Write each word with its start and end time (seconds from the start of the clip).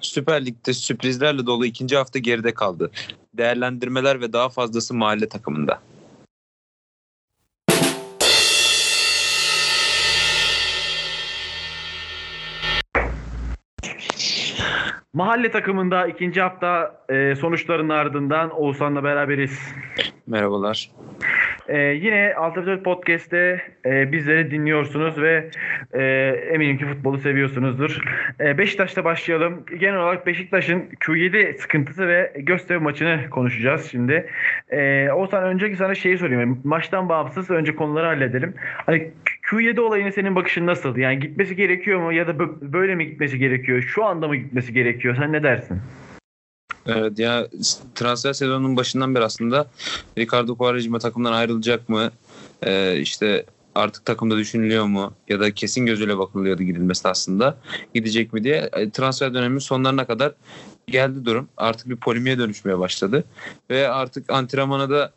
Süper 0.00 0.46
Lig'de 0.46 0.72
sürprizlerle 0.72 1.46
dolu 1.46 1.66
ikinci 1.66 1.96
hafta 1.96 2.18
geride 2.18 2.54
kaldı. 2.54 2.90
Değerlendirmeler 3.34 4.20
ve 4.20 4.32
daha 4.32 4.48
fazlası 4.48 4.94
mahalle 4.94 5.28
takımında. 5.28 5.80
Mahalle 15.12 15.50
takımında 15.50 16.06
ikinci 16.06 16.40
hafta 16.40 17.00
e, 17.08 17.34
sonuçlarının 17.34 17.88
ardından 17.88 18.50
Oğuzhan'la 18.50 19.04
beraberiz. 19.04 19.58
Merhabalar. 20.26 20.90
E, 21.68 21.78
yine 21.78 22.34
Altı 22.34 22.82
Podcast'te 22.82 23.60
e, 23.86 24.12
bizleri 24.12 24.50
dinliyorsunuz 24.50 25.22
ve 25.22 25.50
e, 25.92 26.02
eminim 26.52 26.78
ki 26.78 26.86
futbolu 26.86 27.18
seviyorsunuzdur. 27.18 27.98
E, 28.40 28.58
Beşiktaş'ta 28.58 29.04
başlayalım. 29.04 29.64
Genel 29.78 29.96
olarak 29.96 30.26
Beşiktaş'ın 30.26 30.84
Q7 31.00 31.58
sıkıntısı 31.58 32.08
ve 32.08 32.32
Göztepe 32.36 32.78
maçını 32.78 33.30
konuşacağız 33.30 33.90
şimdi. 33.90 34.26
E, 34.70 35.10
Oğuzhan 35.10 35.44
önceki 35.44 35.76
sana 35.76 35.94
şeyi 35.94 36.18
sorayım. 36.18 36.60
Maçtan 36.64 37.08
bağımsız 37.08 37.50
önce 37.50 37.76
konuları 37.76 38.06
halledelim. 38.06 38.54
Hani 38.86 39.10
Q7 39.50 39.80
olayını 39.80 40.12
senin 40.12 40.36
bakışın 40.36 40.66
nasıl? 40.66 40.96
Yani 40.96 41.20
gitmesi 41.20 41.56
gerekiyor 41.56 42.00
mu 42.00 42.12
ya 42.12 42.26
da 42.26 42.38
böyle 42.72 42.94
mi 42.94 43.06
gitmesi 43.06 43.38
gerekiyor? 43.38 43.82
Şu 43.82 44.04
anda 44.04 44.28
mı 44.28 44.36
gitmesi 44.36 44.72
gerekiyor? 44.72 45.16
Sen 45.16 45.32
ne 45.32 45.42
dersin? 45.42 45.80
Evet 46.88 47.18
ya 47.18 47.48
transfer 47.94 48.32
sezonunun 48.32 48.76
başından 48.76 49.14
beri 49.14 49.24
aslında 49.24 49.66
Ricardo 50.18 50.56
Quaresma 50.56 50.98
takımdan 50.98 51.32
ayrılacak 51.32 51.88
mı? 51.88 52.10
Ee, 52.62 53.00
işte 53.00 53.44
artık 53.74 54.04
takımda 54.04 54.36
düşünülüyor 54.36 54.84
mu? 54.84 55.12
Ya 55.28 55.40
da 55.40 55.54
kesin 55.54 55.86
gözüyle 55.86 56.18
bakılıyordu 56.18 56.62
gidilmesi 56.62 57.08
aslında. 57.08 57.58
Gidecek 57.94 58.32
mi 58.32 58.44
diye. 58.44 58.70
E, 58.72 58.90
transfer 58.90 59.34
döneminin 59.34 59.58
sonlarına 59.58 60.06
kadar 60.06 60.32
geldi 60.86 61.24
durum. 61.24 61.48
Artık 61.56 61.88
bir 61.88 61.96
polimiye 61.96 62.38
dönüşmeye 62.38 62.78
başladı. 62.78 63.24
Ve 63.70 63.88
artık 63.88 64.32
antrenmana 64.32 64.90
da 64.90 65.12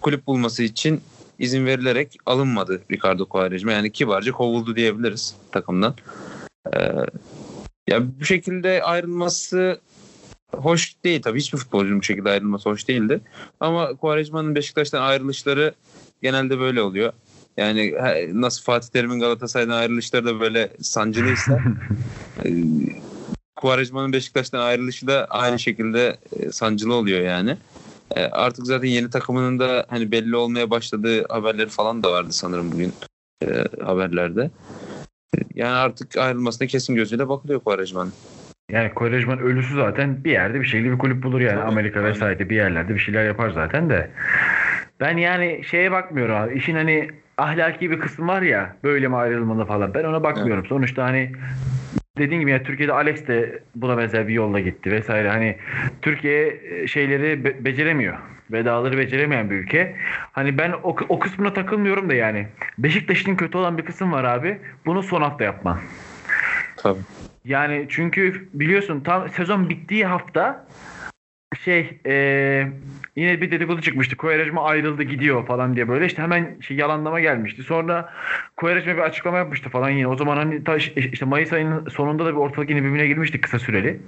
kulüp 0.00 0.26
bulması 0.26 0.62
için 0.62 1.00
izin 1.38 1.66
verilerek 1.66 2.16
alınmadı 2.26 2.82
Ricardo 2.92 3.26
Quaresma. 3.26 3.72
Yani 3.72 3.92
kibarca 3.92 4.32
kovuldu 4.32 4.76
diyebiliriz 4.76 5.36
takımdan. 5.52 5.94
Ee, 6.74 6.78
ya 7.88 8.20
bu 8.20 8.24
şekilde 8.24 8.82
ayrılması 8.82 9.80
hoş 10.56 10.94
değil 11.04 11.22
tabii. 11.22 11.38
Hiçbir 11.38 11.58
futbolcunun 11.58 11.98
bu 11.98 12.02
şekilde 12.02 12.30
ayrılması 12.30 12.70
hoş 12.70 12.88
değildi. 12.88 13.20
Ama 13.60 13.94
Quaresma'nın 13.94 14.54
Beşiktaş'tan 14.54 15.02
ayrılışları 15.02 15.74
genelde 16.22 16.58
böyle 16.58 16.82
oluyor. 16.82 17.12
Yani 17.56 17.94
nasıl 18.32 18.62
Fatih 18.62 18.88
Terim'in 18.88 19.20
Galatasaray'dan 19.20 19.76
ayrılışları 19.76 20.24
da 20.24 20.40
böyle 20.40 20.70
sancılıysa 20.80 21.60
e, 22.44 22.50
Quaresma'nın 23.56 24.12
Beşiktaş'tan 24.12 24.60
ayrılışı 24.60 25.06
da 25.06 25.26
aynı 25.30 25.58
şekilde 25.58 26.18
e, 26.40 26.52
sancılı 26.52 26.94
oluyor 26.94 27.20
yani. 27.20 27.56
E, 28.10 28.24
artık 28.24 28.66
zaten 28.66 28.88
yeni 28.88 29.10
takımının 29.10 29.58
da 29.58 29.86
hani 29.88 30.10
belli 30.10 30.36
olmaya 30.36 30.70
başladığı 30.70 31.28
haberleri 31.28 31.68
falan 31.68 32.02
da 32.02 32.12
vardı 32.12 32.32
sanırım 32.32 32.72
bugün 32.72 32.92
haberlerde. 33.84 34.50
Yani 35.54 35.74
artık 35.74 36.16
ayrılmasına 36.16 36.68
kesin 36.68 36.94
gözüyle 36.94 37.28
bakılıyor 37.28 37.60
Quaresma'nın. 37.60 38.12
Yani 38.70 38.94
Quaresma'nın 38.94 39.42
ölüsü 39.42 39.74
zaten 39.74 40.24
bir 40.24 40.30
yerde 40.30 40.60
bir 40.60 40.64
şekilde 40.64 40.92
bir 40.92 40.98
kulüp 40.98 41.22
bulur 41.22 41.40
yani. 41.40 41.54
Tabii, 41.60 41.70
Amerika 41.70 42.00
aynen. 42.00 42.10
vesaire 42.10 42.50
bir 42.50 42.56
yerlerde 42.56 42.94
bir 42.94 42.98
şeyler 42.98 43.24
yapar 43.24 43.50
zaten 43.50 43.90
de. 43.90 44.10
Ben 45.00 45.16
yani 45.16 45.60
şeye 45.64 45.92
bakmıyorum 45.92 46.34
abi. 46.34 46.54
İşin 46.54 46.74
hani 46.74 47.10
ahlaki 47.38 47.90
bir 47.90 48.00
kısmı 48.00 48.26
var 48.26 48.42
ya 48.42 48.76
böyle 48.84 49.08
mi 49.08 49.16
ayrılmalı 49.16 49.64
falan. 49.66 49.94
Ben 49.94 50.04
ona 50.04 50.22
bakmıyorum. 50.22 50.60
Evet. 50.60 50.68
Sonuçta 50.68 51.04
hani 51.04 51.32
dediğin 52.18 52.40
gibi 52.40 52.50
ya 52.50 52.62
Türkiye'de 52.62 52.92
Alex 52.92 53.26
de 53.26 53.58
buna 53.74 53.98
benzer 53.98 54.28
bir 54.28 54.32
yolla 54.34 54.60
gitti 54.60 54.90
vesaire. 54.90 55.28
Hani 55.28 55.56
Türkiye 56.02 56.60
e, 56.70 56.86
şeyleri 56.86 57.44
be- 57.44 57.64
beceremiyor. 57.64 58.16
Vedaları 58.52 58.98
beceremeyen 58.98 59.50
bir 59.50 59.56
ülke. 59.56 59.96
Hani 60.32 60.58
ben 60.58 60.72
o, 60.82 60.96
o 61.08 61.18
kısmına 61.18 61.52
takılmıyorum 61.52 62.08
da 62.08 62.14
yani. 62.14 62.46
Beşiktaş'ın 62.78 63.36
kötü 63.36 63.58
olan 63.58 63.78
bir 63.78 63.84
kısım 63.84 64.12
var 64.12 64.24
abi. 64.24 64.58
Bunu 64.86 65.02
son 65.02 65.22
hafta 65.22 65.44
yapman. 65.44 65.78
Tabii. 66.76 67.00
Yani 67.44 67.86
çünkü 67.88 68.48
biliyorsun 68.52 69.00
tam 69.00 69.28
sezon 69.28 69.68
bittiği 69.68 70.06
hafta 70.06 70.66
şey 71.64 71.98
e, 72.06 72.66
yine 73.16 73.40
bir 73.40 73.50
dedikodu 73.50 73.80
çıkmıştı. 73.80 74.16
Kovarejma 74.16 74.64
ayrıldı 74.64 75.02
gidiyor 75.02 75.46
falan 75.46 75.76
diye 75.76 75.88
böyle 75.88 76.06
işte 76.06 76.22
hemen 76.22 76.56
şey 76.60 76.76
yalanlama 76.76 77.20
gelmişti. 77.20 77.62
Sonra 77.62 78.12
Kovarejma 78.56 78.92
bir 78.92 78.98
açıklama 78.98 79.38
yapmıştı 79.38 79.70
falan 79.70 79.90
yine. 79.90 80.06
O 80.06 80.16
zaman 80.16 80.36
hani 80.36 80.64
ta, 80.64 80.76
işte 80.76 81.24
Mayıs 81.24 81.52
ayının 81.52 81.88
sonunda 81.88 82.24
da 82.24 82.30
bir 82.30 82.36
ortalık 82.36 82.70
yine 82.70 82.84
birbirine 82.84 83.06
girmişti 83.06 83.40
kısa 83.40 83.58
süreli. 83.58 84.00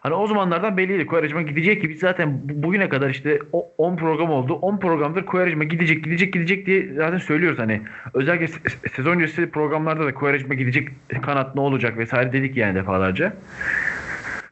Hani 0.00 0.14
o 0.14 0.26
zamanlardan 0.26 0.76
belliydi 0.76 1.06
Kovarejma 1.06 1.42
gidecek 1.42 1.82
ki 1.82 1.88
biz 1.88 2.00
zaten 2.00 2.40
bugüne 2.44 2.88
kadar 2.88 3.10
işte 3.10 3.38
10 3.78 3.96
program 3.96 4.30
oldu. 4.30 4.54
10 4.54 4.78
programdır 4.78 5.26
Kovarejma 5.26 5.64
gidecek 5.64 6.04
gidecek 6.04 6.32
gidecek 6.32 6.66
diye 6.66 6.92
zaten 6.94 7.18
söylüyoruz 7.18 7.58
hani. 7.58 7.80
Özellikle 8.14 8.46
sezon 8.92 9.12
öncesi 9.12 9.50
programlarda 9.50 10.06
da 10.06 10.14
Kovarejma 10.14 10.54
gidecek 10.54 10.88
kanat 11.22 11.54
ne 11.54 11.60
olacak 11.60 11.98
vesaire 11.98 12.32
dedik 12.32 12.56
yani 12.56 12.74
defalarca. 12.74 13.32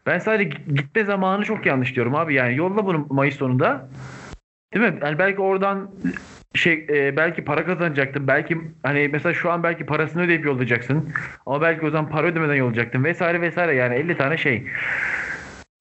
Ben 0.06 0.18
sadece 0.18 0.58
gitme 0.74 1.04
zamanı 1.04 1.44
çok 1.44 1.66
yanlış 1.66 1.94
diyorum 1.94 2.14
abi. 2.14 2.34
Yani 2.34 2.56
yolla 2.56 2.86
bunu 2.86 3.06
Mayıs 3.10 3.36
sonunda. 3.36 3.88
Değil 4.74 4.92
mi? 4.92 4.98
Yani 5.02 5.18
belki 5.18 5.40
oradan 5.40 5.90
şey 6.54 6.86
e, 6.88 7.16
belki 7.16 7.44
para 7.44 7.66
kazanacaktın. 7.66 8.26
Belki 8.26 8.60
hani 8.82 9.08
mesela 9.12 9.34
şu 9.34 9.50
an 9.50 9.62
belki 9.62 9.86
parasını 9.86 10.22
ödeyip 10.22 10.44
yollayacaksın. 10.44 11.08
Ama 11.46 11.60
belki 11.60 11.86
o 11.86 11.90
zaman 11.90 12.10
para 12.10 12.26
ödemeden 12.26 12.54
yollayacaktın 12.54 13.04
vesaire 13.04 13.40
vesaire 13.40 13.74
yani 13.74 13.94
50 13.94 14.16
tane 14.16 14.36
şey. 14.36 14.66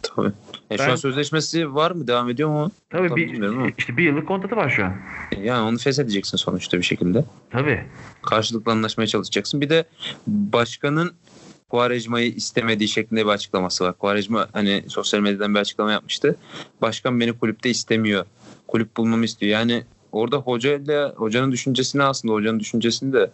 Tabii. 0.03 0.27
E, 0.71 0.77
ben, 0.79 0.85
şu 0.85 0.91
an 0.91 0.95
sözleşmesi 0.95 1.75
var 1.75 1.91
mı? 1.91 2.07
Devam 2.07 2.29
ediyor 2.29 2.49
mu? 2.49 2.71
Tabii 2.89 3.09
Tabii 3.09 3.33
bir, 3.33 3.73
işte 3.77 3.97
bir 3.97 4.03
yıllık 4.03 4.27
kontratı 4.27 4.55
var 4.55 4.69
şu 4.69 4.85
an. 4.85 4.93
E, 5.31 5.41
yani 5.41 5.69
onu 5.69 5.77
feshedeceksin 5.77 6.37
sonuçta 6.37 6.77
bir 6.77 6.83
şekilde. 6.83 7.25
Tabii. 7.49 7.83
Karşılıklı 8.21 8.71
anlaşmaya 8.71 9.07
çalışacaksın. 9.07 9.61
Bir 9.61 9.69
de 9.69 9.83
başkanın 10.27 11.13
Quaresma'yı 11.69 12.31
istemediği 12.31 12.87
şeklinde 12.87 13.25
bir 13.25 13.29
açıklaması 13.29 13.83
var. 13.83 13.97
Quaresma 13.97 14.47
hani 14.53 14.83
sosyal 14.87 15.21
medyadan 15.21 15.55
bir 15.55 15.59
açıklama 15.59 15.91
yapmıştı. 15.91 16.35
Başkan 16.81 17.19
beni 17.19 17.33
kulüpte 17.33 17.69
istemiyor. 17.69 18.25
Kulüp 18.67 18.97
bulmamı 18.97 19.25
istiyor. 19.25 19.51
Yani 19.51 19.83
orada 20.11 20.37
hoca 20.37 20.75
ile 20.75 21.05
hocanın 21.05 21.51
düşüncesini 21.51 22.03
aslında 22.03 22.33
hocanın 22.33 22.59
düşüncesini 22.59 23.13
de 23.13 23.31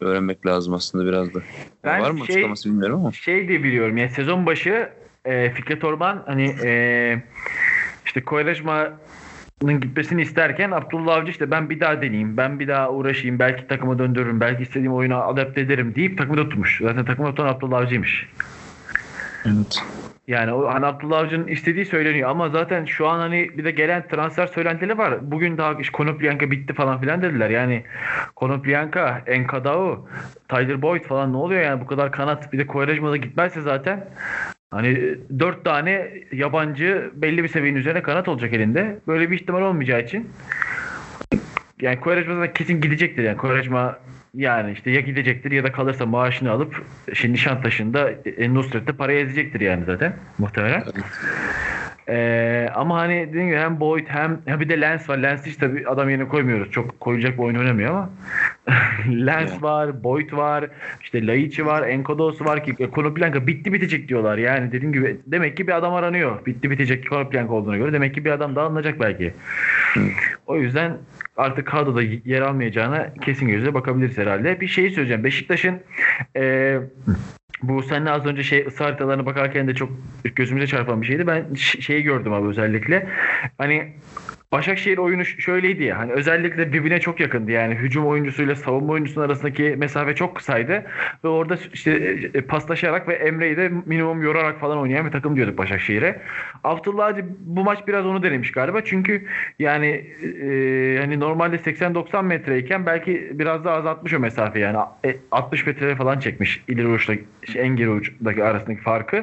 öğrenmek 0.00 0.46
lazım 0.46 0.74
aslında 0.74 1.06
biraz 1.06 1.34
da. 1.34 1.40
Ben 1.84 2.02
var 2.02 2.10
mı 2.10 2.26
şey, 2.26 2.36
açıklaması 2.36 2.68
bilmiyorum 2.68 3.00
ama. 3.00 3.12
Şey 3.12 3.48
diye 3.48 3.62
biliyorum 3.62 3.96
ya 3.96 4.08
sezon 4.08 4.46
başı 4.46 4.90
e, 5.24 5.50
Fikret 5.50 5.84
Orman 5.84 6.22
hani 6.26 6.54
e, 6.64 7.22
işte 8.06 8.24
Quaresma 9.60 9.80
gitmesini 9.86 10.22
isterken 10.22 10.70
Abdullah 10.70 11.16
Avcı 11.16 11.30
işte 11.30 11.50
ben 11.50 11.70
bir 11.70 11.80
daha 11.80 12.02
deneyeyim, 12.02 12.36
ben 12.36 12.60
bir 12.60 12.68
daha 12.68 12.90
uğraşayım, 12.90 13.38
belki 13.38 13.66
takıma 13.66 13.98
döndürürüm, 13.98 14.40
belki 14.40 14.62
istediğim 14.62 14.94
oyuna 14.94 15.24
adapte 15.24 15.60
ederim 15.60 15.94
deyip 15.94 16.18
takımda 16.18 16.48
tutmuş. 16.48 16.80
Zaten 16.82 17.04
takımda 17.04 17.30
tutan 17.30 17.46
Abdullah 17.46 17.78
Avcı'ymış. 17.78 18.28
Evet. 19.46 19.82
Yani 20.28 20.52
o 20.52 20.74
hani 20.74 20.86
Abdullah 20.86 21.18
Avcı'nın 21.18 21.46
istediği 21.46 21.84
söyleniyor 21.84 22.30
ama 22.30 22.48
zaten 22.48 22.84
şu 22.84 23.08
an 23.08 23.18
hani 23.18 23.58
bir 23.58 23.64
de 23.64 23.70
gelen 23.70 24.08
transfer 24.08 24.46
söylentileri 24.46 24.98
var. 24.98 25.30
Bugün 25.30 25.58
daha 25.58 25.72
işte 25.72 25.92
Konoplyanka 25.92 26.50
bitti 26.50 26.74
falan 26.74 27.00
filan 27.00 27.22
dediler. 27.22 27.50
Yani 27.50 27.84
Konoplyanka, 28.36 29.22
Enkadao, 29.26 30.08
Tyler 30.48 30.82
Boyd 30.82 31.04
falan 31.04 31.32
ne 31.32 31.36
oluyor 31.36 31.62
yani 31.62 31.80
bu 31.80 31.86
kadar 31.86 32.12
kanat 32.12 32.52
bir 32.52 32.58
de 32.58 32.66
Kovarejma'da 32.66 33.16
gitmezse 33.16 33.60
zaten 33.60 34.06
Hani 34.70 35.18
dört 35.38 35.64
tane 35.64 36.10
yabancı 36.32 37.10
belli 37.14 37.42
bir 37.42 37.48
seviyenin 37.48 37.78
üzerine 37.78 38.02
kanat 38.02 38.28
olacak 38.28 38.52
elinde. 38.52 38.98
Böyle 39.06 39.30
bir 39.30 39.40
ihtimal 39.40 39.62
olmayacağı 39.62 40.02
için 40.02 40.28
yani 41.80 42.00
Quaresma 42.00 42.52
kesin 42.52 42.80
gidecektir 42.80 43.22
yani 43.22 43.36
Quaresma 43.36 43.98
yani 44.34 44.72
işte 44.72 44.90
ya 44.90 45.00
gidecektir 45.00 45.50
ya 45.50 45.64
da 45.64 45.72
kalırsa 45.72 46.06
maaşını 46.06 46.50
alıp 46.50 46.82
şimdi 47.14 47.32
Nişantaşı'nda 47.32 48.10
e, 48.10 48.54
Nusret'te 48.54 48.92
para 48.92 49.12
ezecektir 49.12 49.60
yani 49.60 49.84
zaten 49.84 50.16
muhtemelen. 50.38 50.82
Evet. 50.84 51.04
Ee, 52.10 52.68
ama 52.74 52.98
hani 52.98 53.28
dediğim 53.28 53.46
gibi 53.46 53.58
hem 53.58 53.80
Boyd 53.80 54.06
hem, 54.08 54.40
hem 54.44 54.60
bir 54.60 54.68
de 54.68 54.80
Lens 54.80 55.08
var. 55.08 55.18
Lens 55.18 55.46
hiç 55.46 55.56
tabii 55.56 55.88
adam 55.88 56.10
yerine 56.10 56.28
koymuyoruz. 56.28 56.70
Çok 56.70 57.00
koyulacak 57.00 57.38
bir 57.38 57.42
oyun 57.42 57.56
oynamıyor 57.56 57.90
ama 57.90 58.10
Lens 59.26 59.50
yeah. 59.50 59.62
var, 59.62 60.04
Boyd 60.04 60.32
var, 60.32 60.66
işte 61.02 61.26
Laiç'i 61.26 61.66
var, 61.66 61.88
Enkodos 61.88 62.40
var 62.40 62.64
ki 62.64 62.90
Konoplyanka 62.90 63.46
bitti 63.46 63.72
bitecek 63.72 64.08
diyorlar. 64.08 64.38
Yani 64.38 64.72
dediğim 64.72 64.92
gibi 64.92 65.20
demek 65.26 65.56
ki 65.56 65.66
bir 65.66 65.76
adam 65.76 65.94
aranıyor. 65.94 66.46
Bitti 66.46 66.70
bitecek 66.70 67.10
Konoplyanka 67.10 67.54
olduğuna 67.54 67.76
göre. 67.76 67.92
Demek 67.92 68.14
ki 68.14 68.24
bir 68.24 68.30
adam 68.30 68.56
daha 68.56 68.66
alınacak 68.66 69.00
belki. 69.00 69.32
o 70.46 70.56
yüzden 70.56 70.98
artık 71.36 71.66
kadroda 71.66 72.02
yer 72.24 72.40
almayacağına 72.40 73.14
kesin 73.14 73.48
gözle 73.48 73.74
bakabiliriz 73.74 74.18
herhalde. 74.18 74.60
Bir 74.60 74.68
şey 74.68 74.90
söyleyeceğim. 74.90 75.24
Beşiktaş'ın 75.24 75.80
e, 76.36 76.76
bu 77.62 77.82
seninle 77.82 78.10
az 78.10 78.26
önce 78.26 78.42
şey 78.42 78.66
ısı 78.66 78.84
haritalarına 78.84 79.26
bakarken 79.26 79.68
de 79.68 79.74
çok 79.74 79.90
gözümüze 80.34 80.66
çarpan 80.66 81.02
bir 81.02 81.06
şeydi. 81.06 81.26
Ben 81.26 81.54
şeyi 81.54 82.02
gördüm 82.02 82.32
abi 82.32 82.48
özellikle. 82.48 83.08
Hani 83.58 83.92
Başakşehir 84.52 84.98
oyunu 84.98 85.24
şöyleydi 85.24 85.84
ya 85.84 85.98
hani 85.98 86.12
özellikle 86.12 86.72
birbirine 86.72 87.00
çok 87.00 87.20
yakındı. 87.20 87.50
Yani 87.50 87.74
hücum 87.74 88.06
oyuncusuyla 88.06 88.56
savunma 88.56 88.92
oyuncusunun 88.92 89.26
arasındaki 89.26 89.62
mesafe 89.78 90.14
çok 90.14 90.36
kısaydı. 90.36 90.84
Ve 91.24 91.28
orada 91.28 91.58
işte 91.72 91.90
e, 92.34 92.40
paslaşarak 92.40 93.08
ve 93.08 93.14
Emre'yi 93.14 93.56
de 93.56 93.70
minimum 93.86 94.22
yorarak 94.22 94.60
falan 94.60 94.78
oynayan 94.78 95.06
bir 95.06 95.10
takım 95.10 95.36
diyorduk 95.36 95.58
Başakşehir'e. 95.58 96.22
Abdullah 96.64 97.04
Hacı 97.04 97.24
bu 97.40 97.64
maç 97.64 97.78
biraz 97.88 98.06
onu 98.06 98.22
denemiş 98.22 98.52
galiba. 98.52 98.84
Çünkü 98.84 99.26
yani 99.58 99.86
e, 99.86 100.98
hani 101.00 101.20
normalde 101.20 101.56
80-90 101.56 102.24
metreyken 102.24 102.86
belki 102.86 103.30
biraz 103.32 103.64
daha 103.64 103.76
azaltmış 103.76 104.14
o 104.14 104.20
mesafe 104.20 104.58
yani. 104.58 104.78
60 105.30 105.62
e, 105.62 105.66
metre 105.66 105.96
falan 105.96 106.18
çekmiş 106.18 106.62
ileri 106.68 106.88
uçta 106.88 107.14
en 107.54 107.76
geri 107.76 107.90
uçtaki 107.90 108.44
arasındaki 108.44 108.80
farkı. 108.80 109.16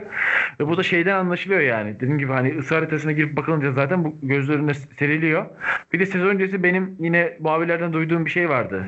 Ve 0.60 0.68
bu 0.68 0.78
da 0.78 0.84
şeyden 0.84 1.16
anlaşılıyor 1.16 1.62
yani. 1.62 1.96
Dediğim 1.96 2.18
gibi 2.18 2.32
hani 2.32 2.58
ısı 2.58 2.76
haritasına 2.76 3.12
girip 3.12 3.38
bakılınca 3.38 3.72
zaten 3.72 4.04
bu 4.04 4.18
gözlerinde 4.22 4.74
seri 4.74 5.17
veriliyor. 5.18 5.46
Bir 5.94 6.00
de 6.00 6.06
sezon 6.06 6.28
öncesi 6.28 6.64
benim 6.64 6.96
yine 7.00 7.38
muhabirlerden 7.40 7.94
duyduğum 7.94 8.26
bir 8.26 8.32
şey 8.32 8.50
vardı. 8.50 8.86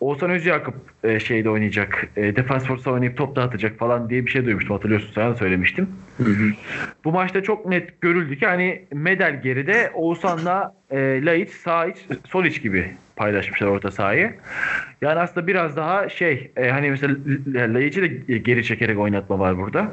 Oğuzhan 0.00 0.30
Özyakup 0.30 0.74
e, 1.04 1.20
şeyde 1.20 1.50
oynayacak. 1.50 2.08
E, 2.16 2.36
defans 2.36 2.64
forsa 2.64 2.90
oynayıp 2.90 3.16
top 3.16 3.36
dağıtacak 3.36 3.78
falan 3.78 4.10
diye 4.10 4.26
bir 4.26 4.30
şey 4.30 4.44
duymuştum. 4.44 4.76
Hatırlıyorsun 4.76 5.12
sana 5.12 5.34
söylemiştim. 5.34 5.88
Hı 6.16 6.22
hı. 6.24 6.50
Bu 7.04 7.12
maçta 7.12 7.42
çok 7.42 7.66
net 7.66 8.00
görüldü 8.00 8.38
ki 8.38 8.46
hani 8.46 8.84
Medel 8.92 9.42
geride 9.42 9.90
Oğuzhan'la 9.94 10.74
e, 10.90 11.24
Laiç, 11.24 11.50
sağ 11.50 11.86
iç, 11.86 11.96
sol 12.28 12.44
iç 12.44 12.62
gibi 12.62 12.90
paylaşmışlar 13.16 13.66
orta 13.66 13.90
sahayı. 13.90 14.34
Yani 15.00 15.20
aslında 15.20 15.46
biraz 15.46 15.76
daha 15.76 16.08
şey 16.08 16.50
e, 16.56 16.70
hani 16.70 16.90
mesela 16.90 17.16
Laiç'i 17.74 18.02
de 18.02 18.36
geri 18.38 18.64
çekerek 18.64 18.98
oynatma 18.98 19.38
var 19.38 19.58
burada. 19.58 19.92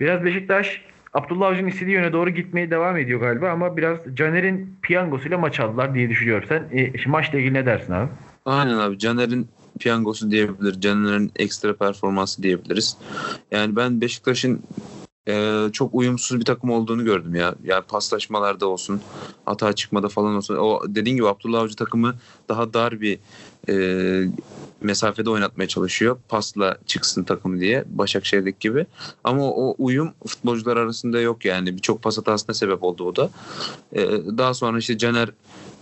Biraz 0.00 0.24
Beşiktaş 0.24 0.82
Abdullah 1.16 1.46
Avcı'nın 1.46 1.68
istediği 1.68 1.92
yöne 1.92 2.12
doğru 2.12 2.30
gitmeye 2.30 2.70
devam 2.70 2.96
ediyor 2.96 3.20
galiba 3.20 3.50
ama 3.50 3.76
biraz 3.76 3.98
Caner'in 4.14 4.76
piyangosuyla 4.82 5.38
maç 5.38 5.60
aldılar 5.60 5.94
diye 5.94 6.10
düşünüyorum. 6.10 6.48
Sen 6.48 6.78
e, 6.78 6.92
maçla 7.06 7.38
ilgili 7.38 7.54
ne 7.54 7.66
dersin 7.66 7.92
abi? 7.92 8.08
Aynen 8.44 8.78
abi. 8.78 8.98
Caner'in 8.98 9.48
piyangosu 9.80 10.30
diyebilir. 10.30 10.80
Caner'in 10.80 11.32
ekstra 11.36 11.76
performansı 11.76 12.42
diyebiliriz. 12.42 12.96
Yani 13.50 13.76
ben 13.76 14.00
Beşiktaş'ın 14.00 14.62
e, 15.28 15.64
çok 15.72 15.94
uyumsuz 15.94 16.40
bir 16.40 16.44
takım 16.44 16.70
olduğunu 16.70 17.04
gördüm 17.04 17.34
ya. 17.34 17.54
Yani 17.64 17.82
paslaşmalarda 17.88 18.66
olsun, 18.66 19.00
hata 19.44 19.72
çıkmada 19.72 20.08
falan 20.08 20.34
olsun. 20.36 20.56
O 20.56 20.82
dediğin 20.88 21.16
gibi 21.16 21.28
Abdullah 21.28 21.60
Avcı 21.60 21.76
takımı 21.76 22.14
daha 22.48 22.74
dar 22.74 23.00
bir 23.00 23.18
e, 23.68 23.74
mesafede 24.80 25.30
oynatmaya 25.30 25.68
çalışıyor. 25.68 26.18
Pasla 26.28 26.78
çıksın 26.86 27.24
takım 27.24 27.60
diye 27.60 27.84
Başakşehir'deki 27.86 28.58
gibi. 28.68 28.86
Ama 29.24 29.50
o 29.50 29.74
uyum 29.78 30.12
futbolcular 30.26 30.76
arasında 30.76 31.20
yok 31.20 31.44
yani. 31.44 31.76
Birçok 31.76 32.02
pas 32.02 32.18
hatasına 32.18 32.54
sebep 32.54 32.82
oldu 32.82 33.04
o 33.04 33.16
da. 33.16 33.30
E, 33.92 34.02
daha 34.38 34.54
sonra 34.54 34.78
işte 34.78 34.98
Caner 34.98 35.30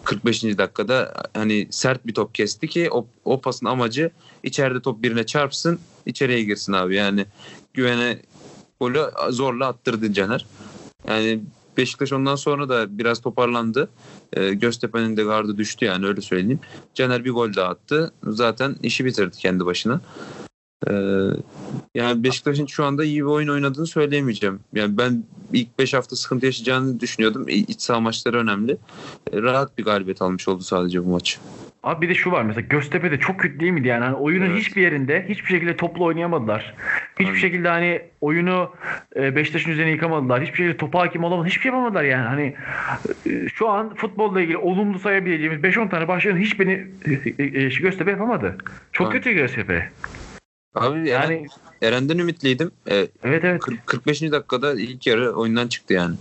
45. 0.05 0.43
dakikada 0.43 1.15
hani 1.35 1.69
sert 1.71 2.07
bir 2.07 2.15
top 2.15 2.35
kesti 2.35 2.69
ki 2.69 2.89
o, 2.91 3.07
o 3.25 3.41
pasın 3.41 3.67
amacı 3.67 4.11
içeride 4.43 4.81
top 4.81 5.03
birine 5.03 5.27
çarpsın 5.27 5.79
içeriye 6.07 6.43
girsin 6.43 6.73
abi. 6.73 6.97
Yani 6.97 7.27
güvene 7.75 8.19
golü 8.81 9.01
zorla 9.31 9.67
attırdı 9.67 10.13
Caner. 10.13 10.47
Yani 11.09 11.41
Beşiktaş 11.77 12.13
ondan 12.13 12.37
sonra 12.37 12.69
da 12.69 12.99
biraz 12.99 13.21
toparlandı. 13.21 13.89
E, 14.33 14.55
Göztepe'nin 14.55 15.17
de 15.17 15.23
gardı 15.23 15.59
düştü 15.59 15.85
yani 15.85 16.07
öyle 16.07 16.21
söyleyeyim. 16.21 16.61
Caner 16.95 17.25
bir 17.25 17.31
gol 17.31 17.55
daha 17.55 17.69
attı. 17.69 18.13
Zaten 18.23 18.77
işi 18.83 19.05
bitirdi 19.05 19.37
kendi 19.37 19.67
başına. 19.67 20.01
E, 20.89 20.93
yani 21.95 22.25
Beşiktaş'ın 22.25 22.67
şu 22.67 22.85
anda 22.85 23.05
iyi 23.05 23.21
bir 23.21 23.29
oyun 23.31 23.49
oynadığını 23.49 23.87
söyleyemeyeceğim. 23.87 24.61
Yani 24.75 24.99
ben 24.99 25.25
ilk 25.53 25.79
5 25.79 25.95
hafta 25.95 26.17
sıkıntı 26.17 26.47
yaşayacağını 26.47 27.01
düşünüyordum. 27.01 27.49
İç 27.49 27.81
saha 27.81 28.01
maçları 28.01 28.39
önemli. 28.39 28.77
E, 29.33 29.43
rahat 29.43 29.79
bir 29.79 29.85
galibiyet 29.85 30.23
almış 30.23 30.49
oldu 30.49 30.63
sadece 30.63 31.05
bu 31.05 31.09
maç. 31.09 31.39
Abi 31.85 32.03
bir 32.03 32.09
de 32.09 32.15
şu 32.15 32.33
var 32.33 32.43
mesela 32.43 32.67
Göztepe'de 32.71 33.19
çok 33.19 33.41
kötü 33.41 33.61
değil 33.61 33.73
miydi 33.73 33.89
yani? 33.89 34.05
Hani 34.05 34.17
oyunun 34.17 34.47
evet. 34.47 34.59
hiçbir 34.59 34.83
yerinde 34.83 35.27
hiçbir 35.29 35.49
şekilde 35.49 35.77
toplu 35.77 36.05
oynayamadılar. 36.05 36.75
Hiçbir 37.13 37.27
Aynen. 37.27 37.39
şekilde 37.39 37.69
hani 37.69 38.03
oyunu 38.21 38.71
e, 39.17 39.37
Beşiktaş'ın 39.37 39.71
üzerine 39.71 39.91
yıkamadılar. 39.91 40.43
Hiçbir 40.43 40.57
şekilde 40.57 40.77
topa 40.77 41.01
hakim 41.01 41.25
olamadılar. 41.25 41.51
Hiçbir 41.51 41.63
şey 41.63 41.73
yapamadılar 41.73 42.05
yani. 42.05 42.27
Hani 42.27 42.55
e, 43.27 43.49
şu 43.49 43.69
an 43.69 43.95
futbolla 43.95 44.41
ilgili 44.41 44.57
olumlu 44.57 44.99
sayabileceğimiz 44.99 45.61
5-10 45.61 45.91
tane 45.91 46.09
başlayan 46.09 46.39
hiçbirini 46.39 46.87
e, 47.39 47.69
Göztepe 47.69 48.11
yapamadı. 48.11 48.57
Çok 48.93 49.07
Aynen. 49.07 49.23
kötü 49.23 49.33
Göztepe. 49.35 49.91
Abi 50.75 51.09
yani 51.09 51.35
Eren, 51.35 51.47
Eren'den 51.83 52.19
ümitliydim. 52.19 52.71
E, 52.91 53.07
evet 53.25 53.45
evet. 53.45 53.61
40, 53.61 53.87
45. 53.87 54.23
dakikada 54.23 54.75
ilk 54.81 55.07
yarı 55.07 55.33
oyundan 55.33 55.69
çıktı 55.69 55.95
yani. 55.95 56.15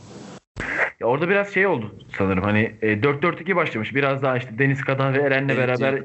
Ya 1.03 1.09
orada 1.09 1.29
biraz 1.29 1.53
şey 1.53 1.67
oldu 1.67 1.95
sanırım 2.17 2.43
hani 2.43 2.71
e, 2.81 2.93
4-4-2 2.93 3.55
başlamış. 3.55 3.95
Biraz 3.95 4.23
daha 4.23 4.37
işte 4.37 4.59
Deniz 4.59 4.81
Kadan 4.83 5.13
ve 5.13 5.17
Eren'le 5.17 5.49
evet, 5.49 5.57
beraber 5.57 6.01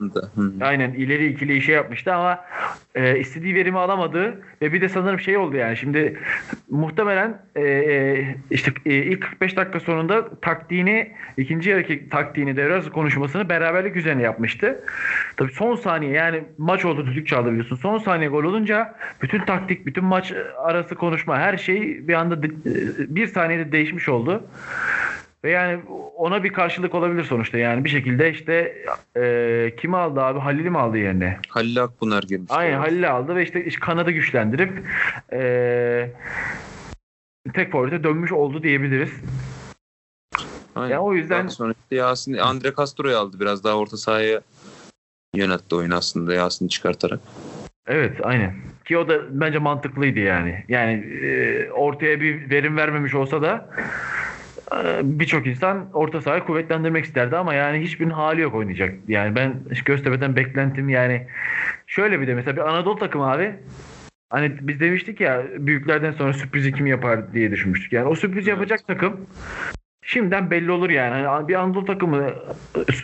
aynen 0.61 0.93
ileri 0.93 1.27
ikili 1.27 1.57
işe 1.57 1.73
yapmıştı 1.73 2.15
ama 2.15 2.45
e, 2.95 3.19
istediği 3.19 3.55
verimi 3.55 3.79
alamadı 3.79 4.43
ve 4.63 4.73
bir 4.73 4.81
de 4.81 4.89
sanırım 4.89 5.21
şey 5.21 5.37
oldu 5.37 5.57
yani 5.57 5.77
şimdi 5.77 6.19
muhtemelen 6.71 7.43
e, 7.57 7.63
e 7.63 8.37
işte 8.51 8.73
e, 8.87 8.95
ilk 8.95 9.23
45 9.23 9.57
dakika 9.57 9.81
sonunda 9.81 10.41
taktiğini 10.41 11.13
ikinci 11.37 11.71
yarıki 11.71 12.09
taktiğini 12.09 12.57
devre 12.57 12.91
konuşmasını 12.91 13.49
beraberlik 13.49 13.97
üzerine 13.97 14.23
yapmıştı. 14.23 14.85
Tabii 15.37 15.53
son 15.53 15.77
saniye 15.77 16.13
yani 16.13 16.43
maç 16.59 16.85
oldu 16.85 17.07
düdük 17.07 17.27
çaldı 17.27 17.51
biliyorsun. 17.51 17.77
Son 17.77 17.99
saniye 17.99 18.29
gol 18.29 18.45
olunca 18.45 18.95
bütün 19.23 19.41
taktik, 19.45 19.87
bütün 19.87 20.05
maç 20.05 20.33
arası 20.57 20.95
konuşma 20.95 21.39
her 21.39 21.57
şey 21.57 22.09
bir 22.09 22.15
anda 22.15 22.35
e, 22.35 22.41
bir 23.17 23.27
saniyede 23.27 23.73
değişmiş 23.73 24.09
oldu. 24.09 24.45
Ve 25.45 25.51
yani 25.51 25.81
ona 26.17 26.45
bir 26.45 26.53
karşılık 26.53 26.95
olabilir 26.95 27.25
sonuçta. 27.25 27.59
Yani 27.59 27.85
bir 27.85 27.89
şekilde 27.89 28.31
işte 28.31 28.85
e, 29.17 29.75
kimi 29.81 29.97
aldı 29.97 30.21
abi? 30.21 30.39
Halil'i 30.39 30.71
mi 30.71 30.79
aldı 30.79 30.99
yerine? 30.99 31.39
Halil 31.49 31.83
Akbunar 31.83 32.23
girmiş. 32.23 32.51
Aynen 32.51 32.79
Halil'i 32.79 33.09
aldı 33.09 33.37
ve 33.37 33.43
işte, 33.43 33.65
işte 33.65 33.81
kanadı 33.81 34.11
güçlendirip 34.11 34.73
e, 35.33 36.11
tek 37.55 37.73
forvete 37.73 38.05
dönmüş 38.05 38.33
oldu 38.33 38.63
diyebiliriz. 38.63 39.11
Aynen. 40.75 40.91
Yani 40.91 41.01
o 41.01 41.15
yüzden 41.15 41.49
sonra 41.49 41.75
işte 41.83 41.97
Yasin 41.97 42.35
Andre 42.35 42.73
Castro'yu 42.79 43.17
aldı 43.17 43.41
biraz 43.41 43.65
daha 43.65 43.75
orta 43.75 43.97
sahaya 43.97 44.41
yönetti 45.35 45.75
oyun 45.75 45.91
aslında 45.91 46.35
Yasin'i 46.35 46.69
çıkartarak. 46.69 47.21
Evet 47.87 48.17
aynen. 48.23 48.55
Ki 48.85 48.99
o 48.99 49.09
da 49.09 49.41
bence 49.41 49.59
mantıklıydı 49.59 50.19
yani. 50.19 50.65
Yani 50.69 50.93
e, 51.23 51.71
ortaya 51.71 52.21
bir 52.21 52.51
verim 52.51 52.77
vermemiş 52.77 53.15
olsa 53.15 53.43
da 53.43 53.71
birçok 55.03 55.47
insan 55.47 55.89
orta 55.93 56.23
sahayı 56.23 56.45
kuvvetlendirmek 56.45 57.05
isterdi 57.05 57.37
ama 57.37 57.55
yani 57.55 57.81
hiçbirinin 57.85 58.15
hali 58.15 58.41
yok 58.41 58.55
oynayacak. 58.55 58.95
Yani 59.09 59.37
ben 59.37 59.55
Göztepe'den 59.85 60.37
beklentim 60.37 60.89
yani 60.89 61.27
şöyle 61.87 62.21
bir 62.21 62.27
de 62.27 62.35
mesela 62.35 62.57
bir 62.57 62.69
Anadolu 62.69 62.99
takımı 62.99 63.31
abi 63.31 63.55
Hani 64.31 64.53
biz 64.61 64.81
demiştik 64.81 65.21
ya 65.21 65.43
büyüklerden 65.59 66.13
sonra 66.13 66.33
sürprizi 66.33 66.73
kim 66.73 66.87
yapar 66.87 67.33
diye 67.33 67.51
düşünmüştük. 67.51 67.93
Yani 67.93 68.09
o 68.09 68.15
sürpriz 68.15 68.47
yapacak 68.47 68.87
takım 68.87 69.27
şimdiden 70.09 70.51
belli 70.51 70.71
olur 70.71 70.91
yani. 70.91 71.23
yani 71.23 71.49
bir 71.49 71.55
Anadolu 71.55 71.85
takımı 71.85 72.31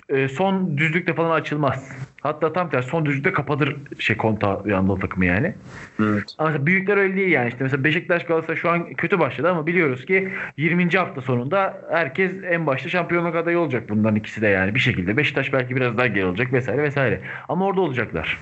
e, 0.08 0.28
son 0.28 0.78
düzlükte 0.78 1.14
falan 1.14 1.30
açılmaz. 1.30 1.92
Hatta 2.20 2.52
tam 2.52 2.70
tersi 2.70 2.88
son 2.88 3.06
düzlükte 3.06 3.32
kapatır 3.32 3.76
şey 3.98 4.16
konta 4.16 4.64
bir 4.64 4.72
Anadolu 4.72 5.00
takımı 5.00 5.26
yani. 5.26 5.54
Evet. 6.00 6.24
Ama 6.38 6.66
büyükler 6.66 6.96
öyle 6.96 7.16
değil 7.16 7.32
yani. 7.32 7.48
işte 7.48 7.64
mesela 7.64 7.84
Beşiktaş 7.84 8.24
Galatasaray 8.24 8.56
şu 8.60 8.70
an 8.70 8.94
kötü 8.94 9.18
başladı 9.18 9.50
ama 9.50 9.66
biliyoruz 9.66 10.06
ki 10.06 10.32
20. 10.56 10.90
hafta 10.90 11.20
sonunda 11.20 11.80
herkes 11.90 12.32
en 12.50 12.66
başta 12.66 12.88
şampiyonluk 12.88 13.36
adayı 13.36 13.58
olacak 13.58 13.88
bundan 13.88 14.14
ikisi 14.14 14.42
de 14.42 14.46
yani 14.46 14.74
bir 14.74 14.80
şekilde. 14.80 15.16
Beşiktaş 15.16 15.52
belki 15.52 15.76
biraz 15.76 15.98
daha 15.98 16.06
geri 16.06 16.26
olacak 16.26 16.52
vesaire 16.52 16.82
vesaire. 16.82 17.20
Ama 17.48 17.66
orada 17.66 17.80
olacaklar. 17.80 18.38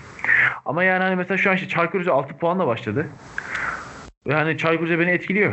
Ama 0.64 0.84
yani 0.84 1.02
hani 1.02 1.16
mesela 1.16 1.38
şu 1.38 1.50
an 1.50 1.56
işte 1.56 1.68
Çaykur 1.68 2.00
Rize 2.00 2.10
6 2.10 2.36
puanla 2.36 2.66
başladı. 2.66 3.06
Ve 4.26 4.34
hani 4.34 4.58
Çaykur 4.58 4.84
Rize 4.84 4.98
beni 4.98 5.10
etkiliyor. 5.10 5.52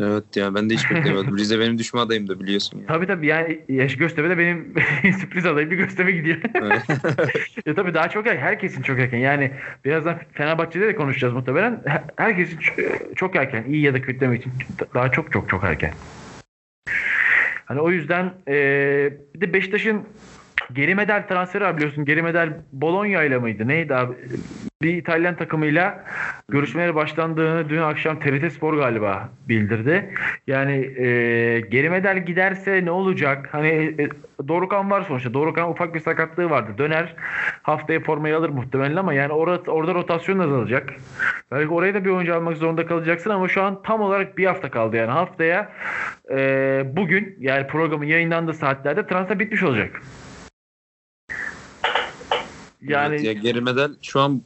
Evet 0.00 0.36
ya 0.36 0.54
ben 0.54 0.70
de 0.70 0.74
hiç 0.74 0.90
beklemiyordum. 0.90 1.38
Rize 1.38 1.60
benim 1.60 1.78
düşme 1.78 2.00
adayım 2.00 2.28
da 2.28 2.40
biliyorsun. 2.40 2.78
Ya. 2.78 2.86
Tabii 2.86 3.06
tabii 3.06 3.26
yani 3.26 3.60
Yaş 3.68 3.96
Göztepe 3.96 4.30
de 4.30 4.38
benim 4.38 4.74
sürpriz 5.20 5.46
adayım 5.46 5.70
bir 5.70 5.76
Göztepe 5.76 6.12
gidiyor. 6.12 6.36
ya 7.66 7.74
tabii 7.76 7.94
daha 7.94 8.08
çok 8.08 8.26
erken. 8.26 8.42
Herkesin 8.42 8.82
çok 8.82 8.98
erken. 8.98 9.18
Yani 9.18 9.50
birazdan 9.84 10.18
Fenerbahçe'de 10.32 10.86
de 10.86 10.94
konuşacağız 10.94 11.34
muhtemelen. 11.34 11.82
Herkesin 12.16 12.58
çok 13.16 13.36
erken. 13.36 13.64
iyi 13.64 13.82
ya 13.82 13.94
da 13.94 14.02
kötü 14.02 14.20
demek 14.20 14.40
için 14.40 14.52
daha 14.94 15.10
çok 15.10 15.32
çok 15.32 15.48
çok 15.48 15.64
erken. 15.64 15.92
Hani 17.64 17.80
o 17.80 17.90
yüzden 17.90 18.32
e, 18.48 18.54
bir 19.34 19.40
de 19.40 19.52
Beşiktaş'ın 19.52 20.02
Geri 20.72 20.94
medal 20.94 21.22
transferi 21.28 21.64
var 21.64 21.76
biliyorsun. 21.76 22.04
Geri 22.04 22.22
medal 22.22 22.52
Bologna 22.72 23.22
ile 23.22 23.38
mıydı? 23.38 23.68
Neydi 23.68 23.94
abi? 23.94 24.14
Bir 24.82 24.96
İtalyan 24.96 25.36
takımıyla 25.36 26.04
görüşmeleri 26.48 26.94
başlandığını 26.94 27.68
dün 27.68 27.78
akşam 27.78 28.20
TRT 28.20 28.52
Spor 28.52 28.74
galiba 28.74 29.28
bildirdi. 29.48 30.14
Yani 30.46 30.72
e, 30.72 31.60
geri 31.60 31.90
medal 31.90 32.24
giderse 32.26 32.84
ne 32.84 32.90
olacak? 32.90 33.48
Hani 33.52 33.68
e, 33.68 34.08
Dorukan 34.48 34.90
var 34.90 35.02
sonuçta. 35.02 35.34
Dorukan 35.34 35.70
ufak 35.70 35.94
bir 35.94 36.00
sakatlığı 36.00 36.50
vardı. 36.50 36.70
Döner 36.78 37.14
haftaya 37.62 38.00
formayı 38.00 38.36
alır 38.36 38.48
muhtemelen 38.48 38.96
ama 38.96 39.14
yani 39.14 39.32
orada, 39.32 39.72
orada 39.72 39.94
rotasyon 39.94 40.38
azalacak. 40.38 40.94
Belki 41.52 41.68
oraya 41.68 41.94
da 41.94 42.04
bir 42.04 42.10
oyuncu 42.10 42.34
almak 42.34 42.56
zorunda 42.56 42.86
kalacaksın 42.86 43.30
ama 43.30 43.48
şu 43.48 43.62
an 43.62 43.82
tam 43.82 44.00
olarak 44.00 44.38
bir 44.38 44.46
hafta 44.46 44.70
kaldı 44.70 44.96
yani. 44.96 45.10
Haftaya 45.10 45.72
e, 46.30 46.36
bugün 46.96 47.36
yani 47.40 47.66
programın 47.66 48.06
yayınlandığı 48.06 48.54
saatlerde 48.54 49.06
transfer 49.06 49.38
bitmiş 49.38 49.62
olacak. 49.62 50.00
Yani 52.88 53.14
Evet, 53.14 53.24
ya 53.24 53.32
geri 53.32 53.60
medal 53.60 53.94
şu 54.02 54.20
an 54.20 54.42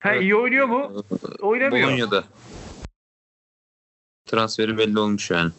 ha, 0.00 0.14
iyi 0.14 0.36
oynuyor 0.36 0.66
mu? 0.66 1.04
Oynamıyor. 1.40 1.88
Bolonya'da. 1.88 2.24
Transferi 4.26 4.78
belli 4.78 4.98
olmuş 4.98 5.30
yani. 5.30 5.50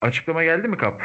Açıklama 0.00 0.44
geldi 0.44 0.68
mi 0.68 0.78
Kap? 0.78 1.02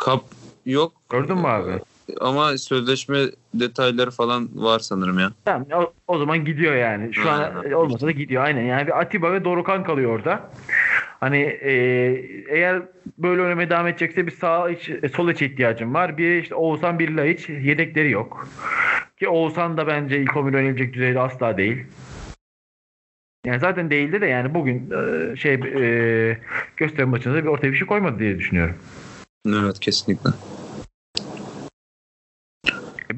Kap 0.00 0.24
yok 0.66 1.02
Gördün 1.10 1.38
mü 1.38 1.46
abi? 1.46 1.80
Ama 2.20 2.58
sözleşme 2.58 3.18
detayları 3.54 4.10
falan 4.10 4.48
var 4.54 4.78
sanırım 4.78 5.18
ya. 5.18 5.30
Tamam 5.44 5.66
o, 5.74 5.92
o 6.08 6.18
zaman 6.18 6.44
gidiyor 6.44 6.74
yani. 6.74 7.14
Şu 7.14 7.30
an 7.30 7.72
olmasa 7.72 8.06
da 8.06 8.10
gidiyor 8.10 8.44
aynen. 8.44 8.62
Yani 8.62 8.86
bir 8.86 9.00
Atiba 9.00 9.32
ve 9.32 9.44
Dorukan 9.44 9.84
kalıyor 9.84 10.10
orada. 10.10 10.50
Hani 11.20 11.38
e, 11.38 11.72
eğer 12.48 12.82
böyle 13.18 13.42
oynamaya 13.42 13.70
devam 13.70 13.86
edecekse 13.86 14.26
bir 14.26 14.32
sağ 14.32 14.70
iç, 14.70 14.90
e, 15.02 15.08
sol 15.08 15.28
iç 15.28 15.42
ihtiyacım 15.42 15.94
var. 15.94 16.18
Bir 16.18 16.42
işte 16.42 16.54
Oğuzhan 16.54 16.98
bir 16.98 17.34
hiç 17.34 17.48
yedekleri 17.48 18.10
yok. 18.10 18.48
Ki 19.18 19.28
Oğuzhan 19.28 19.76
da 19.76 19.86
bence 19.86 20.22
ilk 20.22 20.36
11 20.36 20.54
oynayabilecek 20.54 20.94
düzeyde 20.94 21.20
asla 21.20 21.56
değil. 21.56 21.86
Yani 23.46 23.60
zaten 23.60 23.90
değildi 23.90 24.20
de 24.20 24.26
yani 24.26 24.54
bugün 24.54 24.90
e, 24.90 25.36
şey 25.36 25.54
e, 25.54 26.38
gösteri 26.76 27.06
maçında 27.06 27.42
bir 27.42 27.48
ortaya 27.48 27.72
bir 27.72 27.76
şey 27.76 27.86
koymadı 27.86 28.18
diye 28.18 28.38
düşünüyorum. 28.38 28.76
Evet 29.48 29.80
kesinlikle. 29.80 30.30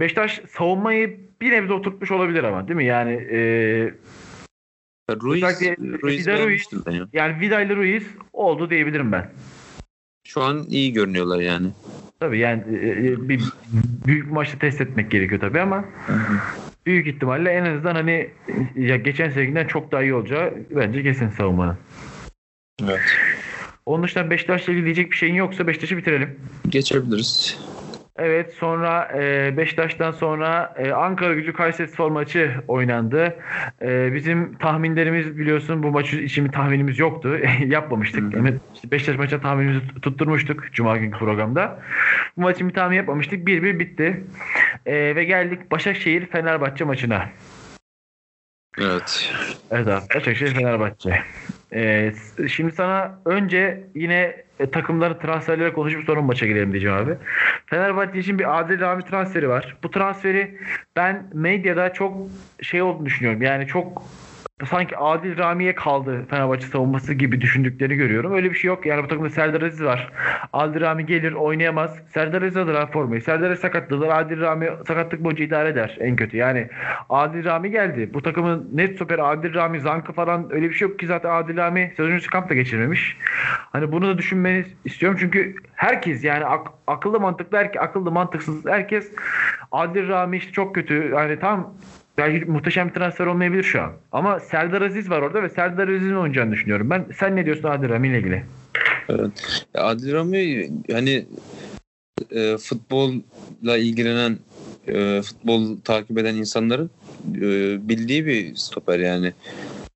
Beşiktaş 0.01 0.41
savunmayı 0.51 1.21
bir 1.41 1.51
nebze 1.53 1.73
oturtmuş 1.73 2.11
olabilir 2.11 2.45
ama 2.45 2.69
değil 2.69 2.77
mi? 2.77 2.85
Yani 2.85 3.13
e, 3.13 3.39
Ruiz, 5.23 5.43
Özellikle 5.43 5.77
Ruiz 6.03 6.19
Vida 6.27 6.33
Ruiz- 6.33 6.39
beğenmiştim 6.39 6.83
ben 6.87 6.93
ya. 6.93 7.09
yani 7.13 7.41
Vida 7.41 7.61
ile 7.61 7.77
Ruiz 7.77 8.03
oldu 8.33 8.71
diyebilirim 8.71 9.13
ben. 9.13 9.31
Şu 10.27 10.43
an 10.43 10.65
iyi 10.69 10.93
görünüyorlar 10.93 11.41
yani. 11.41 11.69
Tabii 12.21 12.39
yani 12.39 12.63
e, 12.83 12.89
e, 12.89 13.29
bir 13.29 13.43
büyük 14.07 14.33
maçta 14.33 14.59
test 14.59 14.81
etmek 14.81 15.11
gerekiyor 15.11 15.41
tabii 15.41 15.61
ama 15.61 15.85
büyük 16.87 17.07
ihtimalle 17.07 17.51
en 17.51 17.65
azından 17.65 17.95
hani 17.95 18.31
ya 18.77 18.97
geçen 18.97 19.31
senekinden 19.31 19.67
çok 19.67 19.93
daha 19.93 20.03
iyi 20.03 20.15
olacağı 20.15 20.55
bence 20.71 21.03
kesin 21.03 21.29
savunmanın. 21.29 21.77
Evet. 22.85 23.01
Onun 23.87 24.03
dışında 24.05 24.31
Beşiktaş'la 24.31 24.73
ilgili 24.73 24.85
diyecek 24.85 25.11
bir 25.11 25.17
şeyin 25.17 25.35
yoksa 25.35 25.67
Beşiktaş'ı 25.67 25.97
bitirelim. 25.97 26.41
Geçebiliriz. 26.69 27.59
Evet 28.19 28.55
sonra 28.55 29.13
e, 29.19 29.57
Beşiktaş'tan 29.57 30.11
sonra 30.11 30.75
e, 30.79 30.91
Ankara 30.93 31.35
gücü 31.35 31.53
Kayseri 31.53 31.89
Spor 31.89 32.11
maçı 32.11 32.55
oynandı. 32.69 33.37
E, 33.83 34.15
bizim 34.15 34.55
tahminlerimiz 34.55 35.39
biliyorsun 35.39 35.83
bu 35.83 35.91
maçı 35.91 36.17
için 36.17 36.45
bir 36.45 36.53
tahminimiz 36.53 36.99
yoktu. 36.99 37.39
Yapmamıştık. 37.67 38.35
Yani 38.35 38.55
işte 38.75 38.91
Beşiktaş 38.91 39.17
maçına 39.17 39.41
tahminimizi 39.41 39.87
tut- 39.89 40.03
tutturmuştuk 40.03 40.73
Cuma 40.73 40.97
günkü 40.97 41.19
programda. 41.19 41.81
Bu 42.37 42.41
maçın 42.43 42.69
bir 42.69 42.75
tahmin 42.75 42.97
yapmamıştık. 42.97 43.49
1-1 43.49 43.79
bitti. 43.79 44.25
E, 44.87 45.17
ve 45.17 45.25
geldik 45.25 45.71
Başakşehir 45.71 46.27
Fenerbahçe 46.27 46.85
maçına. 46.85 47.29
Evet. 48.79 49.33
Evet 49.71 49.89
abi. 49.89 50.05
Başakşehir 50.15 50.55
Fenerbahçe. 50.55 51.23
Ee, 51.73 52.13
şimdi 52.49 52.73
sana 52.73 53.19
önce 53.25 53.85
yine 53.95 54.37
e, 54.61 54.71
takımların 54.71 55.19
transferleri 55.19 55.73
konuşup 55.73 56.05
sonra 56.05 56.23
maça 56.23 56.47
girelim 56.47 56.73
diyeceğim 56.73 56.97
abi. 56.97 57.15
Fenerbahçe 57.67 58.19
için 58.19 58.39
bir 58.39 58.61
Adil 58.61 58.81
Rami 58.81 59.05
transferi 59.05 59.49
var. 59.49 59.77
Bu 59.83 59.91
transferi 59.91 60.59
ben 60.97 61.31
medyada 61.35 61.93
çok 61.93 62.17
şey 62.63 62.83
olduğunu 62.83 63.07
düşünüyorum. 63.07 63.43
Yani 63.43 63.67
çok 63.67 64.03
sanki 64.67 64.97
Adil 64.97 65.39
Rami'ye 65.39 65.75
kaldı 65.75 66.27
Fenerbahçe 66.31 66.67
savunması 66.67 67.15
gibi 67.15 67.41
düşündüklerini 67.41 67.97
görüyorum. 67.97 68.33
Öyle 68.33 68.51
bir 68.51 68.55
şey 68.55 68.69
yok. 68.69 68.87
Yani 68.87 69.03
bu 69.05 69.09
takımda 69.09 69.31
Serdar 69.31 69.63
Aziz 69.63 69.85
var. 69.85 70.13
Adil 70.53 70.81
Rami 70.81 71.07
gelir 71.07 71.33
oynayamaz. 71.33 71.99
Serdar 72.15 72.43
Aziz 72.43 72.57
alır 72.57 72.75
abi 72.75 72.93
formayı. 72.93 73.23
Serdar 73.23 73.51
Aziz 73.51 73.61
sakatlıdır. 73.61 74.09
Adil 74.09 74.41
Rami 74.41 74.71
sakatlık 74.87 75.25
boyunca 75.25 75.45
idare 75.45 75.69
eder 75.69 75.97
en 76.01 76.17
kötü. 76.17 76.37
Yani 76.37 76.69
Adil 77.11 77.45
Rami 77.45 77.71
geldi. 77.71 78.11
Bu 78.15 78.23
takımın 78.23 78.71
net 78.75 78.95
stoper 78.95 79.19
Adil 79.33 79.55
Rami, 79.55 79.81
Zankı 79.81 80.13
falan 80.13 80.49
öyle 80.53 80.69
bir 80.69 80.75
şey 80.75 80.89
yok 80.89 80.99
ki 80.99 81.07
zaten 81.07 81.31
Adil 81.31 81.57
Rami 81.57 81.93
sezon 81.97 82.11
öncesi 82.11 82.31
kamp 82.31 82.51
da 82.51 82.55
geçirmemiş. 82.55 83.17
Hani 83.73 83.93
bunu 83.93 84.09
da 84.09 84.19
düşünmeni 84.19 84.65
istiyorum 84.85 85.19
çünkü 85.21 85.55
herkes 85.75 86.25
yani 86.25 86.45
ak- 86.45 86.73
akıllı 86.87 87.21
mantıklı 87.21 87.59
herkes 87.59 87.83
akıllı 87.83 88.11
mantıksız 88.11 88.67
herkes 88.67 89.13
Adil 89.73 90.09
Rami 90.09 90.37
işte 90.37 90.53
çok 90.53 90.75
kötü. 90.75 91.11
Yani 91.15 91.41
tam 91.41 91.75
belki 92.19 92.51
muhteşem 92.51 92.89
bir 92.89 92.95
transfer 92.95 93.27
olmayabilir 93.27 93.63
şu 93.63 93.83
an. 93.83 93.93
Ama 94.13 94.41
Serdar 94.41 94.83
Aziz 94.83 95.11
var 95.11 95.23
orada 95.23 95.43
ve 95.43 95.49
Serdar 95.49 95.89
Aziz'in 95.89 96.15
oynayacağını 96.15 96.53
düşünüyorum. 96.53 96.91
Ben 96.91 97.07
sen 97.19 97.37
ne 97.37 97.45
diyorsun 97.45 97.69
Adil 97.69 97.89
Rami 97.89 98.09
ile 98.09 98.19
ilgili? 98.19 98.45
Evet. 99.09 99.65
Ya 99.75 99.85
Adil 99.85 100.13
Rami 100.13 100.71
hani 100.93 101.27
e, 102.31 102.57
futbolla 102.57 103.77
ilgilenen 103.79 104.39
e, 104.89 105.23
futbol 105.23 105.77
takip 105.85 106.19
eden 106.19 106.35
insanların 106.35 106.91
e, 107.37 107.41
bildiği 107.89 108.27
bir 108.27 108.57
stoper 108.57 108.99
yani. 108.99 109.33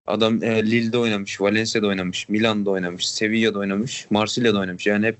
Adam 0.06 0.42
e, 0.42 0.70
Lille'de 0.70 0.98
oynamış, 0.98 1.40
Valencia'da 1.40 1.86
oynamış, 1.86 2.28
Milan'da 2.28 2.70
oynamış, 2.70 3.08
Sevilla'da 3.08 3.58
oynamış, 3.58 4.06
Marsilya'da 4.10 4.58
oynamış. 4.58 4.86
Yani 4.86 5.06
hep 5.06 5.16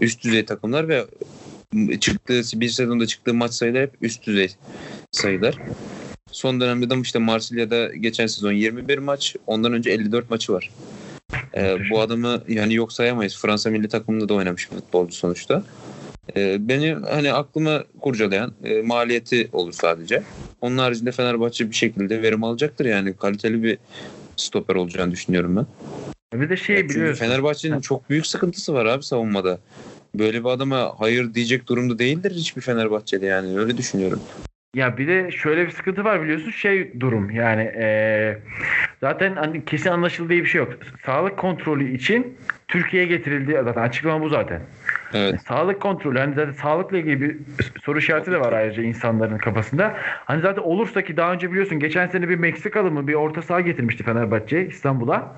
üst 0.00 0.24
düzey 0.24 0.44
takımlar 0.44 0.88
ve 0.88 1.04
çıktığı 2.00 2.42
bir 2.60 2.68
sezonda 2.68 3.06
çıktığı 3.06 3.34
maç 3.34 3.52
sayıları 3.52 3.82
hep 3.82 3.92
üst 4.00 4.26
düzey 4.26 4.48
sayılar. 5.10 5.54
Son 6.36 6.60
dönemde 6.60 6.90
de 6.90 7.00
işte 7.00 7.18
Marsilya'da 7.18 7.94
geçen 7.94 8.26
sezon 8.26 8.52
21 8.52 8.98
maç, 8.98 9.36
ondan 9.46 9.72
önce 9.72 9.90
54 9.90 10.30
maçı 10.30 10.52
var. 10.52 10.70
Ee, 11.56 11.76
bu 11.90 12.00
adamı 12.00 12.42
yani 12.48 12.74
yok 12.74 12.92
sayamayız. 12.92 13.38
Fransa 13.38 13.70
milli 13.70 13.88
takımında 13.88 14.28
da 14.28 14.34
oynamış 14.34 14.68
futbolcu 14.68 15.14
sonuçta. 15.14 15.62
Ee, 16.36 16.68
beni 16.68 16.92
hani 16.92 17.32
aklıma 17.32 17.84
kurcalayan 18.00 18.52
e, 18.64 18.82
maliyeti 18.82 19.48
olur 19.52 19.72
sadece. 19.72 20.22
Onun 20.60 20.78
haricinde 20.78 21.12
Fenerbahçe 21.12 21.70
bir 21.70 21.74
şekilde 21.74 22.22
verim 22.22 22.44
alacaktır 22.44 22.84
yani 22.84 23.16
kaliteli 23.16 23.62
bir 23.62 23.78
stoper 24.36 24.74
olacağını 24.74 25.12
düşünüyorum 25.12 25.56
ben. 25.56 25.66
Bir 26.40 26.50
de 26.50 26.56
şey 26.56 26.88
biliyorsun. 26.88 27.24
Fenerbahçe'nin 27.24 27.80
çok 27.80 28.10
büyük 28.10 28.26
sıkıntısı 28.26 28.74
var 28.74 28.86
abi 28.86 29.02
savunmada. 29.02 29.58
Böyle 30.14 30.44
bir 30.44 30.48
adama 30.48 30.94
hayır 30.98 31.34
diyecek 31.34 31.66
durumda 31.66 31.98
değildir 31.98 32.32
hiçbir 32.34 32.62
Fenerbahçeli 32.62 33.24
yani 33.24 33.58
öyle 33.58 33.76
düşünüyorum. 33.76 34.20
Ya 34.76 34.98
bir 34.98 35.08
de 35.08 35.30
şöyle 35.30 35.66
bir 35.66 35.70
sıkıntı 35.70 36.04
var 36.04 36.22
biliyorsun 36.22 36.50
şey 36.50 37.00
durum 37.00 37.30
yani 37.30 37.62
eee, 37.62 38.38
zaten 39.00 39.36
hani 39.36 39.64
kesin 39.64 39.90
anlaşıldığı 39.90 40.30
bir 40.30 40.46
şey 40.46 40.58
yok. 40.58 40.72
Sağlık 41.06 41.36
kontrolü 41.36 41.94
için 41.94 42.38
Türkiye'ye 42.68 43.08
getirildi 43.08 43.60
zaten 43.64 43.82
açıklama 43.82 44.24
bu 44.24 44.28
zaten. 44.28 44.60
Evet. 45.14 45.40
Sağlık 45.40 45.80
kontrolü 45.80 46.18
hani 46.18 46.34
zaten 46.34 46.52
sağlıkla 46.52 46.98
ilgili 46.98 47.20
bir 47.20 47.36
soru 47.82 47.98
işareti 47.98 48.32
de 48.32 48.40
var 48.40 48.52
ayrıca 48.52 48.82
insanların 48.82 49.38
kafasında. 49.38 49.94
Hani 50.24 50.40
zaten 50.40 50.62
olursa 50.62 51.02
ki 51.02 51.16
daha 51.16 51.32
önce 51.32 51.50
biliyorsun 51.50 51.78
geçen 51.80 52.06
sene 52.06 52.28
bir 52.28 52.36
Meksikalı 52.38 52.90
mı 52.90 53.08
bir 53.08 53.14
orta 53.14 53.42
saha 53.42 53.60
getirmişti 53.60 54.04
Fenerbahçe 54.04 54.66
İstanbul'a. 54.66 55.36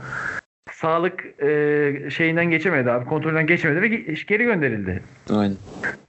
Sağlık 0.82 1.24
eee, 1.42 2.10
şeyinden 2.10 2.50
geçemedi 2.50 2.90
abi 2.90 3.04
kontrolden 3.04 3.46
geçemedi 3.46 3.82
ve 3.82 3.86
ge- 3.86 4.26
geri 4.26 4.44
gönderildi. 4.44 5.02
Aynen. 5.30 5.56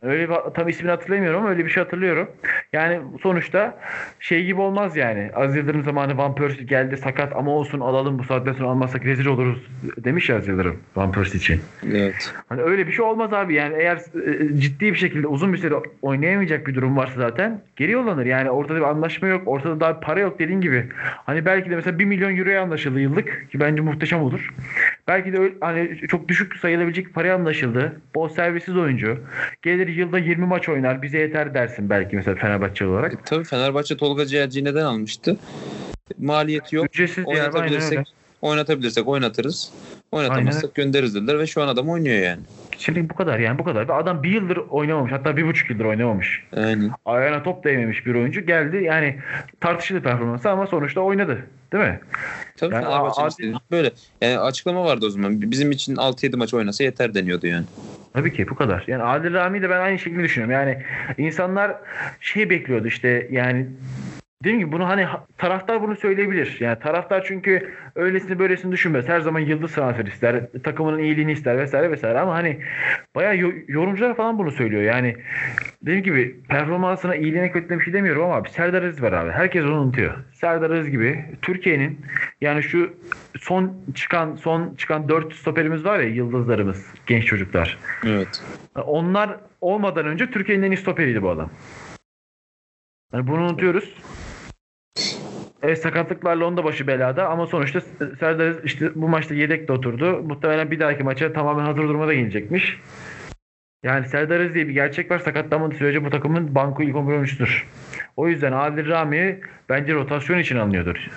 Öyle 0.02 0.30
bir, 0.30 0.36
tam 0.56 0.68
ismini 0.68 0.92
hatırlamıyorum 0.92 1.40
ama 1.40 1.50
öyle 1.50 1.66
bir 1.66 1.70
şey 1.70 1.84
hatırlıyorum. 1.84 2.30
Yani 2.74 3.00
sonuçta 3.22 3.78
şey 4.20 4.46
gibi 4.46 4.62
olmaz 4.62 4.98
yani. 4.98 5.32
Aziz 5.36 5.56
Yıldırım 5.56 5.84
zamanı 5.84 6.18
Van 6.18 6.36
Persie 6.36 6.64
geldi 6.66 6.98
sakat 6.98 7.36
ama 7.36 7.52
olsun 7.52 7.80
alalım 7.80 8.20
bu 8.20 8.24
saatten 8.24 8.54
sonra 8.54 8.70
almazsak 8.70 9.06
rezil 9.06 9.26
oluruz 9.26 9.68
demiş 9.98 10.30
ya 10.30 10.36
Aziz 10.38 10.48
Yıldırım 10.48 10.78
Van 10.96 11.12
Persie 11.12 11.38
için. 11.38 11.62
Evet. 11.94 12.34
Hani 12.50 12.62
öyle 12.62 12.88
bir 12.88 12.92
şey 12.92 13.06
olmaz 13.06 13.34
abi 13.34 13.54
yani 13.54 13.76
eğer 13.80 13.98
e, 13.98 14.56
ciddi 14.60 14.94
bir 14.94 14.98
şekilde 14.98 15.28
uzun 15.28 15.54
bir 15.54 15.58
süre 15.58 15.76
oynayamayacak 16.02 16.68
bir 16.68 16.76
durum 16.76 16.98
varsa 16.98 17.14
zaten 17.16 17.62
geri 17.76 17.92
yollanır. 17.92 18.26
Yani 18.26 18.50
ortada 18.50 18.78
bir 18.78 18.84
anlaşma 18.86 19.28
yok, 19.28 19.42
ortada 19.46 19.80
daha 19.80 20.00
para 20.00 20.20
yok 20.20 20.40
dediğin 20.40 20.62
gibi. 20.62 20.86
Hani 21.26 21.46
belki 21.46 21.70
de 21.70 21.76
mesela 21.76 22.00
1 22.00 22.06
milyon 22.06 22.38
euroya 22.38 22.62
anlaşıldı 22.64 23.00
yıllık 23.00 23.48
ki 23.52 23.60
bence 23.60 23.82
muhteşem 23.82 24.22
olur. 24.22 24.54
Belki 25.08 25.34
de 25.34 25.38
öyle, 25.38 25.54
hani 25.62 25.98
çok 26.08 26.28
düşük 26.28 26.56
sayılabilecek 26.56 27.14
paraya 27.14 27.36
anlaşıldı. 27.36 28.02
Bol 28.16 28.30
servisiz 28.30 28.78
oyuncu. 28.78 29.18
Gelir 29.62 29.88
yılda 29.88 30.20
20 30.20 30.46
maç 30.46 30.70
oynar 30.70 31.02
bize 31.02 31.18
yeter 31.18 31.54
dersin 31.54 31.90
belki 31.90 32.16
mesela 32.16 32.36
Fenerbahçe 32.36 32.86
olarak. 32.86 33.14
E, 33.14 33.18
tabii 33.26 33.44
Fenerbahçe 33.44 33.98
Tolga 33.98 34.26
Ciğerci'yi 34.26 34.66
neden 34.66 34.86
almıştı? 34.86 35.38
Maliyeti 36.18 36.76
yok. 36.76 36.86
Ücretsiz 36.86 37.26
yani 37.28 37.50
aynen 37.54 37.54
öyle. 37.54 37.60
Oynatabilirsek 37.62 38.06
oynatabilirsek 38.42 39.08
oynatırız. 39.08 39.74
Oynatamassak 40.12 40.76
göndeririz 40.76 41.16
dediler 41.16 41.40
ve 41.40 41.48
şu 41.48 41.62
an 41.62 41.68
adam 41.68 41.90
oynuyor 41.90 42.16
yani. 42.16 42.42
Şimdi 42.80 43.10
bu 43.10 43.16
kadar 43.16 43.40
yani 43.40 43.60
bu 43.60 43.64
kadar. 43.64 43.88
Bir 43.88 44.00
adam 44.00 44.24
bir 44.24 44.30
yıldır 44.30 44.58
oynamamış. 44.58 45.12
Hatta 45.12 45.38
bir 45.38 45.48
buçuk 45.48 45.70
yıldır 45.70 45.86
oynamamış. 45.86 46.44
Aynen. 46.56 46.92
Ayağına 47.06 47.44
top 47.44 47.64
değmemiş 47.64 48.06
bir 48.06 48.16
oyuncu 48.16 48.42
geldi. 48.42 48.84
Yani 48.84 49.20
tartışılı 49.60 50.02
performansı 50.02 50.50
ama 50.50 50.68
sonuçta 50.68 51.02
oynadı. 51.02 51.46
Değil 51.74 51.84
mi? 51.84 52.00
Tabii 52.58 52.74
Yani 52.74 52.86
Fenerbahçe'nin 52.86 53.56
böyle. 53.72 53.92
Yani 54.22 54.40
açıklama 54.40 54.86
vardı 54.86 55.06
o 55.06 55.10
zaman. 55.10 55.42
Bizim 55.42 55.72
için 55.72 55.96
6-7 55.96 56.38
maç 56.38 56.54
oynasa 56.54 56.84
yeter 56.84 57.14
deniyordu 57.14 57.48
yani. 57.48 57.66
Tabii 58.14 58.34
ki 58.34 58.50
bu 58.50 58.56
kadar. 58.56 58.84
Yani 58.88 59.04
Adil 59.04 59.34
Rami 59.34 59.62
de 59.62 59.70
ben 59.70 59.80
aynı 59.80 60.00
şekilde 60.00 60.24
düşünüyorum. 60.24 60.54
Yani 60.54 60.84
insanlar 61.18 61.76
şey 62.20 62.50
bekliyordu 62.50 62.88
işte 62.88 63.28
yani 63.32 63.68
Dediğim 64.44 64.60
gibi 64.60 64.72
bunu 64.72 64.88
hani 64.90 65.04
ha- 65.04 65.26
taraftar 65.38 65.82
bunu 65.82 65.96
söyleyebilir. 65.96 66.58
Yani 66.60 66.80
taraftar 66.80 67.24
çünkü 67.28 67.74
öylesini 67.96 68.40
böylesini 68.40 68.72
düşünmez. 68.72 69.08
Her 69.08 69.20
zaman 69.22 69.40
yıldız 69.40 69.74
transfer 69.76 70.06
ister. 70.06 70.42
Takımının 70.64 71.00
iyiliğini 71.00 71.32
ister 71.32 71.58
vesaire 71.58 71.92
vesaire. 71.92 72.20
Ama 72.20 72.34
hani 72.36 72.60
bayağı 73.16 73.38
yo- 73.38 73.52
yorumcular 73.68 74.16
falan 74.16 74.38
bunu 74.40 74.52
söylüyor. 74.52 74.82
Yani 74.84 75.16
dediğim 75.82 76.04
gibi 76.04 76.40
performansına 76.50 77.16
iyiliğine 77.16 77.52
kötüne 77.52 77.80
bir 77.80 77.84
şey 77.84 77.94
demiyorum 77.94 78.24
ama 78.24 78.36
abi 78.36 78.50
Serdar 78.50 78.84
Aziz 78.84 79.02
var 79.02 79.12
abi. 79.14 79.32
Herkes 79.32 79.64
onu 79.64 79.82
unutuyor. 79.82 80.14
Serdar 80.34 80.70
Aziz 80.72 80.92
gibi 80.92 81.26
Türkiye'nin 81.42 82.00
yani 82.42 82.64
şu 82.64 82.94
son 83.40 83.74
çıkan 83.96 84.36
son 84.36 84.76
çıkan 84.76 85.10
4 85.10 85.34
stoperimiz 85.34 85.86
var 85.86 86.00
ya 86.00 86.10
yıldızlarımız 86.10 86.94
genç 87.06 87.26
çocuklar. 87.26 87.78
Evet. 88.08 88.44
Onlar 88.76 89.30
olmadan 89.62 90.06
önce 90.06 90.32
Türkiye'nin 90.32 90.64
en 90.64 90.72
iyi 90.72 90.78
stoperiydi 90.78 91.22
bu 91.22 91.30
adam. 91.30 91.50
Yani 93.14 93.28
bunu 93.28 93.42
unutuyoruz. 93.42 93.94
Evet 95.64 95.82
sakatlıklarla 95.82 96.46
onda 96.46 96.64
başı 96.64 96.88
belada 96.88 97.30
ama 97.30 97.48
sonuçta 97.48 97.82
Serdar 98.20 98.64
işte 98.64 98.92
bu 98.96 99.10
maçta 99.10 99.34
yedek 99.34 99.68
de 99.68 99.72
oturdu. 99.72 100.24
Muhtemelen 100.24 100.72
bir 100.72 100.80
dahaki 100.80 101.04
maça 101.04 101.34
tamamen 101.34 101.66
hazır 101.66 101.84
durumda 101.84 102.14
gelecekmiş. 102.14 102.80
Yani 103.84 104.06
Serdar 104.06 104.54
diye 104.54 104.68
bir 104.68 104.74
gerçek 104.74 105.12
var. 105.12 105.20
Sakatlanmadığı 105.20 105.76
sürece 105.76 106.06
bu 106.06 106.10
takımın 106.10 106.56
banko 106.56 106.84
ilk 106.84 106.96
11 106.96 107.14
oyuncusudur. 107.14 107.68
O 108.18 108.28
yüzden 108.28 108.52
Adil 108.52 108.90
Rami 108.90 109.40
bence 109.70 109.94
rotasyon 109.94 110.40
için 110.40 110.58
alınıyordur. 110.58 111.10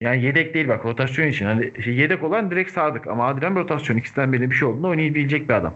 Yani 0.00 0.22
yedek 0.22 0.54
değil 0.54 0.68
bak 0.68 0.84
rotasyon 0.84 1.26
için. 1.26 1.46
Hani 1.46 1.82
şey, 1.84 1.94
yedek 1.94 2.22
olan 2.22 2.50
direkt 2.50 2.70
Sadık 2.70 3.06
ama 3.06 3.26
Adil 3.26 3.42
Rami 3.42 3.60
rotasyon 3.60 3.96
ikisinden 3.96 4.32
birinin 4.32 4.50
bir 4.50 4.54
şey 4.54 4.68
olduğunda 4.68 4.88
oynayabilecek 4.88 5.48
bir 5.48 5.54
adam. 5.54 5.74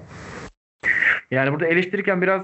Yani 1.30 1.52
burada 1.52 1.66
eleştirirken 1.66 2.22
biraz 2.22 2.42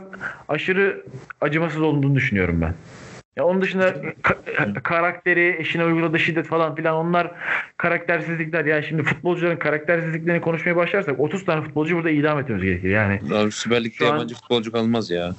aşırı 0.48 1.04
acımasız 1.40 1.82
olduğunu 1.82 2.14
düşünüyorum 2.14 2.60
ben. 2.60 2.74
Ya 3.36 3.44
onun 3.44 3.62
dışında 3.62 3.88
ka- 4.22 4.82
karakteri, 4.82 5.56
eşine 5.58 5.84
uyguladığı 5.84 6.18
şiddet 6.18 6.46
falan 6.46 6.74
filan 6.74 6.96
onlar 6.96 7.30
karaktersizlikler. 7.76 8.64
Yani 8.64 8.84
şimdi 8.84 9.02
futbolcuların 9.02 9.56
karaktersizliklerini 9.56 10.40
konuşmaya 10.40 10.76
başlarsak 10.76 11.20
30 11.20 11.44
tane 11.44 11.62
futbolcu 11.62 11.96
burada 11.96 12.10
idam 12.10 12.38
etmemiz 12.38 12.64
gerekir. 12.64 12.90
Yani 12.90 13.20
Abi 13.34 13.52
Süper 13.52 13.84
Lig'de 13.84 13.94
Şu 13.94 14.06
an- 14.06 14.12
yabancı 14.14 14.34
futbolcu 14.34 14.72
kalmaz 14.72 15.10
ya. 15.10 15.32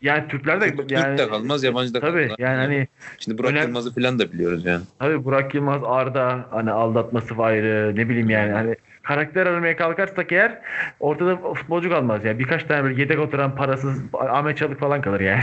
yani 0.00 0.28
Türkler 0.28 0.60
de 0.60 0.76
Türk 0.76 0.90
yani 0.90 1.18
de 1.18 1.28
kalmaz, 1.28 1.64
yabancı 1.64 1.94
da 1.94 2.00
tabii 2.00 2.22
kalmaz. 2.22 2.36
yani 2.38 2.56
hani 2.56 2.88
Şimdi 3.18 3.38
Burak 3.38 3.50
önem- 3.52 3.62
Yılmaz'ı 3.62 3.94
falan 3.94 4.18
da 4.18 4.32
biliyoruz 4.32 4.64
yani. 4.64 4.82
Tabii 4.98 5.24
Burak 5.24 5.54
Yılmaz, 5.54 5.80
Arda 5.84 6.46
hani 6.50 6.70
aldatması 6.70 7.34
ayrı 7.38 7.92
ne 7.96 8.08
bileyim 8.08 8.30
yani 8.30 8.52
hani 8.52 8.76
karakter 9.04 9.46
aramaya 9.46 9.76
kalkarsak 9.76 10.32
eğer 10.32 10.58
ortada 11.00 11.36
futbolcu 11.54 11.90
kalmaz 11.90 12.24
yani 12.24 12.38
birkaç 12.38 12.64
tane 12.64 12.84
böyle 12.84 13.00
yedek 13.00 13.18
oturan 13.18 13.54
parasız 13.54 14.02
Ahmet 14.14 14.58
Çalık 14.58 14.80
falan 14.80 15.00
kalır 15.00 15.20
yani. 15.20 15.40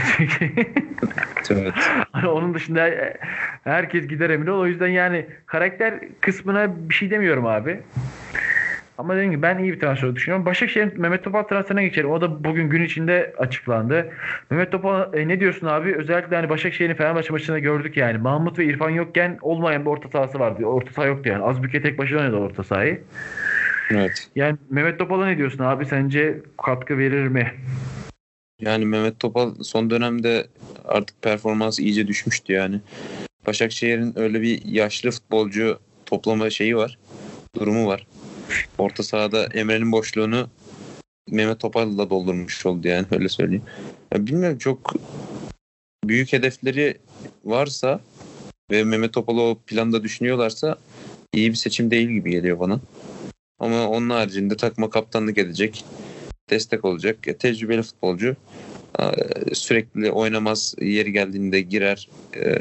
Evet. 1.50 1.74
Hani 2.12 2.26
onun 2.28 2.54
dışında 2.54 2.88
e, 2.88 3.16
herkes 3.64 4.06
gider 4.06 4.30
emin 4.30 4.46
ol. 4.46 4.58
O 4.58 4.66
yüzden 4.66 4.88
yani 4.88 5.26
karakter 5.46 5.94
kısmına 6.20 6.88
bir 6.88 6.94
şey 6.94 7.10
demiyorum 7.10 7.46
abi. 7.46 7.80
Ama 8.98 9.14
dediğim 9.14 9.30
gibi 9.30 9.42
ben 9.42 9.58
iyi 9.58 9.72
bir 9.72 9.80
transfer 9.80 10.16
düşünüyorum. 10.16 10.46
Başakşehir'in 10.46 11.00
Mehmet 11.00 11.24
Topal 11.24 11.42
transferine 11.42 11.84
geçelim. 11.84 12.10
O 12.10 12.20
da 12.20 12.44
bugün 12.44 12.68
gün 12.68 12.82
içinde 12.82 13.34
açıklandı. 13.38 14.12
Mehmet 14.50 14.72
Topal 14.72 15.14
e, 15.14 15.28
ne 15.28 15.40
diyorsun 15.40 15.66
abi? 15.66 15.96
Özellikle 15.96 16.36
hani 16.36 16.48
Başakşehir'in 16.48 16.94
Fenerbahçe 16.94 17.32
maçında 17.32 17.58
gördük 17.58 17.96
yani. 17.96 18.18
Mahmut 18.18 18.58
ve 18.58 18.64
İrfan 18.64 18.90
yokken 18.90 19.38
olmayan 19.42 19.82
bir 19.82 19.90
orta 19.90 20.08
sahası 20.08 20.38
vardı. 20.38 20.64
Orta 20.64 20.92
saha 20.92 21.06
yoktu 21.06 21.28
yani. 21.28 21.44
Azbüke 21.44 21.82
tek 21.82 21.98
başına 21.98 22.20
oynadı 22.20 22.36
orta 22.36 22.64
sahayı. 22.64 23.02
Evet. 23.90 24.28
Yani 24.36 24.58
Mehmet 24.70 24.98
Topal'a 24.98 25.26
ne 25.26 25.38
diyorsun 25.38 25.64
abi? 25.64 25.86
Sence 25.86 26.40
katkı 26.64 26.98
verir 26.98 27.28
mi? 27.28 27.52
Yani 28.60 28.84
Mehmet 28.84 29.20
Topal 29.20 29.54
son 29.62 29.90
dönemde 29.90 30.46
artık 30.84 31.22
performansı 31.22 31.82
iyice 31.82 32.06
düşmüştü 32.06 32.52
yani. 32.52 32.80
Başakşehir'in 33.46 34.18
öyle 34.18 34.42
bir 34.42 34.62
yaşlı 34.64 35.10
futbolcu 35.10 35.78
toplama 36.06 36.50
şeyi 36.50 36.76
var. 36.76 36.98
Durumu 37.56 37.86
var. 37.86 38.06
Orta 38.78 39.02
sahada 39.02 39.46
Emre'nin 39.46 39.92
boşluğunu 39.92 40.48
Mehmet 41.30 41.60
Topal'la 41.60 42.10
doldurmuş 42.10 42.66
oldu 42.66 42.88
yani 42.88 43.06
öyle 43.10 43.28
söyleyeyim. 43.28 43.64
Ya 44.14 44.26
bilmiyorum 44.26 44.58
çok 44.58 44.94
büyük 46.04 46.32
hedefleri 46.32 46.98
varsa 47.44 48.00
ve 48.70 48.84
Mehmet 48.84 49.12
Topal'ı 49.12 49.40
o 49.40 49.58
planda 49.66 50.02
düşünüyorlarsa 50.02 50.76
iyi 51.34 51.50
bir 51.50 51.56
seçim 51.56 51.90
değil 51.90 52.08
gibi 52.08 52.30
geliyor 52.30 52.60
bana. 52.60 52.80
Ama 53.58 53.88
onun 53.88 54.10
haricinde 54.10 54.56
takma 54.56 54.90
kaptanlık 54.90 55.38
edecek, 55.38 55.84
destek 56.50 56.84
olacak. 56.84 57.26
Ya, 57.26 57.36
tecrübeli 57.36 57.82
futbolcu 57.82 58.36
sürekli 59.52 60.10
oynamaz 60.10 60.74
yeri 60.80 61.12
geldiğinde 61.12 61.60
girer 61.60 62.08
e, 62.36 62.58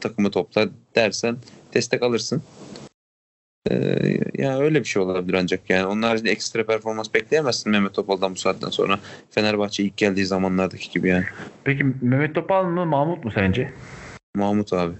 takımı 0.00 0.30
toplar 0.30 0.68
dersen 0.94 1.36
destek 1.74 2.02
alırsın. 2.02 2.42
E, 3.70 3.74
yani 4.34 4.62
öyle 4.62 4.80
bir 4.80 4.84
şey 4.84 5.02
olabilir 5.02 5.34
ancak 5.34 5.70
yani 5.70 5.86
onun 5.86 6.02
haricinde 6.02 6.30
ekstra 6.30 6.66
performans 6.66 7.14
bekleyemezsin 7.14 7.72
Mehmet 7.72 7.94
Topal'dan 7.94 8.32
bu 8.32 8.36
saatten 8.36 8.68
sonra 8.68 8.98
Fenerbahçe 9.30 9.82
ilk 9.82 9.96
geldiği 9.96 10.26
zamanlardaki 10.26 10.90
gibi 10.90 11.08
yani. 11.08 11.24
Peki 11.64 11.86
Mehmet 12.02 12.34
Topal 12.34 12.64
mı 12.64 12.86
Mahmut 12.86 13.24
mu 13.24 13.30
sence? 13.30 13.72
Mahmut 14.36 14.72
abi. 14.72 14.94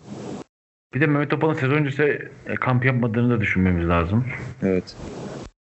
Bir 0.95 1.01
de 1.01 1.07
Mehmet 1.07 1.31
Topal'ın 1.31 1.55
sezon 1.55 1.75
öncesi 1.75 2.29
e, 2.47 2.55
kamp 2.55 2.85
yapmadığını 2.85 3.37
da 3.37 3.41
düşünmemiz 3.41 3.89
lazım. 3.89 4.25
Evet. 4.63 4.97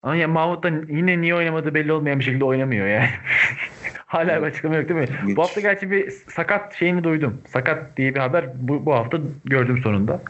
Ama 0.04 0.15
ya 0.15 0.27
Mahmut 0.27 0.63
da 0.63 0.69
yine 0.69 1.21
niye 1.21 1.36
oynamadığı 1.36 1.73
belli 1.73 1.93
olmayan 1.93 2.19
bir 2.19 2.23
şekilde 2.23 2.45
oynamıyor 2.45 2.88
yani. 2.88 3.10
Hala 4.06 4.41
bir 4.41 4.47
açıklama 4.47 4.75
yok 4.75 4.89
değil 4.89 4.99
mi? 4.99 5.08
Hiç. 5.27 5.38
Bu 5.38 5.41
hafta 5.41 5.62
gerçi 5.62 5.91
bir 5.91 6.12
sakat 6.12 6.75
şeyini 6.75 7.04
duydum. 7.04 7.41
Sakat 7.47 7.97
diye 7.97 8.15
bir 8.15 8.19
haber 8.19 8.45
bu, 8.56 8.86
bu 8.86 8.93
hafta 8.93 9.19
gördüm 9.45 9.80
sonunda. 9.84 10.21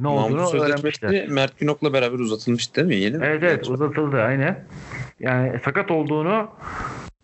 Ne 0.00 0.08
olduğunu 0.08 0.36
Mahmut 0.36 1.02
Mert 1.28 1.58
Günok'la 1.58 1.92
beraber 1.92 2.18
uzatılmış 2.18 2.76
değil 2.76 2.88
mi? 2.88 2.96
Yeni 2.96 3.16
mi? 3.16 3.24
Evet 3.26 3.42
evet 3.42 3.68
uzatıldı 3.68 4.22
aynen. 4.22 4.64
Yani 5.20 5.60
sakat 5.64 5.90
olduğunu 5.90 6.50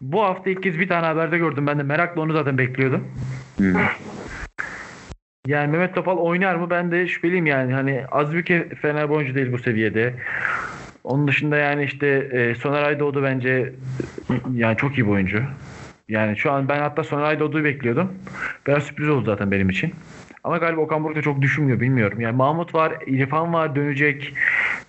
bu 0.01 0.23
hafta 0.23 0.51
ilk 0.51 0.63
kez 0.63 0.79
bir 0.79 0.89
tane 0.89 1.07
haberde 1.07 1.39
gördüm. 1.39 1.67
Ben 1.67 1.79
de 1.79 1.83
merakla 1.83 2.21
onu 2.21 2.33
zaten 2.33 2.59
bekliyordum. 2.59 3.09
Hmm. 3.57 3.75
Yani 5.47 5.73
Mehmet 5.73 5.95
Topal 5.95 6.17
oynar 6.17 6.55
mı? 6.55 6.71
Ben 6.71 6.91
de 6.91 7.09
şüpheliyim 7.09 7.47
yani. 7.47 7.75
Hani 7.75 8.05
Azbüke 8.11 8.69
Fener 8.69 9.05
oyuncu 9.05 9.35
değil 9.35 9.53
bu 9.53 9.59
seviyede. 9.59 10.15
Onun 11.05 11.29
dışında 11.29 11.57
yani 11.57 11.85
işte 11.85 12.07
e, 12.33 12.55
Soner 12.55 12.83
Aydoğdu 12.83 13.23
bence 13.23 13.73
yani 14.55 14.77
çok 14.77 14.99
iyi 14.99 15.07
bir 15.07 15.11
oyuncu. 15.11 15.43
Yani 16.09 16.37
şu 16.37 16.53
an 16.53 16.69
ben 16.69 16.79
hatta 16.79 17.05
Soner 17.05 17.25
Aydoğdu'yu 17.25 17.65
bekliyordum. 17.65 18.13
Biraz 18.67 18.83
sürpriz 18.83 19.09
oldu 19.09 19.25
zaten 19.25 19.51
benim 19.51 19.71
için. 19.71 19.95
Ama 20.45 20.59
galiba 20.59 20.81
Okan 20.81 21.05
Buruk 21.05 21.17
da 21.17 21.23
çok 21.23 21.43
düşünmüyor 21.43 21.81
bilmiyorum. 21.81 22.21
Yani 22.21 22.37
Mahmut 22.37 22.75
var, 22.75 22.95
İrfan 23.07 23.53
var 23.53 23.77
dönecek. 23.77 24.35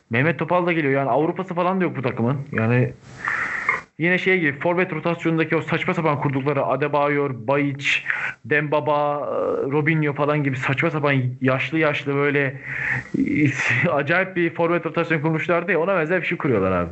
Mehmet 0.10 0.40
Topal 0.40 0.66
da 0.66 0.72
geliyor. 0.74 0.94
Yani 0.94 1.10
Avrupa'sı 1.10 1.54
falan 1.54 1.80
da 1.82 1.84
yok 1.84 1.98
bu 1.98 2.02
takımın. 2.02 2.38
Yani 2.52 2.94
yine 4.00 4.18
şey 4.18 4.40
gibi 4.40 4.60
forvet 4.60 4.94
rotasyonundaki 4.94 5.56
o 5.56 5.62
saçma 5.62 5.94
sapan 5.94 6.22
kurdukları 6.22 6.66
Adebayor, 6.66 7.48
Bayiç, 7.48 8.06
Dembaba, 8.46 9.18
e, 9.20 9.32
Robinho 9.72 10.14
falan 10.14 10.44
gibi 10.44 10.58
saçma 10.58 10.92
sapan 10.92 11.16
yaşlı 11.42 11.80
yaşlı 11.80 12.16
böyle 12.16 12.62
acayip 13.92 14.36
bir 14.36 14.54
forvet 14.54 14.86
rotasyonu 14.86 15.22
kurmuşlardı 15.22 15.72
ya 15.72 15.80
ona 15.80 15.96
benzer 15.98 16.22
bir 16.22 16.28
şey 16.28 16.38
kuruyorlar 16.38 16.72
abi. 16.72 16.90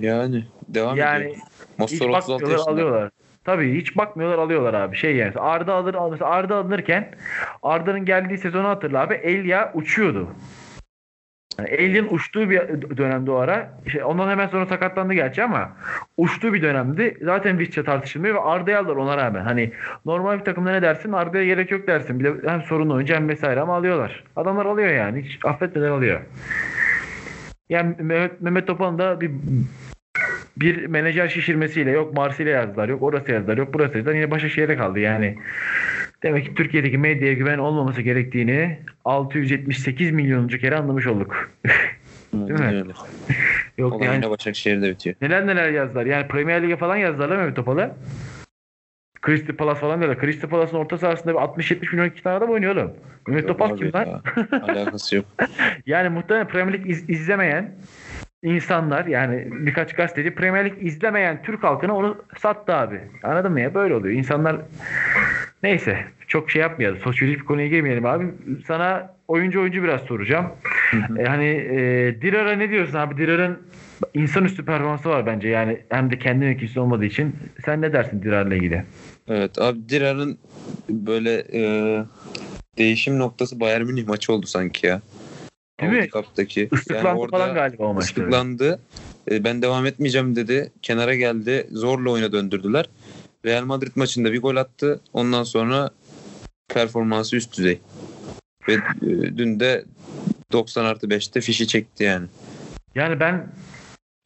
Yani 0.00 0.44
devam 0.68 0.96
Yani 0.96 1.24
ediyor. 1.24 1.36
hiç 1.72 1.78
Mostor 1.78 2.08
36 2.08 2.32
bakmıyorlar 2.32 2.50
yaşında. 2.58 2.70
alıyorlar. 2.70 3.10
Tabii 3.44 3.74
hiç 3.74 3.96
bakmıyorlar 3.96 4.38
alıyorlar 4.38 4.74
abi. 4.74 4.96
Şey 4.96 5.16
yani 5.16 5.32
Arda 5.36 5.74
alır 5.74 5.96
mesela 6.10 6.30
Arda 6.30 6.56
alınırken 6.56 7.08
Arda'nın 7.62 8.04
geldiği 8.04 8.38
sezonu 8.38 8.68
hatırla 8.68 9.00
abi. 9.00 9.14
Elia 9.14 9.72
uçuyordu. 9.74 10.28
Yani 11.58 11.68
Elia'nın 11.68 12.08
uçtuğu 12.10 12.50
bir 12.50 12.60
dönemde 12.96 13.30
o 13.30 13.34
ara. 13.34 13.70
Şey, 13.92 14.04
ondan 14.04 14.28
hemen 14.28 14.46
sonra 14.46 14.66
sakatlandı 14.66 15.14
gerçi 15.14 15.42
ama 15.42 15.72
uçtuğu 16.16 16.52
bir 16.52 16.62
dönemdi. 16.62 17.18
Zaten 17.22 17.58
Visca 17.58 17.84
tartışılmıyor 17.84 18.34
ve 18.34 18.40
Arda'yı 18.40 18.78
aldılar 18.78 18.96
ona 18.96 19.16
rağmen. 19.16 19.44
Hani 19.44 19.72
normal 20.04 20.38
bir 20.38 20.44
takımda 20.44 20.70
ne 20.70 20.82
dersin? 20.82 21.12
Arda'ya 21.12 21.44
gerek 21.44 21.70
yok 21.70 21.86
dersin. 21.86 22.20
Bir 22.20 22.24
de 22.24 22.48
hem 22.50 22.62
sorunlu 22.62 22.94
oyuncu 22.94 23.14
hem 23.14 23.28
vesaire 23.28 23.60
ama 23.60 23.76
alıyorlar. 23.76 24.24
Adamlar 24.36 24.66
alıyor 24.66 24.88
yani. 24.88 25.22
Hiç 25.22 25.38
affetmeden 25.44 25.90
alıyor. 25.90 26.20
Yani 27.68 27.96
Mehmet, 27.98 28.40
Mehmet 28.40 28.66
Topal'ın 28.66 28.98
da 28.98 29.20
bir 29.20 29.30
bir 30.56 30.86
menajer 30.86 31.28
şişirmesiyle 31.28 31.90
yok 31.90 32.14
Marsilya 32.16 32.52
yazdılar, 32.52 32.88
yok 32.88 33.02
orası 33.02 33.32
yazdılar, 33.32 33.56
yok 33.58 33.74
burası 33.74 33.96
yazdılar. 33.96 34.14
Yine 34.14 34.30
Başakşehir'de 34.30 34.76
kaldı 34.76 34.98
yani. 35.00 35.38
Demek 36.22 36.44
ki 36.44 36.54
Türkiye'deki 36.54 36.98
medyaya 36.98 37.32
güven 37.34 37.58
olmaması 37.58 38.02
gerektiğini 38.02 38.78
678 39.04 40.10
milyonuncu 40.10 40.58
kere 40.58 40.76
anlamış 40.76 41.06
olduk. 41.06 41.50
Değil 42.34 42.60
mi? 42.60 42.66
Öyle. 42.66 42.84
Yok 43.78 43.92
Olan 43.92 44.04
yani 44.04 44.30
Başakşehir'de 44.30 44.90
bitiyor. 44.90 45.16
neler 45.20 45.46
neler 45.46 45.70
yazdılar. 45.70 46.06
Yani 46.06 46.28
Premier 46.28 46.62
Lig'e 46.62 46.76
falan 46.76 46.96
yazdılar 46.96 47.28
değil 47.28 47.38
mi 47.38 47.42
Mehmet 47.42 47.56
Topal'ı? 47.56 47.94
Crystal 49.26 49.56
Palace 49.56 49.80
falan 49.80 50.00
diyorlar. 50.00 50.20
Crystal 50.20 50.48
Palace'ın 50.48 50.78
orta 50.80 50.98
sahasında 50.98 51.32
bir 51.32 51.38
60-70 51.38 51.90
milyon 51.92 52.06
iki 52.08 52.22
tane 52.22 52.36
adam 52.36 52.50
oynuyor 52.50 52.76
oğlum. 52.76 52.92
Mehmet 53.28 53.48
Topal 53.48 53.76
kim 53.76 53.92
lan? 53.92 54.22
Alakası 54.52 55.16
yok. 55.16 55.24
Yani 55.86 56.08
muhtemelen 56.08 56.48
Premier 56.48 56.72
Lig 56.72 56.90
iz- 56.90 57.10
izlemeyen 57.10 57.74
insanlar 58.44 59.06
yani 59.06 59.48
birkaç 59.50 59.94
gazeteci 59.94 60.30
Premier 60.34 60.64
Lig 60.64 60.72
izlemeyen 60.80 61.42
Türk 61.42 61.64
halkına 61.64 61.96
onu 61.96 62.16
sattı 62.38 62.74
abi. 62.74 63.00
Anladın 63.22 63.52
mı 63.52 63.60
ya? 63.60 63.74
Böyle 63.74 63.94
oluyor. 63.94 64.14
İnsanlar 64.14 64.56
neyse 65.62 66.04
çok 66.28 66.50
şey 66.50 66.62
yapmayalım. 66.62 66.98
Sosyolojik 66.98 67.40
bir 67.40 67.46
konuya 67.46 67.66
girmeyelim 67.66 68.06
abi. 68.06 68.24
Sana 68.66 69.14
oyuncu 69.28 69.60
oyuncu 69.60 69.82
biraz 69.82 70.00
soracağım. 70.00 70.46
e, 71.18 71.24
hani 71.24 71.46
e, 71.46 71.76
Dirar'a 72.22 72.52
ne 72.52 72.70
diyorsun 72.70 72.98
abi? 72.98 73.16
Dirar'ın 73.16 73.58
insanüstü 74.14 74.64
performansı 74.64 75.08
var 75.08 75.26
bence. 75.26 75.48
Yani 75.48 75.80
hem 75.88 76.10
de 76.10 76.18
kendi 76.18 76.44
mevkisi 76.44 76.80
olmadığı 76.80 77.04
için. 77.04 77.36
Sen 77.64 77.82
ne 77.82 77.92
dersin 77.92 78.22
Dirar'la 78.22 78.54
ilgili? 78.54 78.84
Evet 79.28 79.58
abi 79.58 79.88
Dirar'ın 79.88 80.38
böyle 80.90 81.44
e, 81.52 81.62
değişim 82.78 83.18
noktası 83.18 83.60
Bayern 83.60 83.82
Münih 83.82 84.06
maçı 84.06 84.32
oldu 84.32 84.46
sanki 84.46 84.86
ya. 84.86 85.00
Değil 85.80 85.92
mi? 85.92 85.98
Audi 85.98 86.08
Cup'taki. 86.10 86.68
Islıklandı 86.72 87.06
Yani 87.08 87.18
orada 87.18 87.36
falan 87.38 87.54
galiba 87.54 87.84
o 87.84 87.94
maçta. 87.94 88.22
ıslıklandı. 88.22 88.80
E, 89.30 89.44
ben 89.44 89.62
devam 89.62 89.86
etmeyeceğim 89.86 90.36
dedi. 90.36 90.72
Kenara 90.82 91.14
geldi. 91.14 91.66
Zorla 91.72 92.10
oyuna 92.10 92.32
döndürdüler. 92.32 92.88
Real 93.44 93.64
Madrid 93.64 93.92
maçında 93.94 94.32
bir 94.32 94.42
gol 94.42 94.56
attı. 94.56 95.00
Ondan 95.12 95.42
sonra 95.42 95.90
performansı 96.68 97.36
üst 97.36 97.58
düzey. 97.58 97.80
Ve 98.68 98.72
e, 98.72 98.80
dün 99.36 99.60
de 99.60 99.84
90 100.52 100.84
artı 100.84 101.06
5'te 101.06 101.40
fişi 101.40 101.66
çekti 101.66 102.04
yani. 102.04 102.26
Yani 102.94 103.20
ben 103.20 103.46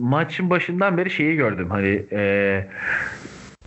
maçın 0.00 0.50
başından 0.50 0.96
beri 0.96 1.10
şeyi 1.10 1.36
gördüm. 1.36 1.70
Hani 1.70 2.04
e, 2.12 2.68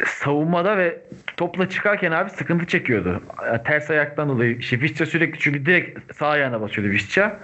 savunmada 0.06 0.78
ve 0.78 1.02
topla 1.38 1.70
çıkarken 1.70 2.12
abi 2.12 2.30
sıkıntı 2.30 2.66
çekiyordu. 2.66 3.24
Ters 3.66 3.90
ayaktan 3.90 4.30
dolayı. 4.30 4.58
İşte 4.58 4.82
Visca 4.82 5.06
sürekli 5.06 5.40
çünkü 5.40 5.66
direkt 5.66 6.16
sağ 6.16 6.28
ayağına 6.28 6.62
basıyordu 6.62 6.92
Visca. 6.92 7.40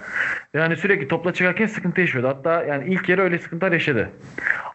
Yani 0.54 0.76
sürekli 0.76 1.08
topla 1.08 1.32
çıkarken 1.32 1.66
sıkıntı 1.66 2.00
yaşıyordu. 2.00 2.28
Hatta 2.28 2.64
yani 2.64 2.94
ilk 2.94 3.08
yarı 3.08 3.22
öyle 3.22 3.38
sıkıntılar 3.38 3.72
yaşadı. 3.72 4.10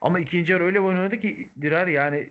Ama 0.02 0.20
ikinci 0.20 0.52
yarı 0.52 0.64
öyle 0.64 0.80
oynadı 0.80 1.20
ki 1.20 1.50
Dirar 1.62 1.88
yani 1.88 2.30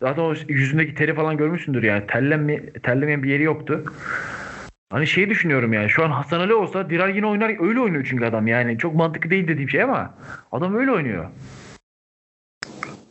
zaten 0.00 0.22
o 0.22 0.34
yüzündeki 0.48 0.94
teri 0.94 1.14
falan 1.14 1.36
görmüşsündür 1.36 1.82
yani. 1.82 2.06
Terlenme, 2.06 2.72
terlemeyen 2.72 3.22
bir 3.22 3.30
yeri 3.30 3.42
yoktu. 3.42 3.84
Hani 4.90 5.06
şey 5.06 5.30
düşünüyorum 5.30 5.72
yani 5.72 5.90
şu 5.90 6.04
an 6.04 6.10
Hasan 6.10 6.40
Ali 6.40 6.54
olsa 6.54 6.90
Dirar 6.90 7.08
yine 7.08 7.26
oynar 7.26 7.68
öyle 7.68 7.80
oynuyor 7.80 8.06
çünkü 8.08 8.24
adam 8.24 8.46
yani 8.46 8.78
çok 8.78 8.94
mantıklı 8.94 9.30
değil 9.30 9.48
dediğim 9.48 9.68
şey 9.68 9.82
ama 9.82 10.14
adam 10.52 10.74
öyle 10.74 10.90
oynuyor. 10.90 11.26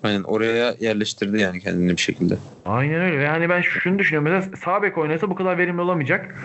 Aynen 0.04 0.24
oraya 0.24 0.76
yerleştirdi 0.80 1.42
yani 1.42 1.60
kendini 1.60 1.92
bir 1.92 2.02
şekilde. 2.02 2.38
Aynen 2.66 3.02
öyle. 3.02 3.24
Yani 3.24 3.50
ben 3.50 3.62
şunu 3.62 4.00
düşünüyorum. 4.00 4.32
Mesela 4.32 4.58
sağ 4.58 4.84
bek 4.84 4.98
oynasa 4.98 5.30
bu 5.30 5.36
kadar 5.36 5.58
verimli 5.58 5.82
olamayacak. 5.82 6.36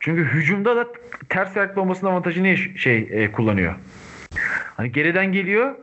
Çünkü 0.00 0.24
hücumda 0.24 0.76
da 0.76 0.86
ters 1.28 1.56
ayaklı 1.56 1.82
olmasının 1.82 2.10
avantajını 2.10 2.56
şey 2.56 3.08
e, 3.10 3.32
kullanıyor. 3.32 3.74
Hani 4.76 4.92
geriden 4.92 5.32
geliyor 5.32 5.74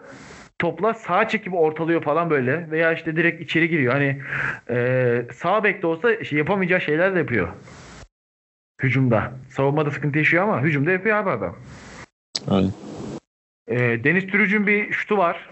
topla 0.59 0.93
sağa 0.93 1.27
çekip 1.27 1.53
ortalıyor 1.53 2.03
falan 2.03 2.29
böyle 2.29 2.71
veya 2.71 2.93
işte 2.93 3.15
direkt 3.15 3.41
içeri 3.41 3.69
giriyor. 3.69 3.93
Hani 3.93 4.21
e, 4.69 5.25
sağ 5.33 5.63
bekte 5.63 5.87
olsa 5.87 6.23
şey 6.23 6.37
yapamayacağı 6.37 6.81
şeyler 6.81 7.15
de 7.15 7.19
yapıyor. 7.19 7.47
Hücumda. 8.83 9.31
Savunmada 9.49 9.91
sıkıntı 9.91 10.17
yaşıyor 10.17 10.43
ama 10.43 10.61
hücumda 10.61 10.91
yapıyor 10.91 11.17
abi 11.17 11.29
adam. 11.29 11.55
Aynen. 12.47 12.71
E, 13.67 14.03
Deniz 14.03 14.27
Türüc'ün 14.27 14.67
bir 14.67 14.91
şutu 14.91 15.17
var. 15.17 15.49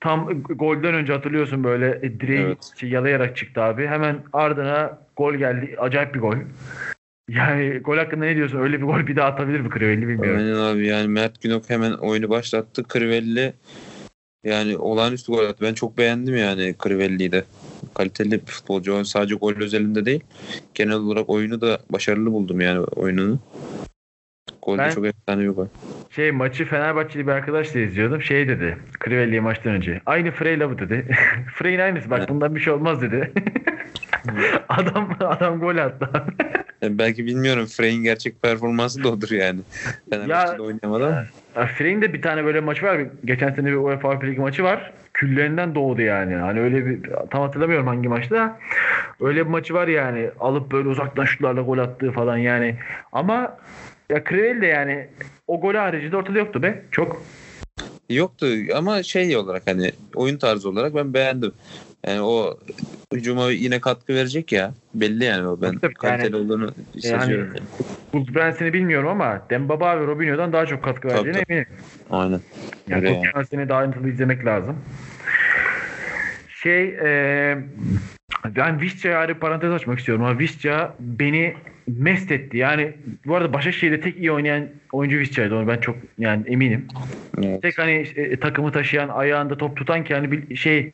Tam 0.00 0.42
golden 0.42 0.94
önce 0.94 1.12
hatırlıyorsun 1.12 1.64
böyle 1.64 2.00
e, 2.02 2.20
direği 2.20 2.46
Evet. 2.46 2.74
yalayarak 2.82 3.36
çıktı 3.36 3.62
abi. 3.62 3.86
Hemen 3.86 4.16
ardına 4.32 4.98
gol 5.16 5.34
geldi. 5.34 5.76
Acayip 5.78 6.14
bir 6.14 6.20
gol. 6.20 6.36
Yani 7.28 7.78
gol 7.78 7.96
hakkında 7.96 8.24
ne 8.24 8.36
diyorsun? 8.36 8.58
Öyle 8.58 8.78
bir 8.78 8.86
gol 8.86 9.06
bir 9.06 9.16
daha 9.16 9.28
atabilir 9.28 9.60
mi 9.60 9.70
Crivelli 9.74 10.08
bilmiyorum. 10.08 10.40
Aynen 10.40 10.54
abi 10.54 10.86
yani 10.86 11.08
Mert 11.08 11.42
Günok 11.42 11.70
hemen 11.70 11.92
oyunu 11.92 12.30
başlattı. 12.30 12.82
Crivelli 12.92 13.52
yani 14.44 14.76
olağanüstü 14.76 15.32
gol 15.32 15.44
attı. 15.44 15.64
Ben 15.64 15.74
çok 15.74 15.98
beğendim 15.98 16.36
yani 16.36 16.74
Crivelli'yi 16.82 17.32
de. 17.32 17.44
Kaliteli 17.94 18.32
bir 18.32 18.46
futbolcu. 18.46 19.04
Sadece 19.04 19.34
gol 19.34 19.54
özelinde 19.56 20.06
değil. 20.06 20.20
Genel 20.74 20.94
olarak 20.96 21.30
oyunu 21.30 21.60
da 21.60 21.78
başarılı 21.90 22.32
buldum 22.32 22.60
yani 22.60 22.80
oyununu. 22.80 23.38
Gol 24.62 24.78
de 24.78 24.82
Ben- 24.82 24.90
çok 24.90 25.06
efsane 25.06 25.42
bir 25.42 25.48
gol. 25.48 25.66
Şey 26.10 26.32
maçı 26.32 26.64
Fenerbahçeli 26.64 27.26
bir 27.26 27.32
arkadaşla 27.32 27.80
izliyordum. 27.80 28.22
Şey 28.22 28.48
dedi. 28.48 28.78
Crivelli'ye 29.04 29.40
maçtan 29.40 29.72
önce. 29.72 30.00
Aynı 30.06 30.30
Frey'la 30.30 30.70
bu 30.70 30.78
dedi. 30.78 31.04
Frey'in 31.54 31.78
aynısı. 31.78 32.10
Bak 32.10 32.28
bundan 32.28 32.54
bir 32.54 32.60
şey 32.60 32.72
olmaz 32.72 33.02
dedi. 33.02 33.32
adam 34.68 35.10
adam 35.20 35.60
gol 35.60 35.76
attı. 35.76 36.10
Yani 36.82 36.98
belki 36.98 37.26
bilmiyorum 37.26 37.66
Frey'in 37.66 38.02
gerçek 38.02 38.42
performansı 38.42 39.04
da 39.04 39.08
odur 39.08 39.30
yani. 39.30 39.60
Fenerbahçe'de. 40.10 40.62
Ya 41.56 41.66
Frey'in 41.66 42.02
de 42.02 42.12
bir 42.12 42.22
tane 42.22 42.44
böyle 42.44 42.60
maçı 42.60 42.86
var. 42.86 43.00
Geçen 43.24 43.50
sene 43.52 43.66
bir 43.66 43.74
UEFA 43.74 44.08
Avrupa 44.08 44.26
Ligi 44.26 44.40
maçı 44.40 44.64
var. 44.64 44.92
Küllerinden 45.14 45.74
doğdu 45.74 46.02
yani. 46.02 46.34
Hani 46.34 46.60
öyle 46.60 46.86
bir 46.86 47.00
tam 47.30 47.42
hatırlamıyorum 47.42 47.86
hangi 47.86 48.08
maçta. 48.08 48.58
Öyle 49.20 49.44
bir 49.46 49.50
maçı 49.50 49.74
var 49.74 49.88
yani. 49.88 50.30
Alıp 50.40 50.72
böyle 50.72 50.88
uzaktan 50.88 51.24
şutlarla 51.24 51.60
gol 51.62 51.78
attığı 51.78 52.12
falan 52.12 52.36
yani. 52.36 52.76
Ama 53.12 53.56
ya 54.10 54.24
Crivelli 54.24 54.60
de 54.60 54.66
yani 54.66 55.06
o 55.46 55.60
golü 55.60 55.78
harici 55.78 56.12
de 56.12 56.16
ortada 56.16 56.38
yoktu 56.38 56.62
be. 56.62 56.82
Çok. 56.90 57.22
Yoktu 58.10 58.46
ama 58.74 59.02
şey 59.02 59.36
olarak 59.36 59.62
hani 59.66 59.92
oyun 60.14 60.36
tarzı 60.36 60.68
olarak 60.68 60.94
ben 60.94 61.14
beğendim. 61.14 61.52
Yani 62.06 62.20
o 62.20 62.58
hücuma 63.12 63.50
yine 63.50 63.80
katkı 63.80 64.14
verecek 64.14 64.52
ya. 64.52 64.74
Belli 64.94 65.24
yani 65.24 65.48
o 65.48 65.62
ben 65.62 65.68
Tabii, 65.68 65.80
tabii. 65.80 65.94
kaliteli 65.94 66.36
olduğunu 66.36 66.70
seziyorum. 66.92 67.54
Yani. 67.54 67.66
Buz 68.12 68.34
Brenson'i 68.34 68.72
bilmiyorum 68.72 69.08
ama 69.08 69.42
Dembaba 69.50 70.00
ve 70.00 70.06
Robinho'dan 70.06 70.52
daha 70.52 70.66
çok 70.66 70.82
katkı 70.82 71.08
Tabii, 71.08 71.14
verdiğine 71.14 71.44
eminim. 71.48 71.66
Aynen. 72.10 72.40
Yani 72.88 73.06
Öyle 73.06 73.14
Tottenham 73.14 73.46
seni 73.50 73.68
daha 73.68 73.78
ayrıntılı 73.78 74.08
izlemek 74.08 74.46
lazım. 74.46 74.76
Şey 76.62 76.88
e, 76.88 77.58
ben 78.44 78.80
Visca'ya 78.80 79.18
ayrı 79.18 79.38
parantez 79.38 79.72
açmak 79.72 79.98
istiyorum 79.98 80.24
ama 80.24 80.38
Visca 80.38 80.94
beni 81.00 81.54
mest 81.86 82.32
etti. 82.32 82.56
Yani 82.56 82.92
bu 83.26 83.36
arada 83.36 83.52
Başakşehir'de 83.52 84.00
tek 84.00 84.16
iyi 84.16 84.32
oynayan 84.32 84.68
oyuncu 84.92 85.18
Visca'ydı. 85.18 85.56
Onu 85.56 85.68
ben 85.68 85.78
çok 85.78 85.96
yani 86.18 86.42
eminim. 86.46 86.88
Evet. 87.42 87.62
Tek 87.62 87.78
hani 87.78 87.92
e, 88.16 88.40
takımı 88.40 88.72
taşıyan, 88.72 89.08
ayağında 89.08 89.58
top 89.58 89.76
tutan 89.76 90.04
ki 90.04 90.14
hani 90.14 90.32
bir 90.32 90.56
şey 90.56 90.92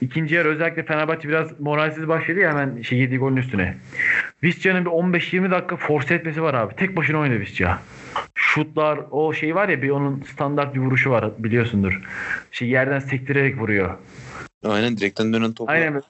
ikinci 0.00 0.34
yarı 0.34 0.48
özellikle 0.48 0.82
Fenerbahçe 0.82 1.28
biraz 1.28 1.60
moralsiz 1.60 2.08
başladı 2.08 2.40
ya 2.40 2.50
hemen 2.50 2.82
şey 2.82 2.98
yediği 2.98 3.18
golün 3.18 3.36
üstüne. 3.36 3.74
Visca'nın 4.42 4.84
bir 4.84 4.90
15-20 4.90 5.50
dakika 5.50 5.76
force 5.76 6.14
etmesi 6.14 6.42
var 6.42 6.54
abi. 6.54 6.74
Tek 6.74 6.96
başına 6.96 7.18
oynadı 7.18 7.40
Visca. 7.40 7.78
Şutlar 8.34 9.00
o 9.10 9.32
şey 9.32 9.54
var 9.54 9.68
ya 9.68 9.82
bir 9.82 9.90
onun 9.90 10.22
standart 10.22 10.74
bir 10.74 10.80
vuruşu 10.80 11.10
var 11.10 11.30
biliyorsundur. 11.38 12.00
Şey 12.52 12.68
yerden 12.68 12.98
sektirerek 12.98 13.58
vuruyor. 13.58 13.98
Aynen 14.64 14.96
direkten 14.96 15.32
dönen 15.32 15.52
topu. 15.52 15.72
Aynen 15.72 16.02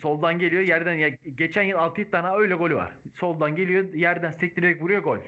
soldan 0.00 0.38
geliyor 0.38 0.62
yerden 0.62 0.94
ya 0.94 1.08
geçen 1.34 1.62
yıl 1.62 1.78
6 1.78 2.10
tane 2.10 2.36
öyle 2.36 2.54
golü 2.54 2.74
var. 2.74 2.92
Soldan 3.14 3.56
geliyor 3.56 3.94
yerden 3.94 4.30
sektirerek 4.30 4.82
vuruyor 4.82 5.02
gol. 5.02 5.18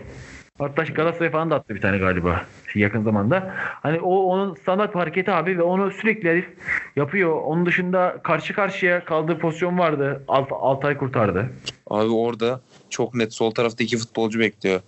Hatta 0.58 0.82
Galatasaray 0.82 1.30
falan 1.30 1.50
da 1.50 1.54
attı 1.54 1.74
bir 1.74 1.80
tane 1.80 1.98
galiba 1.98 2.46
yakın 2.74 3.02
zamanda. 3.02 3.54
Hani 3.56 4.00
o 4.00 4.16
onun 4.16 4.54
standart 4.54 4.94
hareketi 4.94 5.30
abi 5.30 5.58
ve 5.58 5.62
onu 5.62 5.90
sürekli 5.90 6.28
herif 6.28 6.48
yapıyor. 6.96 7.42
Onun 7.42 7.66
dışında 7.66 8.16
karşı 8.22 8.54
karşıya 8.54 9.04
kaldığı 9.04 9.38
pozisyon 9.38 9.78
vardı. 9.78 10.24
Alt, 10.28 10.48
Altay 10.52 10.96
kurtardı. 10.96 11.50
Abi 11.86 12.10
orada 12.10 12.60
çok 12.90 13.14
net 13.14 13.34
sol 13.34 13.50
tarafta 13.50 13.84
iki 13.84 13.96
futbolcu 13.96 14.40
bekliyor. 14.40 14.80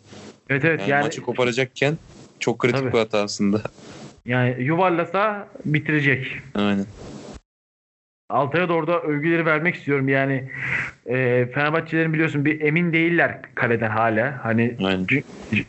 Evet 0.51 0.65
evet 0.65 0.81
Yani, 0.81 0.91
yani 0.91 1.03
maçı 1.03 1.23
koparacakken 1.23 1.99
çok 2.41 2.59
kritik 2.59 2.81
Tabii. 2.81 2.93
bir 2.93 2.99
hata 2.99 3.19
aslında. 3.19 3.61
yani 4.27 4.63
yuvarlasa 4.63 5.49
bitirecek. 5.65 6.39
Aynen. 6.55 6.87
Altay'a 8.29 8.69
da 8.69 8.73
orada 8.73 9.01
övgüleri 9.01 9.47
vermek 9.47 9.75
istiyorum. 9.75 10.09
Yani 10.09 10.51
e, 11.07 11.47
Fenerbahçelerin 11.55 12.13
biliyorsun 12.13 12.45
bir 12.45 12.61
emin 12.61 12.93
değiller 12.93 13.41
kaleden 13.55 13.91
hala. 13.91 14.41
Hani 14.43 14.77
Aynen. 14.85 15.07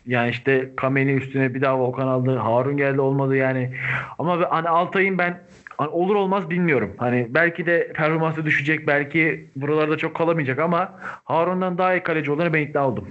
yani 0.06 0.30
işte 0.30 0.70
Kameni 0.76 1.12
üstüne 1.12 1.54
bir 1.54 1.60
daha 1.60 1.78
Volkan 1.78 2.06
aldı. 2.06 2.36
Harun 2.36 2.76
geldi 2.76 3.00
olmadı 3.00 3.36
yani. 3.36 3.74
Ama 4.18 4.46
hani 4.50 4.68
Altay'ın 4.68 5.18
ben 5.18 5.42
hani 5.76 5.88
olur 5.88 6.14
olmaz 6.14 6.50
bilmiyorum. 6.50 6.92
Hani 6.96 7.26
belki 7.30 7.66
de 7.66 7.92
performansı 7.94 8.44
düşecek. 8.44 8.86
Belki 8.86 9.50
buralarda 9.56 9.96
çok 9.98 10.16
kalamayacak 10.16 10.58
ama 10.58 10.94
Harun'dan 11.24 11.78
daha 11.78 11.94
iyi 11.94 12.02
kaleci 12.02 12.30
olduğunu 12.30 12.52
ben 12.54 12.62
ikna 12.62 12.88
oldum. 12.88 13.08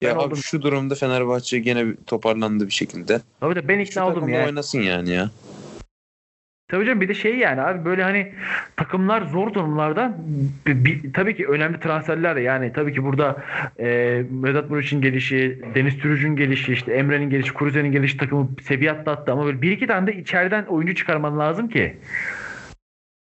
Ya 0.00 0.10
Ben 0.10 0.14
abi 0.16 0.24
oldum. 0.24 0.36
şu 0.36 0.62
durumda 0.62 0.94
Fenerbahçe 0.94 1.58
gene 1.58 1.84
toparlandı 2.06 2.66
bir 2.66 2.72
şekilde. 2.72 3.20
Tabii 3.40 3.54
de 3.54 3.68
ben 3.68 3.84
Şu 3.84 3.90
ikna 3.90 4.04
oldum 4.04 4.14
takımla 4.14 4.36
ya. 4.36 4.46
oynasın 4.46 4.78
yani 4.80 5.10
ya. 5.10 5.30
Tabii 6.68 6.86
canım 6.86 7.00
bir 7.00 7.08
de 7.08 7.14
şey 7.14 7.36
yani 7.36 7.60
abi 7.60 7.84
böyle 7.84 8.02
hani 8.02 8.32
takımlar 8.76 9.22
zor 9.22 9.54
durumlardan 9.54 10.16
bir, 10.66 10.84
bir- 10.84 11.12
tabii 11.12 11.36
ki 11.36 11.46
önemli 11.48 11.80
transferler 11.80 12.36
yani 12.36 12.72
tabii 12.72 12.92
ki 12.94 13.04
burada 13.04 13.44
e, 13.78 13.86
Vedat 14.30 14.70
Muriç'in 14.70 15.00
gelişi, 15.00 15.58
Deniz 15.74 15.98
Türüc'ün 15.98 16.36
gelişi, 16.36 16.72
işte 16.72 16.92
Emre'nin 16.92 17.30
gelişi, 17.30 17.52
Kuruze'nin 17.54 17.92
gelişi 17.92 18.16
takımı 18.16 18.48
seviye 18.62 18.92
atlattı 18.92 19.32
ama 19.32 19.44
böyle 19.46 19.62
bir 19.62 19.72
iki 19.72 19.86
tane 19.86 20.06
de 20.06 20.16
içeriden 20.16 20.64
oyuncu 20.64 20.94
çıkarman 20.94 21.38
lazım 21.38 21.68
ki. 21.68 21.96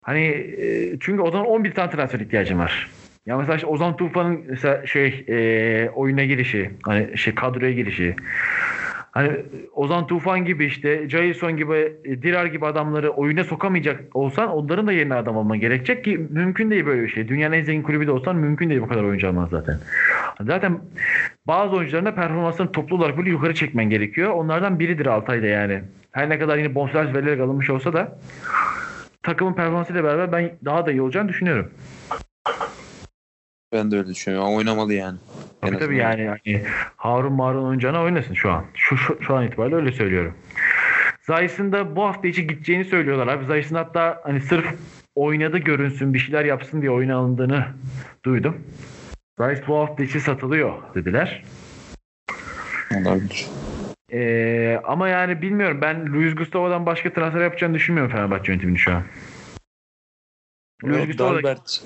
Hani 0.04 0.24
e, 0.24 0.96
çünkü 1.00 1.22
o 1.22 1.30
zaman 1.30 1.46
11 1.46 1.70
tane 1.74 1.90
transfer 1.90 2.20
ihtiyacın 2.20 2.58
var. 2.58 2.90
Ya 3.26 3.36
mesela 3.36 3.56
işte 3.56 3.66
Ozan 3.66 3.96
Tufan'ın 3.96 4.44
mesela 4.48 4.86
şey 4.86 5.24
e, 5.28 5.90
oyuna 5.90 6.24
girişi, 6.24 6.70
hani 6.82 7.18
şey 7.18 7.34
kadroya 7.34 7.72
girişi. 7.72 8.14
Hani 9.12 9.36
Ozan 9.74 10.06
Tufan 10.06 10.44
gibi 10.44 10.64
işte 10.64 11.08
Jason 11.08 11.56
gibi 11.56 11.96
e, 12.04 12.22
Dirar 12.22 12.46
gibi 12.46 12.66
adamları 12.66 13.10
oyuna 13.10 13.44
sokamayacak 13.44 14.16
olsan 14.16 14.48
onların 14.48 14.86
da 14.86 14.92
yerine 14.92 15.14
adam 15.14 15.36
olman 15.36 15.60
gerekecek 15.60 16.04
ki 16.04 16.26
mümkün 16.30 16.70
değil 16.70 16.86
böyle 16.86 17.02
bir 17.02 17.08
şey. 17.08 17.28
Dünyanın 17.28 17.54
en 17.54 17.64
zengin 17.64 17.82
kulübü 17.82 18.06
de 18.06 18.10
olsan 18.10 18.36
mümkün 18.36 18.70
değil 18.70 18.80
bu 18.80 18.88
kadar 18.88 19.02
oyuncu 19.02 19.28
alman 19.28 19.48
zaten. 19.50 19.78
Zaten 20.40 20.80
bazı 21.46 21.76
oyuncuların 21.76 22.06
da 22.06 22.14
performansını 22.14 22.72
toplu 22.72 22.96
olarak 22.96 23.18
böyle 23.18 23.30
yukarı 23.30 23.54
çekmen 23.54 23.90
gerekiyor. 23.90 24.30
Onlardan 24.30 24.78
biridir 24.78 25.06
Altay'da 25.06 25.46
yani. 25.46 25.82
Her 26.12 26.28
ne 26.28 26.38
kadar 26.38 26.58
yine 26.58 26.74
bonservis 26.74 27.14
verilerek 27.14 27.40
alınmış 27.40 27.70
olsa 27.70 27.92
da 27.92 28.18
takımın 29.22 29.54
performansıyla 29.54 30.04
beraber 30.04 30.32
ben 30.32 30.50
daha 30.64 30.86
da 30.86 30.92
iyi 30.92 31.02
olacağını 31.02 31.28
düşünüyorum. 31.28 31.70
Ben 33.72 33.90
de 33.90 33.96
öyle 33.96 34.08
düşünüyorum. 34.08 34.54
Oynamalı 34.54 34.94
yani. 34.94 35.18
En 35.62 35.68
Tabii 35.68 35.78
tabii 35.78 35.96
yani, 35.96 36.22
yani 36.22 36.62
Harun 36.96 37.32
Marun 37.32 37.64
oynayacağına 37.64 38.02
oynasın 38.02 38.34
şu 38.34 38.50
an. 38.50 38.64
Şu, 38.74 38.96
şu, 38.96 39.18
şu 39.22 39.36
an 39.36 39.46
itibariyle 39.46 39.76
öyle 39.76 39.92
söylüyorum. 39.92 40.34
Zayis'in 41.22 41.72
de 41.72 41.96
bu 41.96 42.04
hafta 42.04 42.28
içi 42.28 42.46
gideceğini 42.46 42.84
söylüyorlar 42.84 43.26
abi. 43.26 43.44
Zayis'in 43.44 43.74
hatta 43.74 44.20
hani 44.24 44.40
sırf 44.40 44.74
oynadı 45.14 45.58
görünsün 45.58 46.14
bir 46.14 46.18
şeyler 46.18 46.44
yapsın 46.44 46.80
diye 46.80 46.90
oyuna 46.90 47.16
alındığını 47.16 47.66
duydum. 48.24 48.56
Zayis 49.38 49.60
bu 49.68 49.78
hafta 49.78 50.04
içi 50.04 50.20
satılıyor 50.20 50.72
dediler. 50.94 51.44
Olabilir. 52.94 53.46
Ee, 54.12 54.80
ama 54.84 55.08
yani 55.08 55.42
bilmiyorum 55.42 55.78
ben 55.80 56.12
Luis 56.12 56.34
Gustavo'dan 56.34 56.86
başka 56.86 57.12
transfer 57.12 57.40
yapacağını 57.40 57.74
düşünmüyorum 57.74 58.12
Fenerbahçe 58.12 58.52
yönetimini 58.52 58.78
şu 58.78 58.92
an. 58.92 59.02
Da 60.82 61.18
Dalbert. 61.18 61.82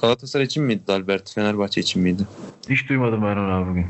Galatasaray 0.00 0.46
için 0.46 0.64
miydi 0.64 0.82
Dalbert? 0.86 1.34
Fenerbahçe 1.34 1.80
için 1.80 2.02
miydi? 2.02 2.22
hiç 2.68 2.88
duymadım 2.88 3.22
ben 3.22 3.36
onu 3.36 3.66
bugün. 3.70 3.86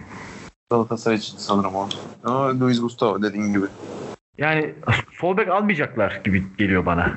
Galatasaray 0.70 1.16
için 1.16 1.36
sanırım 1.38 1.74
o. 1.74 1.88
Ama 2.24 2.60
Luis 2.60 2.80
Gustavo 2.80 3.22
dediğin 3.22 3.52
gibi. 3.52 3.66
Yani 4.38 4.74
sol 5.12 5.36
bek 5.36 5.48
almayacaklar 5.48 6.20
gibi 6.24 6.44
geliyor 6.58 6.86
bana. 6.86 7.12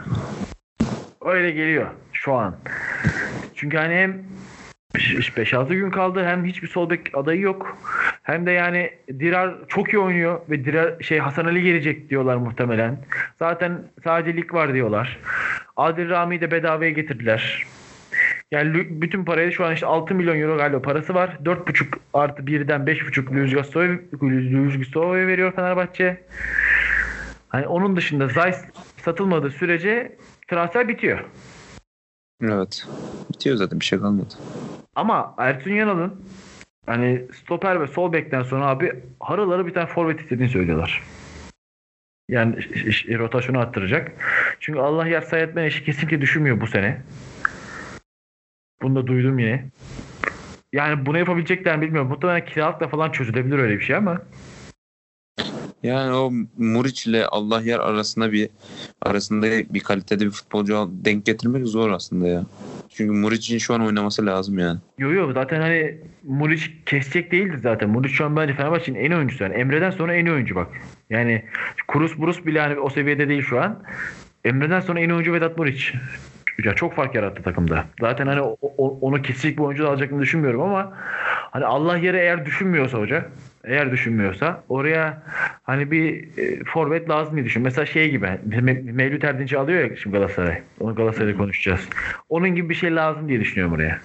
Öyle 1.26 1.52
geliyor 1.52 1.88
şu 2.14 2.34
an. 2.34 2.56
Çünkü 3.56 3.78
hani 3.78 3.94
hem 3.94 4.24
5-6 4.96 5.68
gün 5.74 5.92
kaldı 5.92 6.24
hem 6.26 6.46
hiçbir 6.46 6.68
sol 6.68 6.90
bek 6.90 7.18
adayı 7.18 7.42
yok. 7.42 7.78
Hem 8.26 8.46
de 8.46 8.52
yani 8.52 8.92
Dirar 9.20 9.56
çok 9.68 9.94
iyi 9.94 10.00
oynuyor 10.00 10.42
ve 10.50 10.66
Dirar 10.66 11.00
şey 11.02 11.20
Hasan 11.20 11.46
Ali 11.46 11.64
gelecek 11.64 12.10
diyorlar 12.10 12.36
muhtemelen. 12.36 12.98
Zaten 13.40 13.84
sadece 14.04 14.38
lig 14.38 14.54
var 14.54 14.74
diyorlar. 14.74 15.20
Adil 15.76 16.10
Rami'yi 16.10 16.42
de 16.42 16.52
bedavaya 16.52 16.92
getirdiler. 16.92 17.64
Yani 18.52 19.02
bütün 19.02 19.26
parayı 19.26 19.52
şu 19.52 19.66
an 19.66 19.74
işte 19.74 19.86
6 19.86 20.16
milyon 20.16 20.40
euro 20.40 20.58
galiba 20.58 20.82
parası 20.82 21.14
var. 21.14 21.38
4,5 21.44 21.86
artı 22.14 22.44
1'den 22.44 22.82
5,5 22.82 23.36
Luis 23.36 23.54
Gustavo'ya 23.54 24.00
Luis 24.22 24.78
Gustavo'ya 24.78 25.28
veriyor 25.28 25.54
Fenerbahçe. 25.56 26.24
Hani 27.50 27.68
onun 27.68 27.96
dışında 27.96 28.28
Zeiss 28.28 28.66
satılmadığı 28.98 29.52
sürece 29.52 30.18
transfer 30.48 30.88
bitiyor. 30.88 31.26
Evet. 32.42 32.88
Bitiyor 33.34 33.56
zaten 33.56 33.80
bir 33.80 33.86
şey 33.86 34.00
kalmadı. 34.00 34.34
Ama 34.96 35.36
Ersun 35.38 35.72
Yanal'ın 35.72 36.22
hani 36.86 37.22
stoper 37.34 37.82
ve 37.82 37.88
sol 37.88 38.14
bekten 38.14 38.44
sonra 38.44 38.68
abi 38.68 39.04
haraları 39.20 39.68
bir 39.68 39.74
tane 39.74 39.86
forvet 39.86 40.22
istediğini 40.22 40.50
söylüyorlar. 40.50 41.04
Yani 42.30 42.56
rotasyonu 43.20 43.60
arttıracak. 43.60 44.12
Çünkü 44.60 44.80
Allah 44.80 45.08
yer 45.08 45.22
sayetmen 45.22 45.64
eşi 45.64 45.84
kesinlikle 45.84 46.22
düşünmüyor 46.22 46.62
bu 46.62 46.68
sene. 46.68 47.02
Bunu 48.82 48.96
da 48.96 49.08
duydum 49.08 49.40
yine. 49.40 49.66
Yani 50.74 51.06
bunu 51.06 51.18
yapabilecekler 51.18 51.78
mi 51.78 51.82
bilmiyorum. 51.82 52.10
Muhtemelen 52.10 52.46
kiralıkla 52.46 52.88
falan 52.88 53.12
çözülebilir 53.12 53.60
öyle 53.60 53.80
bir 53.80 53.84
şey 53.84 53.96
ama. 53.96 54.22
Yani 55.84 56.14
o 56.14 56.32
Muriç 56.58 57.08
ile 57.08 57.26
Allah 57.26 57.62
yer 57.62 57.80
arasında 57.80 58.32
bir 58.32 58.50
arasında 59.02 59.48
bir 59.50 59.80
kalitede 59.80 60.26
bir 60.26 60.32
futbolcu 60.32 60.90
denk 60.92 61.26
getirmek 61.26 61.68
zor 61.68 61.92
aslında 61.92 62.28
ya. 62.28 62.46
Çünkü 62.98 63.12
Muriç'in 63.12 63.58
şu 63.58 63.74
an 63.74 63.82
oynaması 63.82 64.26
lazım 64.26 64.60
yani. 64.60 64.80
Yo 64.98 65.12
yo 65.12 65.34
zaten 65.34 65.62
hani 65.62 65.98
Muriç 66.24 66.72
kesecek 66.86 67.32
değildi 67.32 67.58
zaten. 67.64 67.90
Muriç 67.90 68.12
şu 68.12 68.26
an 68.26 68.36
bence 68.36 68.54
Fenerbahçe'nin 68.54 69.00
en 69.00 69.12
oyuncusu. 69.12 69.44
Yani 69.44 69.54
Emre'den 69.56 69.92
sonra 69.92 70.14
en 70.16 70.26
oyuncu 70.28 70.56
bak. 70.56 70.68
Yani 71.10 71.44
Kurus 71.88 72.18
Burus 72.18 72.46
bile 72.46 72.62
hani 72.62 72.80
o 72.80 72.90
seviyede 72.90 73.30
değil 73.30 73.42
şu 73.42 73.62
an. 73.62 73.84
Emre'den 74.46 74.80
sonra 74.80 75.00
en 75.00 75.10
oyuncu 75.10 75.34
Vedat 75.34 75.58
Muriç. 75.58 75.94
Ya 76.64 76.74
çok 76.74 76.94
fark 76.96 77.16
yarattı 77.16 77.44
takımda. 77.44 77.86
Zaten 78.00 78.28
hani 78.28 78.42
o- 78.42 78.58
o- 78.62 79.00
onu 79.02 79.22
kesecek 79.22 79.58
bir 79.58 79.64
oyuncu 79.64 79.84
da 79.84 79.90
alacakını 79.90 80.22
düşünmüyorum 80.22 80.62
ama 80.62 80.94
hani 81.52 81.66
Allah 81.66 81.98
yere 81.98 82.20
eğer 82.20 82.46
düşünmüyorsa 82.46 82.98
hoca 82.98 83.26
eğer 83.68 83.92
düşünmüyorsa 83.92 84.64
oraya 84.70 85.24
hani 85.64 85.92
bir 85.92 86.38
e, 86.38 86.64
forvet 86.64 87.10
lazım 87.10 87.36
diye 87.36 87.46
düşün. 87.46 87.62
Mesela 87.62 87.86
şey 87.86 88.10
gibi 88.12 88.26
Me- 88.26 88.92
Mevlüt 88.92 89.24
Erdinç'i 89.24 89.58
alıyor 89.58 89.90
ya 89.92 89.96
şimdi 89.96 90.18
Galatasaray. 90.18 90.62
Onu 90.80 90.96
Galatasaray'da 90.96 91.38
konuşacağız. 91.38 91.82
Onun 92.30 92.50
gibi 92.56 92.70
bir 92.70 92.76
şey 92.76 92.96
lazım 92.96 93.28
diye 93.30 93.40
düşünüyorum 93.40 93.74
oraya. 93.74 94.00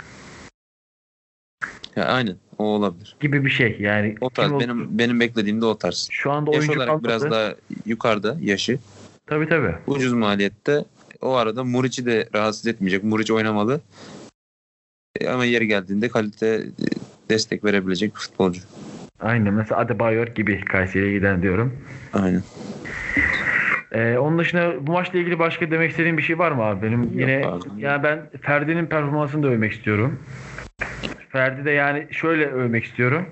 Ya 1.96 2.04
aynen 2.04 2.36
o 2.58 2.64
olabilir. 2.64 3.16
gibi 3.20 3.44
bir 3.44 3.50
şey. 3.50 3.76
Yani 3.80 4.14
O 4.20 4.30
tarz 4.30 4.46
kim 4.48 4.56
ol- 4.56 4.60
benim 4.60 4.98
benim 4.98 5.20
beklediğim 5.20 5.60
de 5.60 5.64
o 5.64 5.78
tarz. 5.78 6.08
şu 6.10 6.30
anda 6.30 6.50
Yaş 6.50 6.58
oyuncu 6.60 6.78
olarak 6.78 7.04
biraz 7.04 7.22
daha 7.30 7.54
yukarıda 7.86 8.36
yaşı. 8.40 8.78
Tabii 9.26 9.48
tabii. 9.48 9.74
Ucuz 9.86 10.12
maliyette. 10.12 10.84
O 11.20 11.34
arada 11.34 11.64
Muriç'i 11.64 12.06
de 12.06 12.28
rahatsız 12.34 12.66
etmeyecek. 12.66 13.04
Muriç 13.04 13.30
oynamalı. 13.30 13.80
E, 15.20 15.28
Ama 15.28 15.44
yeri 15.44 15.66
geldiğinde 15.66 16.08
kalite 16.08 16.46
e, 16.46 16.64
destek 17.30 17.64
verebilecek 17.64 18.14
bir 18.14 18.20
futbolcu. 18.20 18.60
Aynen. 19.20 19.54
Mesela 19.54 19.80
Adebayor 19.80 20.26
gibi 20.26 20.61
Kayseri'ye 20.61 21.12
giden 21.12 21.42
diyorum. 21.42 21.76
Aynen. 22.12 22.42
Ee, 23.92 24.18
onun 24.18 24.38
dışında 24.38 24.87
bu 24.87 24.92
maçla 24.92 25.18
ilgili 25.18 25.38
başka 25.38 25.70
demek 25.70 25.90
istediğim 25.90 26.18
bir 26.18 26.22
şey 26.22 26.38
var 26.38 26.52
mı 26.52 26.62
abi? 26.62 26.87
Benim 26.87 27.11
yine 27.14 27.46
abi. 27.46 27.61
yani 27.78 28.02
ben 28.02 28.30
Ferdi'nin 28.42 28.87
performansını 28.87 29.42
da 29.42 29.48
övmek 29.48 29.72
istiyorum. 29.72 30.18
Ferdi 31.28 31.64
de 31.64 31.70
yani 31.70 32.06
şöyle 32.11 32.46
övmek 32.46 32.85
istiyorum. 32.85 33.26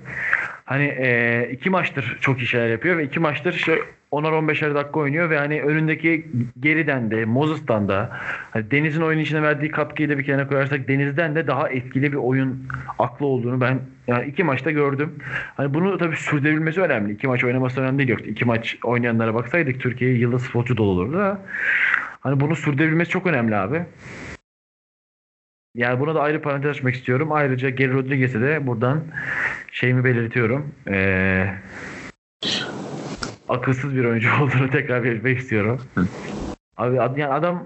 Hani 0.65 0.83
e, 0.83 1.49
iki 1.51 1.69
maçtır 1.69 2.17
çok 2.21 2.39
iyi 2.41 2.47
şeyler 2.47 2.67
yapıyor 2.69 2.97
ve 2.97 3.03
iki 3.03 3.19
maçtır 3.19 3.53
işte 3.53 3.79
10'ar 4.11 4.51
15'er 4.51 4.75
dakika 4.75 4.99
oynuyor 4.99 5.29
ve 5.29 5.37
hani 5.37 5.61
önündeki 5.61 6.27
geriden 6.59 7.11
de 7.11 7.25
Moses'tan 7.25 7.87
da 7.87 8.09
hani 8.51 8.71
Deniz'in 8.71 9.01
oyun 9.01 9.19
içine 9.19 9.41
verdiği 9.41 9.71
katkıyı 9.71 10.09
da 10.09 10.17
bir 10.17 10.23
kenara 10.23 10.47
koyarsak 10.47 10.87
Deniz'den 10.87 11.35
de 11.35 11.47
daha 11.47 11.69
etkili 11.69 12.11
bir 12.11 12.17
oyun 12.17 12.67
aklı 12.99 13.25
olduğunu 13.25 13.61
ben 13.61 13.79
yani 14.07 14.25
iki 14.25 14.43
maçta 14.43 14.71
gördüm. 14.71 15.15
Hani 15.57 15.73
bunu 15.73 15.97
tabii 15.97 16.15
sürdürebilmesi 16.15 16.81
önemli. 16.81 17.13
İki 17.13 17.27
maç 17.27 17.43
oynaması 17.43 17.81
önemli 17.81 17.97
değil. 17.97 18.09
Yok. 18.09 18.27
İki 18.27 18.45
maç 18.45 18.77
oynayanlara 18.83 19.33
baksaydık 19.33 19.81
Türkiye 19.81 20.13
yıldız 20.13 20.43
futbolcu 20.43 20.77
dolu 20.77 20.89
olurdu 20.89 21.17
da. 21.17 21.41
Hani 22.19 22.39
bunu 22.39 22.55
sürdürebilmesi 22.55 23.11
çok 23.11 23.27
önemli 23.27 23.55
abi. 23.55 23.85
Yani 25.75 25.99
buna 25.99 26.15
da 26.15 26.21
ayrı 26.21 26.41
parantez 26.41 26.71
açmak 26.71 26.95
istiyorum. 26.95 27.31
Ayrıca 27.31 27.69
Geri 27.69 27.93
Rodriguez'e 27.93 28.41
de 28.41 28.67
buradan 28.67 29.03
şeyimi 29.71 30.03
belirtiyorum. 30.03 30.71
Ee, 30.87 31.53
akılsız 33.49 33.95
bir 33.95 34.05
oyuncu 34.05 34.29
olduğunu 34.41 34.69
tekrar 34.69 35.03
belirtmek 35.03 35.39
istiyorum. 35.39 35.81
Abi 36.77 36.95
yani 36.95 37.27
adam 37.27 37.63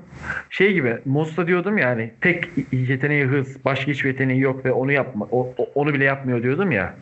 şey 0.50 0.74
gibi 0.74 0.98
Mosta 1.06 1.48
diyordum 1.48 1.78
yani 1.78 2.13
tek 2.22 2.50
yeteneği 2.72 3.26
hız, 3.26 3.65
başka 3.65 3.91
hiçbir 3.91 4.10
yeteneği 4.10 4.39
yok 4.41 4.65
ve 4.65 4.72
onu 4.72 4.91
yapma 4.91 5.28
o- 5.32 5.54
onu 5.76 5.93
bile 5.93 6.04
yapmıyor 6.04 6.43
diyordum 6.43 6.72
ya. 6.72 6.93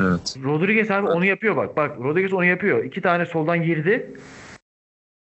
Evet. 0.00 0.36
Rodriguez 0.44 0.90
abi 0.90 1.06
onu 1.06 1.24
yapıyor 1.24 1.56
bak. 1.56 1.76
Bak 1.76 1.98
Rodriguez 2.00 2.32
onu 2.32 2.44
yapıyor. 2.44 2.84
İki 2.84 3.00
tane 3.00 3.26
soldan 3.26 3.62
girdi. 3.62 4.10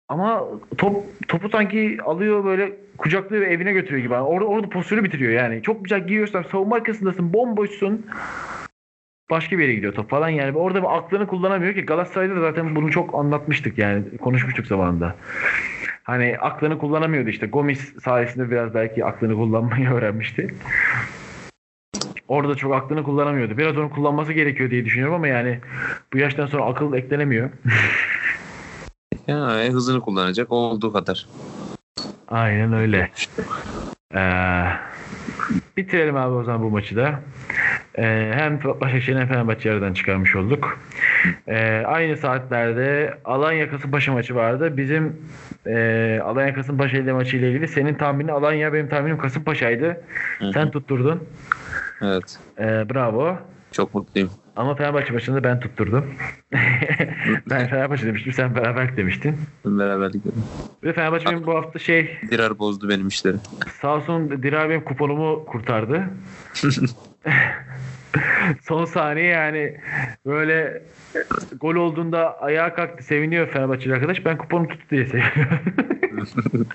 Ama 0.09 0.43
top 0.77 1.03
topu 1.27 1.49
sanki 1.49 1.97
alıyor 2.05 2.45
böyle 2.45 2.71
kucaklıyor 2.97 3.41
ve 3.41 3.45
evine 3.53 3.71
götürüyor 3.73 4.03
gibi. 4.03 4.13
Yani 4.13 4.23
orada 4.23 4.45
orada 4.47 4.69
pozisyonu 4.69 5.03
bitiriyor 5.03 5.31
yani. 5.31 5.61
Çok 5.61 5.83
güzel 5.83 6.07
giriyorsan 6.07 6.43
savunma 6.51 6.75
arkasındasın, 6.75 7.33
bomboşsun. 7.33 8.05
Başka 9.29 9.57
bir 9.57 9.63
yere 9.63 9.73
gidiyor 9.73 9.93
top 9.93 10.09
falan 10.09 10.29
yani. 10.29 10.57
Orada 10.57 10.81
bir 10.81 10.97
aklını 10.97 11.27
kullanamıyor 11.27 11.73
ki 11.73 11.81
Galatasaray'da 11.81 12.35
da 12.35 12.41
zaten 12.41 12.75
bunu 12.75 12.91
çok 12.91 13.15
anlatmıştık 13.15 13.77
yani. 13.77 14.17
Konuşmuştuk 14.17 14.67
zamanında. 14.67 15.15
Hani 16.03 16.37
aklını 16.39 16.77
kullanamıyordu 16.77 17.29
işte. 17.29 17.47
Gomis 17.47 17.93
sayesinde 18.03 18.51
biraz 18.51 18.73
belki 18.73 19.05
aklını 19.05 19.35
kullanmayı 19.35 19.89
öğrenmişti. 19.93 20.55
Orada 22.27 22.55
çok 22.55 22.73
aklını 22.73 23.03
kullanamıyordu. 23.03 23.57
Biraz 23.57 23.77
onu 23.77 23.89
kullanması 23.89 24.33
gerekiyor 24.33 24.69
diye 24.69 24.85
düşünüyorum 24.85 25.15
ama 25.15 25.27
yani 25.27 25.59
bu 26.13 26.17
yaştan 26.17 26.45
sonra 26.47 26.63
akıl 26.65 26.93
eklenemiyor. 26.93 27.49
Ya 29.27 29.47
hızını 29.73 30.01
kullanacak 30.01 30.51
olduğu 30.51 30.93
kadar. 30.93 31.27
Aynen 32.27 32.73
öyle. 32.73 33.11
Ee, 34.15 34.63
bitirelim 35.77 36.15
abi 36.15 36.33
o 36.33 36.43
zaman 36.43 36.61
bu 36.61 36.69
maçı 36.69 36.95
da. 36.95 37.19
Ee, 37.97 38.31
hem 38.35 38.59
Başakşehir'in 38.63 39.19
hem 39.19 39.27
Fenerbahçe 39.27 39.71
aradan 39.71 39.93
çıkarmış 39.93 40.35
olduk. 40.35 40.79
Ee, 41.47 41.83
aynı 41.85 42.17
saatlerde 42.17 43.17
Alanya 43.25 43.69
Kasımpaşa 43.69 44.13
maçı 44.13 44.35
vardı. 44.35 44.77
Bizim 44.77 45.21
e, 45.67 46.19
Alanya 46.23 46.53
Kasımpaşa 46.53 46.97
ile 46.97 47.13
maçı 47.13 47.37
ile 47.37 47.49
ilgili 47.49 47.67
senin 47.67 47.93
tahminin 47.93 48.31
Alanya 48.31 48.73
benim 48.73 48.89
tahminim 48.89 49.17
Kasımpaşa'ydı. 49.17 50.03
Hı 50.39 50.45
hı. 50.45 50.53
Sen 50.53 50.71
tutturdun. 50.71 51.23
Evet. 52.01 52.39
Ee, 52.59 52.63
bravo. 52.63 53.37
Çok 53.71 53.93
mutluyum. 53.95 54.29
Ama 54.55 54.75
Fenerbahçe 54.75 55.13
maçında 55.13 55.43
ben 55.43 55.59
tutturdum. 55.59 56.05
ben 57.49 57.67
Fenerbahçe 57.67 58.05
demiştim. 58.05 58.33
Sen 58.33 58.55
beraber 58.55 58.97
demiştin. 58.97 59.37
Beraberlik. 59.65 60.23
Ve 60.83 60.93
Fenerbahçe 60.93 61.25
benim 61.25 61.45
bu 61.45 61.55
hafta 61.55 61.79
şey 61.79 62.17
Dirar 62.31 62.59
bozdu 62.59 62.89
benim 62.89 63.07
işleri. 63.07 63.37
Sağ 63.81 63.95
olsun 63.95 64.43
Dirar 64.43 64.69
benim 64.69 64.83
kuponumu 64.83 65.45
kurtardı. 65.45 66.03
Son 68.61 68.85
saniye 68.85 69.25
yani 69.25 69.77
böyle 70.25 70.83
gol 71.59 71.75
olduğunda 71.75 72.41
ayağa 72.41 72.73
kalktı 72.75 73.03
seviniyor 73.03 73.47
Fenerbahçeli 73.47 73.93
arkadaş. 73.93 74.25
Ben 74.25 74.37
kuponu 74.37 74.67
tuttu 74.67 74.85
diye 74.89 75.05
seviniyorum. 75.05 75.59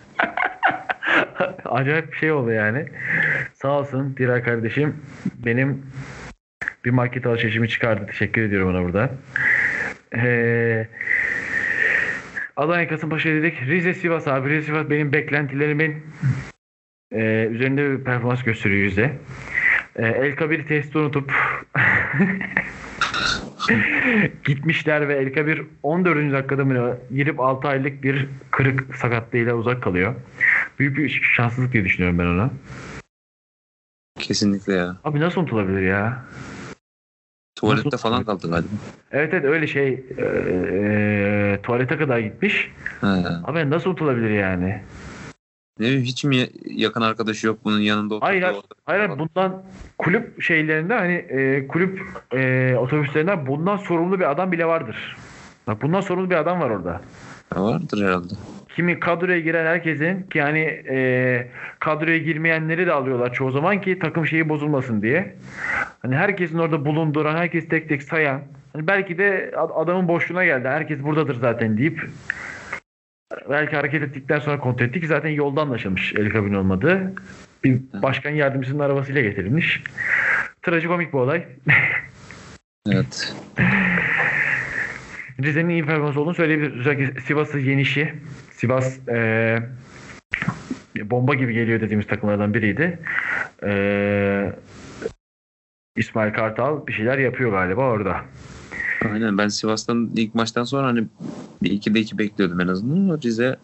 Acayip 1.64 2.12
bir 2.12 2.16
şey 2.16 2.32
oldu 2.32 2.50
yani. 2.50 2.86
Sağ 3.54 3.70
olsun 3.70 4.16
Dirar 4.16 4.44
kardeşim 4.44 4.96
benim 5.44 5.82
bir 6.84 6.90
market 6.90 7.26
alışverişimi 7.26 7.68
çıkardı. 7.68 8.06
Teşekkür 8.06 8.42
ediyorum 8.42 8.68
ona 8.68 8.84
burada. 8.84 9.10
Ee, 10.16 10.88
Alanya 12.56 12.88
Kasımpaşa 12.88 13.28
dedik. 13.28 13.62
Rize 13.62 13.94
Sivas 13.94 14.28
abi. 14.28 14.50
Rize 14.50 14.66
Sivas 14.66 14.90
benim 14.90 15.12
beklentilerimin 15.12 16.02
e, 17.12 17.48
üzerinde 17.50 17.90
bir 17.90 18.04
performans 18.04 18.42
gösteriyor 18.42 18.82
yüzde. 18.82 19.12
E, 19.96 20.06
El 20.06 20.36
Kabir 20.36 20.66
testi 20.66 20.98
unutup 20.98 21.32
gitmişler 24.44 25.08
ve 25.08 25.16
El 25.16 25.32
Kabir 25.32 25.62
14. 25.82 26.32
dakikada 26.32 26.64
mı 26.64 26.98
girip 27.14 27.40
6 27.40 27.68
aylık 27.68 28.02
bir 28.02 28.28
kırık 28.50 28.96
sakatlığıyla 28.96 29.54
uzak 29.54 29.82
kalıyor. 29.82 30.14
Büyük 30.78 30.96
bir 30.96 31.20
şanssızlık 31.36 31.72
diye 31.72 31.84
düşünüyorum 31.84 32.18
ben 32.18 32.26
ona. 32.26 32.50
Kesinlikle 34.18 34.74
ya. 34.74 34.96
Abi 35.04 35.20
nasıl 35.20 35.40
unutulabilir 35.40 35.82
ya? 35.82 36.24
Tuvalette 37.60 37.96
falan 37.96 38.24
kaldı 38.24 38.50
galiba. 38.50 38.68
Evet 39.12 39.34
evet 39.34 39.44
öyle 39.44 39.66
şey 39.66 39.88
e, 40.18 40.22
e, 40.22 41.58
tuvalete 41.62 41.98
kadar 41.98 42.18
gitmiş. 42.18 42.72
Ha. 43.00 43.42
Abi 43.44 43.70
nasıl 43.70 43.90
unutulabilir 43.90 44.30
yani? 44.30 44.80
Ne 45.80 45.86
bileyim 45.86 46.04
hiç 46.04 46.24
mi 46.24 46.48
yakın 46.64 47.00
arkadaşı 47.00 47.46
yok 47.46 47.58
bunun 47.64 47.80
yanında? 47.80 48.16
Hayır, 48.20 48.42
hayır. 48.42 48.56
Hayır 48.84 49.08
hayır, 49.08 49.18
bundan 49.18 49.62
kulüp 49.98 50.42
şeylerinde 50.42 50.94
hani 50.94 51.12
e, 51.14 51.68
kulüp 51.68 52.02
e, 52.32 52.74
otobüslerinde 52.76 53.46
bundan 53.46 53.76
sorumlu 53.76 54.20
bir 54.20 54.30
adam 54.30 54.52
bile 54.52 54.66
vardır. 54.66 55.16
Bak 55.66 55.82
bundan 55.82 56.00
sorumlu 56.00 56.30
bir 56.30 56.36
adam 56.36 56.60
var 56.60 56.70
orada. 56.70 57.00
Vardır 57.56 58.04
herhalde. 58.04 58.34
Kimi 58.78 59.00
kadroya 59.00 59.40
giren 59.40 59.66
herkesin 59.66 60.22
ki 60.22 60.38
yani 60.38 60.60
e, 60.90 61.46
kadroya 61.80 62.18
girmeyenleri 62.18 62.86
de 62.86 62.92
alıyorlar 62.92 63.32
çoğu 63.32 63.50
zaman 63.50 63.80
ki 63.80 63.98
takım 63.98 64.26
şeyi 64.26 64.48
bozulmasın 64.48 65.02
diye. 65.02 65.34
Hani 66.02 66.16
herkesin 66.16 66.58
orada 66.58 66.84
bulunduran, 66.84 67.36
herkes 67.36 67.68
tek 67.68 67.88
tek 67.88 68.02
sayan. 68.02 68.42
Hani 68.72 68.86
belki 68.86 69.18
de 69.18 69.52
ad- 69.56 69.82
adamın 69.82 70.08
boşluğuna 70.08 70.44
geldi. 70.44 70.68
Herkes 70.68 71.02
buradadır 71.02 71.34
zaten 71.34 71.78
deyip 71.78 72.06
belki 73.50 73.76
hareket 73.76 74.02
ettikten 74.02 74.38
sonra 74.38 74.58
kontrol 74.58 74.86
ettik. 74.86 75.06
Zaten 75.06 75.30
yolda 75.30 75.60
anlaşılmış 75.60 76.14
el 76.14 76.30
kabin 76.30 76.54
olmadığı. 76.54 77.12
Bir 77.64 77.78
başkan 78.02 78.30
yardımcısının 78.30 78.80
arabasıyla 78.82 79.22
getirilmiş. 79.22 79.82
Trajikomik 80.62 81.12
bir 81.12 81.18
olay. 81.18 81.44
Evet. 82.92 83.34
Rize'nin 85.42 85.68
iyi 85.68 85.84
performans 85.86 86.16
olduğunu 86.16 86.34
söyleyebiliriz. 86.34 86.78
Özellikle 86.80 87.20
Sivas'ı 87.20 87.58
yenişi. 87.58 88.14
Sivas 88.58 88.98
eee, 89.08 89.62
bomba 91.04 91.34
gibi 91.34 91.54
geliyor 91.54 91.80
dediğimiz 91.80 92.06
takımlardan 92.06 92.54
biriydi. 92.54 92.98
Eee, 93.62 94.52
İsmail 95.96 96.32
Kartal 96.32 96.86
bir 96.86 96.92
şeyler 96.92 97.18
yapıyor 97.18 97.50
galiba 97.50 97.82
orada. 97.90 98.20
Aynen 99.12 99.38
ben 99.38 99.48
Sivas'tan 99.48 100.10
ilk 100.16 100.34
maçtan 100.34 100.64
sonra 100.64 100.86
hani 100.86 101.04
bir 101.62 101.70
iki 101.70 101.94
de 101.94 102.00
iki 102.00 102.18
bekliyordum 102.18 102.60
en 102.60 102.68
azından 102.68 102.96
ama 102.96 103.18
Rize 103.24 103.56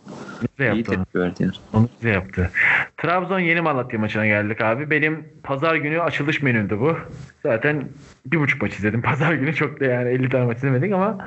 Ne 0.59 0.65
iyi 0.65 0.77
yaptı? 0.77 0.91
tepki 0.91 1.19
verdi 1.19 1.43
yani. 1.43 1.53
Onu 1.73 1.89
size 1.97 2.11
yaptı. 2.11 2.51
Trabzon 2.97 3.39
Yeni 3.39 3.61
Malatya 3.61 3.99
maçına 3.99 4.27
geldik 4.27 4.61
abi. 4.61 4.91
Benim 4.91 5.25
pazar 5.43 5.75
günü 5.75 6.01
açılış 6.01 6.43
menümdü 6.43 6.81
bu. 6.81 6.97
Zaten 7.43 7.89
bir 8.27 8.39
buçuk 8.41 8.63
maç 8.63 8.73
izledim. 8.75 9.03
Pazar 9.11 9.33
günü 9.35 9.55
çok 9.55 9.81
da 9.81 9.85
yani 9.85 10.09
50 10.09 10.29
tane 10.29 10.45
maç 10.45 10.57
izlemedik 10.57 10.93
ama 10.93 11.27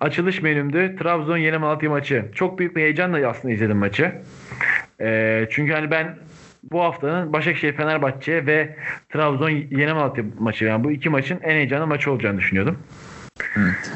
açılış 0.00 0.42
menümdü. 0.42 0.96
Trabzon 0.96 1.36
Yeni 1.36 1.58
Malatya 1.58 1.90
maçı. 1.90 2.24
Çok 2.34 2.58
büyük 2.58 2.76
bir 2.76 2.82
heyecanla 2.82 3.28
aslında 3.28 3.54
izledim 3.54 3.76
maçı. 3.76 4.12
Ee, 5.00 5.46
çünkü 5.50 5.72
hani 5.72 5.90
ben 5.90 6.16
bu 6.62 6.82
haftanın 6.82 7.32
Başakşehir 7.32 7.72
Fenerbahçe 7.72 8.46
ve 8.46 8.76
Trabzon 9.08 9.50
Yeni 9.50 9.92
Malatya 9.92 10.24
maçı 10.38 10.64
yani 10.64 10.84
bu 10.84 10.90
iki 10.90 11.08
maçın 11.08 11.40
en 11.42 11.50
heyecanlı 11.50 11.86
maçı 11.86 12.12
olacağını 12.12 12.38
düşünüyordum. 12.38 12.78
Evet. 13.56 13.92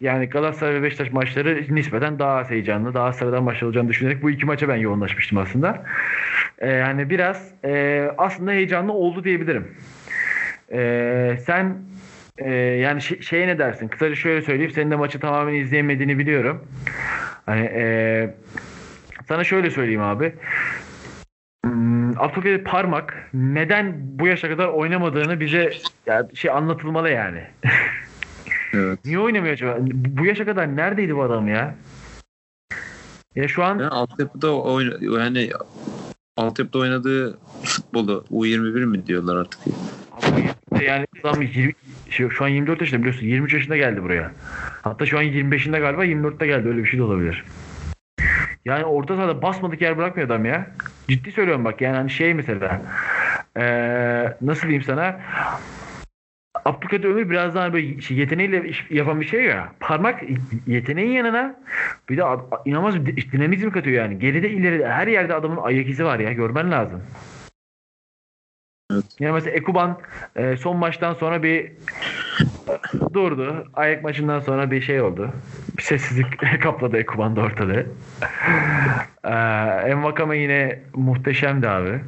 Yani 0.00 0.26
Galatasaray 0.28 0.74
ve 0.74 0.82
Beşiktaş 0.82 1.12
maçları 1.12 1.64
nispeten 1.68 2.18
daha 2.18 2.36
az 2.36 2.50
heyecanlı, 2.50 2.94
daha 2.94 3.12
sıradan 3.12 3.42
maçlar 3.42 3.66
olacağını 3.66 3.88
düşünerek 3.88 4.22
bu 4.22 4.30
iki 4.30 4.46
maça 4.46 4.68
ben 4.68 4.76
yoğunlaşmıştım 4.76 5.38
aslında. 5.38 5.84
Ee, 6.58 6.70
yani 6.70 7.10
biraz 7.10 7.50
e, 7.64 8.04
aslında 8.18 8.50
heyecanlı 8.50 8.92
oldu 8.92 9.24
diyebilirim. 9.24 9.68
Ee, 10.72 11.38
sen 11.46 11.76
e, 12.38 12.50
yani 12.54 13.02
şey- 13.02 13.20
şeye 13.20 13.46
ne 13.46 13.58
dersin? 13.58 13.88
Kısaca 13.88 14.14
şöyle 14.14 14.42
söyleyeyim. 14.42 14.70
Senin 14.74 14.90
de 14.90 14.96
maçı 14.96 15.20
tamamen 15.20 15.54
izleyemediğini 15.54 16.18
biliyorum. 16.18 16.64
Hani 17.46 17.60
e, 17.74 18.34
sana 19.28 19.44
şöyle 19.44 19.70
söyleyeyim 19.70 20.02
abi. 20.02 20.32
Hmm, 21.64 22.18
Abdülkadir 22.20 22.64
Parmak 22.64 23.28
neden 23.34 23.94
bu 23.98 24.26
yaşa 24.26 24.48
kadar 24.48 24.68
oynamadığını 24.68 25.40
bize 25.40 25.72
ya 26.06 26.28
şey 26.34 26.50
anlatılmalı 26.50 27.10
yani. 27.10 27.42
Evet. 28.74 28.98
Niye 29.04 29.18
oynamıyor 29.18 29.54
acaba? 29.54 29.76
Bu 29.90 30.26
yaşa 30.26 30.44
kadar 30.44 30.76
neredeydi 30.76 31.16
bu 31.16 31.22
adam 31.22 31.48
ya? 31.48 31.74
Ya 33.34 33.48
şu 33.48 33.64
an 33.64 33.78
Yani 33.78 33.88
altyapıda 33.88 34.54
oyna, 34.56 35.20
yani 35.20 35.50
altyapıda 36.36 36.78
oynadığı 36.78 37.38
futbolu 37.64 38.24
U21 38.30 38.86
mi 38.86 39.06
diyorlar 39.06 39.36
artık? 39.36 39.60
yani 40.80 41.06
adam 41.24 41.42
20, 41.42 41.74
şey, 42.10 42.28
şu 42.28 42.44
an 42.44 42.48
24 42.48 42.80
yaşında 42.80 43.00
biliyorsun. 43.00 43.26
23 43.26 43.52
yaşında 43.54 43.76
geldi 43.76 44.02
buraya. 44.02 44.30
Hatta 44.82 45.06
şu 45.06 45.18
an 45.18 45.24
25'inde 45.24 45.80
galiba 45.80 46.04
24'te 46.04 46.46
geldi. 46.46 46.68
Öyle 46.68 46.78
bir 46.84 46.88
şey 46.88 46.98
de 47.00 47.02
olabilir. 47.02 47.44
Yani 48.64 48.84
orta 48.84 49.16
sahada 49.16 49.42
basmadık 49.42 49.80
yer 49.82 49.98
bırakmıyor 49.98 50.28
adam 50.28 50.44
ya. 50.44 50.66
Ciddi 51.08 51.32
söylüyorum 51.32 51.64
bak. 51.64 51.80
Yani 51.80 51.96
hani 51.96 52.10
şey 52.10 52.34
mesela 52.34 52.80
eee, 53.56 54.36
nasıl 54.42 54.62
diyeyim 54.62 54.82
sana 54.82 55.20
Abdülkadir 56.64 57.04
Ömür 57.08 57.30
biraz 57.30 57.54
daha 57.54 57.72
böyle 57.72 58.00
şey, 58.00 58.16
yeteneğiyle 58.16 58.70
yapan 58.90 59.20
bir 59.20 59.26
şey 59.26 59.44
ya. 59.44 59.72
Parmak 59.80 60.22
yeteneğin 60.66 61.10
yanına 61.12 61.56
bir 62.08 62.16
de 62.16 62.22
inanılmaz 62.64 63.06
bir 63.06 63.16
di- 63.16 63.32
dinamizm 63.32 63.70
katıyor 63.70 63.96
yani. 64.04 64.18
Geride 64.18 64.50
ileride 64.50 64.88
her 64.88 65.06
yerde 65.06 65.34
adamın 65.34 65.56
ayak 65.62 65.88
izi 65.88 66.04
var 66.04 66.18
ya. 66.18 66.32
Görmen 66.32 66.70
lazım. 66.70 67.02
Evet. 68.92 69.04
Yani 69.20 69.32
mesela 69.32 69.56
Ekuban 69.56 69.98
e, 70.36 70.56
son 70.56 70.76
maçtan 70.76 71.14
sonra 71.14 71.42
bir 71.42 71.72
durdu. 73.14 73.66
Ayak 73.74 74.04
maçından 74.04 74.40
sonra 74.40 74.70
bir 74.70 74.80
şey 74.80 75.00
oldu. 75.00 75.30
Bir 75.78 75.82
sessizlik 75.82 76.60
kapladı 76.62 76.96
Ekuban'da 76.96 77.40
ortalığı. 77.40 77.86
Ee, 79.24 79.30
Envakame 79.90 80.38
yine 80.38 80.80
muhteşemdi 80.94 81.68
abi. 81.68 82.00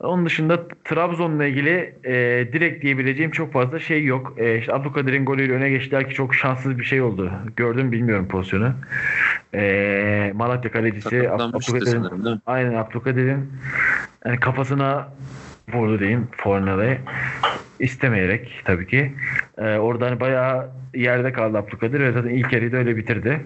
Onun 0.00 0.26
dışında 0.26 0.68
Trabzon'la 0.84 1.44
ilgili 1.44 1.94
e, 2.04 2.12
direkt 2.52 2.82
diyebileceğim 2.82 3.30
çok 3.30 3.52
fazla 3.52 3.78
şey 3.78 4.04
yok. 4.04 4.34
E, 4.36 4.58
işte 4.58 4.74
Abdülkadir'in 4.74 5.24
golüyle 5.24 5.52
öne 5.52 5.70
geçtiler 5.70 6.08
ki 6.08 6.14
çok 6.14 6.34
şanssız 6.34 6.78
bir 6.78 6.84
şey 6.84 7.02
oldu. 7.02 7.32
Gördüm 7.56 7.92
bilmiyorum 7.92 8.28
pozisyonu. 8.28 8.72
E, 9.54 10.32
Malatya 10.34 10.72
kalecisi 10.72 11.30
Abdülkadir'in? 11.30 12.40
Aynen 12.46 12.74
Abdülkadir'in 12.74 13.50
yani 14.28 14.40
kafasına 14.40 15.08
vurdu 15.72 15.98
diyeyim 15.98 16.28
Fornal'e. 16.36 17.00
İstemeyerek 17.78 18.62
tabii 18.64 18.86
ki. 18.86 19.12
Ee, 19.58 19.76
orada 19.76 20.06
hani 20.06 20.20
bayağı 20.20 20.70
yerde 20.94 21.32
kaldı 21.32 21.58
Abdülkadir 21.58 22.00
ve 22.00 22.12
zaten 22.12 22.30
ilk 22.30 22.52
yarıyı 22.52 22.72
da 22.72 22.76
öyle 22.76 22.96
bitirdi. 22.96 23.40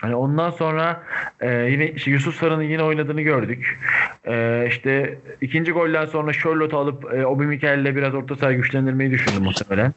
Hani 0.00 0.14
ondan 0.14 0.50
sonra 0.50 1.02
Ee, 1.40 1.50
yine 1.70 1.90
işte 1.90 2.10
Yusuf 2.10 2.34
Sarı'nın 2.34 2.62
yine 2.62 2.82
oynadığını 2.82 3.22
gördük. 3.22 3.78
Ee, 4.26 4.64
işte 4.68 5.18
ikinci 5.40 5.72
golden 5.72 6.06
sonra 6.06 6.32
Charlotte 6.32 6.76
alıp 6.76 7.14
e, 7.14 7.26
Obi 7.26 7.46
Mikel'le 7.46 7.96
biraz 7.96 8.14
orta 8.14 8.36
saha 8.36 8.52
güçlendirmeyi 8.52 9.10
düşündü 9.10 9.38
muhtemelen. 9.38 9.94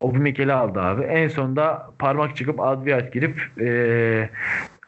Obi 0.00 0.18
Mikel'i 0.18 0.52
aldı 0.52 0.80
abi. 0.80 1.02
En 1.02 1.28
sonunda 1.28 1.90
parmak 1.98 2.36
çıkıp 2.36 2.60
Adviyat 2.60 3.12
girip 3.12 3.60
e, 3.60 4.30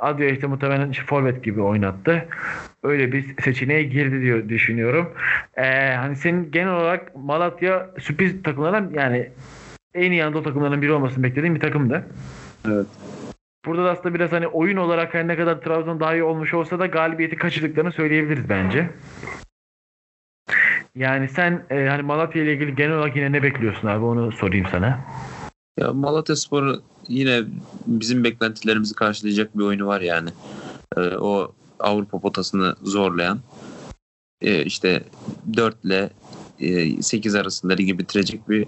Adviyat'ı 0.02 0.48
muhtemelen 0.48 0.90
işte 0.90 1.04
forvet 1.04 1.44
gibi 1.44 1.60
oynattı. 1.60 2.28
Öyle 2.82 3.12
bir 3.12 3.42
seçeneğe 3.42 3.82
girdi 3.82 4.20
diyor 4.20 4.48
düşünüyorum. 4.48 5.12
Ee, 5.56 5.94
hani 5.94 6.16
senin 6.16 6.50
genel 6.50 6.74
olarak 6.74 7.16
Malatya 7.16 7.90
sürpriz 7.98 8.42
takımlarından 8.42 8.90
yani 8.94 9.30
en 9.94 10.12
iyi 10.12 10.24
Anadolu 10.24 10.42
takımlarından 10.42 10.82
biri 10.82 10.92
olmasını 10.92 11.24
beklediğim 11.24 11.54
bir 11.54 11.60
takımdı. 11.60 12.06
Evet. 12.68 12.86
Burada 13.66 13.84
da 13.84 13.90
aslında 13.90 14.14
biraz 14.14 14.32
hani 14.32 14.46
oyun 14.46 14.76
olarak 14.76 15.14
her 15.14 15.28
ne 15.28 15.36
kadar 15.36 15.60
Trabzon 15.60 16.00
daha 16.00 16.14
iyi 16.14 16.22
olmuş 16.22 16.54
olsa 16.54 16.78
da 16.78 16.86
galibiyeti 16.86 17.36
kaçırdıklarını 17.36 17.92
söyleyebiliriz 17.92 18.48
bence. 18.48 18.90
Yani 20.94 21.28
sen 21.28 21.62
e, 21.70 21.86
hani 21.88 22.02
Malatya 22.02 22.42
ile 22.42 22.52
ilgili 22.52 22.74
genel 22.74 22.96
olarak 22.96 23.16
yine 23.16 23.32
ne 23.32 23.42
bekliyorsun 23.42 23.88
abi 23.88 24.04
onu 24.04 24.32
sorayım 24.32 24.66
sana. 24.70 25.00
Ya 25.78 25.92
Malatya 25.92 26.36
Spor 26.36 26.74
yine 27.08 27.42
bizim 27.86 28.24
beklentilerimizi 28.24 28.94
karşılayacak 28.94 29.58
bir 29.58 29.64
oyunu 29.64 29.86
var 29.86 30.00
yani. 30.00 30.30
Ee, 30.96 31.00
o 31.00 31.54
Avrupa 31.80 32.20
potasını 32.20 32.76
zorlayan 32.82 33.40
e, 34.40 34.64
işte 34.64 35.04
4 35.56 35.84
ile 35.84 36.10
e, 36.60 37.02
8 37.02 37.34
arasında 37.34 37.72
ligi 37.72 37.98
bitirecek 37.98 38.48
bir 38.48 38.66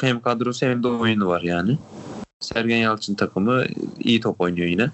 hem 0.00 0.20
kadrosu 0.20 0.66
hem 0.66 0.82
de 0.82 0.88
oyunu 0.88 1.26
var 1.26 1.42
yani. 1.42 1.78
Sergen 2.40 2.76
Yalçın 2.76 3.14
takımı 3.14 3.64
iyi 3.98 4.20
top 4.20 4.40
oynuyor 4.40 4.68
yine. 4.68 4.90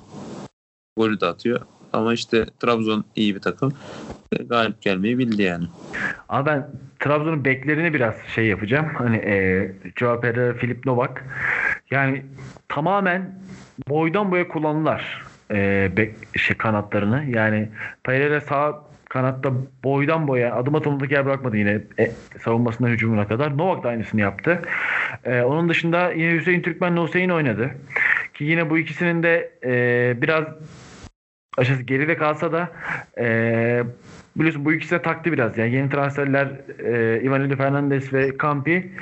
Golü 0.96 1.20
de 1.20 1.26
atıyor. 1.26 1.60
Ama 1.92 2.14
işte 2.14 2.46
Trabzon 2.60 3.04
iyi 3.16 3.34
bir 3.34 3.40
takım. 3.40 3.72
E, 4.32 4.42
Galip 4.42 4.82
gelmeyi 4.82 5.18
bildi 5.18 5.42
yani. 5.42 5.64
Ama 6.28 6.46
ben 6.46 6.70
Trabzon'un 6.98 7.44
beklerini 7.44 7.94
biraz 7.94 8.14
şey 8.34 8.46
yapacağım. 8.46 8.86
Hani 8.94 9.16
e, 9.16 9.72
Joao 9.96 10.20
Filip 10.58 10.86
Novak. 10.86 11.24
Yani 11.90 12.22
tamamen 12.68 13.38
boydan 13.88 14.30
boya 14.30 14.48
kullanırlar 14.48 15.22
e, 15.50 15.90
bek, 15.96 16.14
şey, 16.38 16.56
kanatlarını. 16.56 17.24
Yani 17.28 17.68
Pereira 18.02 18.40
sağ 18.40 18.88
kanatta 19.08 19.52
boydan 19.84 20.28
boya 20.28 20.54
adım 20.54 20.74
atımlık 20.74 21.12
yer 21.12 21.26
bırakmadı 21.26 21.56
yine 21.56 21.80
e, 21.98 22.10
savunmasından 22.44 22.90
hücumuna 22.90 23.28
kadar. 23.28 23.58
Novak 23.58 23.84
da 23.84 23.88
aynısını 23.88 24.20
yaptı. 24.20 24.62
E, 25.24 25.42
onun 25.42 25.68
dışında 25.68 26.12
yine 26.12 26.32
Hüseyin 26.32 26.62
Türkmen 26.62 27.06
Hüseyin 27.06 27.28
oynadı. 27.28 27.70
Ki 28.34 28.44
yine 28.44 28.70
bu 28.70 28.78
ikisinin 28.78 29.22
de 29.22 29.52
e, 29.64 30.22
biraz 30.22 30.44
aşağısı 31.58 31.82
geride 31.82 32.16
kalsa 32.16 32.52
da 32.52 32.70
e, 33.18 33.82
biliyorsun 34.36 34.64
bu 34.64 34.72
ikisi 34.72 34.90
de 34.90 35.02
taktı 35.02 35.32
biraz. 35.32 35.58
Yani 35.58 35.74
yeni 35.74 35.90
transferler 35.90 36.48
e, 36.78 37.20
Ivanildo 37.22 37.56
Fernandez 37.56 38.12
ve 38.12 38.32
Campi 38.42 38.92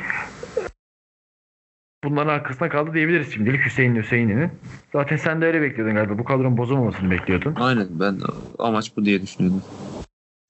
bunların 2.04 2.34
arkasında 2.34 2.68
kaldı 2.68 2.94
diyebiliriz 2.94 3.34
şimdilik 3.34 3.64
Hüseyin 3.66 3.96
Hüseyin'in. 3.96 4.50
Zaten 4.92 5.16
sen 5.16 5.40
de 5.40 5.46
öyle 5.46 5.62
bekliyordun 5.62 5.94
galiba. 5.94 6.18
Bu 6.18 6.24
kadronun 6.24 6.56
bozulmamasını 6.56 7.10
bekliyordun. 7.10 7.54
Aynen 7.60 7.86
ben 7.90 8.18
amaç 8.58 8.96
bu 8.96 9.04
diye 9.04 9.22
düşünüyordum. 9.22 9.62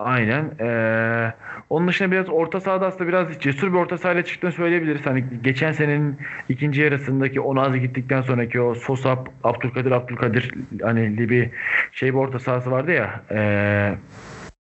Aynen. 0.07 0.51
Ee, 0.61 1.33
onun 1.71 1.89
dışında 1.89 2.11
biraz 2.11 2.29
orta 2.29 2.61
sahada 2.61 2.87
aslında 2.87 3.09
biraz 3.09 3.39
cesur 3.41 3.73
bir 3.73 3.79
orta 3.79 3.99
sahayla 3.99 4.25
çıktığını 4.25 4.53
söyleyebiliriz. 4.53 5.07
Hani 5.07 5.25
geçen 5.43 5.73
senenin 5.73 6.19
ikinci 6.49 6.81
yarısındaki 6.81 7.41
Onazi 7.41 7.81
gittikten 7.81 8.23
sonraki 8.23 8.61
o 8.61 8.75
Sosa, 8.75 9.25
Abdülkadir, 9.45 9.91
Abdülkadir 9.91 10.51
hani 10.83 11.19
bir 11.19 11.51
şey 11.93 12.09
bir 12.15 12.19
orta 12.19 12.39
sahası 12.39 12.71
vardı 12.71 12.93
ya. 12.93 13.21
Ee, 13.31 13.95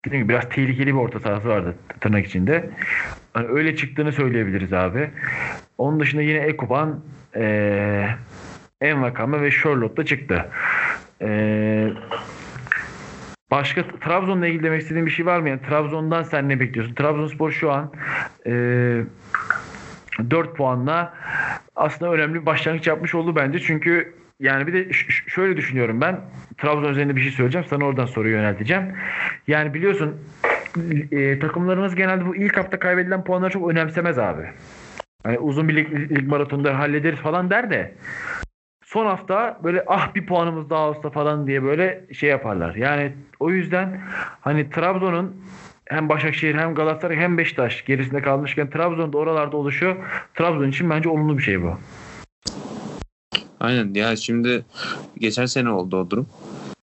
dediğim 0.04 0.24
gibi 0.24 0.32
biraz 0.32 0.48
tehlikeli 0.48 0.86
bir 0.86 1.00
orta 1.00 1.20
sahası 1.20 1.48
vardı 1.48 1.74
tırnak 2.00 2.26
içinde. 2.26 2.70
Hani 3.32 3.48
öyle 3.48 3.76
çıktığını 3.76 4.12
söyleyebiliriz 4.12 4.72
abi. 4.72 5.10
Onun 5.78 6.00
dışında 6.00 6.22
yine 6.22 6.38
Ekuban, 6.38 7.00
ee, 7.36 8.06
Envakame 8.80 9.42
ve 9.42 9.50
Charlotte 9.50 9.96
da 9.96 10.04
çıktı. 10.04 10.48
Eee 11.20 11.92
Başka 13.50 13.84
Trabzon'la 14.00 14.46
ilgili 14.46 14.62
demek 14.62 14.82
istediğin 14.82 15.06
bir 15.06 15.10
şey 15.10 15.26
var 15.26 15.40
mı? 15.40 15.48
Yani 15.48 15.60
Trabzon'dan 15.68 16.22
sen 16.22 16.48
ne 16.48 16.60
bekliyorsun? 16.60 16.94
Trabzonspor 16.94 17.50
şu 17.50 17.72
an 17.72 17.92
e, 18.46 18.50
4 20.30 20.56
puanla 20.56 21.14
aslında 21.76 22.12
önemli 22.12 22.40
bir 22.40 22.46
başlangıç 22.46 22.86
yapmış 22.86 23.14
oldu 23.14 23.36
bence. 23.36 23.58
Çünkü 23.58 24.14
yani 24.40 24.66
bir 24.66 24.72
de 24.72 24.92
şöyle 25.26 25.56
düşünüyorum 25.56 26.00
ben. 26.00 26.20
Trabzon 26.58 26.90
üzerinde 26.90 27.16
bir 27.16 27.20
şey 27.20 27.30
söyleyeceğim. 27.30 27.66
Sana 27.70 27.84
oradan 27.84 28.06
soruyu 28.06 28.34
yönelteceğim. 28.34 28.84
Yani 29.46 29.74
biliyorsun 29.74 30.16
e, 31.12 31.38
takımlarımız 31.38 31.94
genelde 31.94 32.26
bu 32.26 32.36
ilk 32.36 32.56
hafta 32.56 32.78
kaybedilen 32.78 33.24
puanları 33.24 33.50
çok 33.50 33.70
önemsemez 33.70 34.18
abi. 34.18 34.42
Hani 35.22 35.38
uzun 35.38 35.68
bir 35.68 35.76
lig, 35.76 36.10
lig 36.12 36.28
maratonunda 36.28 36.78
hallederiz 36.78 37.18
falan 37.18 37.50
der 37.50 37.70
de 37.70 37.94
son 38.92 39.06
hafta 39.06 39.58
böyle 39.64 39.84
ah 39.86 40.14
bir 40.14 40.26
puanımız 40.26 40.70
daha 40.70 40.88
olsa 40.88 41.10
falan 41.10 41.46
diye 41.46 41.62
böyle 41.62 42.06
şey 42.12 42.30
yaparlar. 42.30 42.74
Yani 42.74 43.12
o 43.40 43.50
yüzden 43.50 44.00
hani 44.40 44.70
Trabzon'un 44.70 45.36
hem 45.84 46.08
Başakşehir 46.08 46.54
hem 46.54 46.74
Galatasaray 46.74 47.16
hem 47.16 47.38
Beşiktaş 47.38 47.84
gerisinde 47.84 48.22
kalmışken 48.22 48.70
Trabzon'da 48.70 49.18
oralarda 49.18 49.56
oluşuyor. 49.56 49.96
Trabzon 50.34 50.68
için 50.68 50.90
bence 50.90 51.08
olumlu 51.08 51.38
bir 51.38 51.42
şey 51.42 51.62
bu. 51.62 51.78
Aynen 53.60 53.94
ya 53.94 54.16
şimdi 54.16 54.64
geçen 55.18 55.46
sene 55.46 55.70
oldu 55.70 55.96
o 55.96 56.10
durum. 56.10 56.26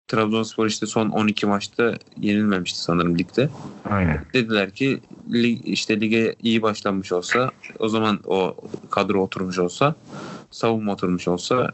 Trabzonspor 0.09 0.67
işte 0.67 0.87
son 0.87 1.09
12 1.09 1.47
maçta 1.47 1.95
yenilmemişti 2.17 2.79
sanırım 2.79 3.19
ligde. 3.19 3.49
Aynen. 3.91 4.25
Dediler 4.35 4.71
ki 4.71 5.01
lig, 5.33 5.61
işte 5.65 6.01
lige 6.01 6.35
iyi 6.43 6.63
başlanmış 6.63 7.13
olsa 7.13 7.51
o 7.79 7.89
zaman 7.89 8.21
o 8.27 8.57
kadro 8.91 9.23
oturmuş 9.23 9.59
olsa 9.59 9.95
savunma 10.51 10.93
oturmuş 10.93 11.29
olsa 11.29 11.71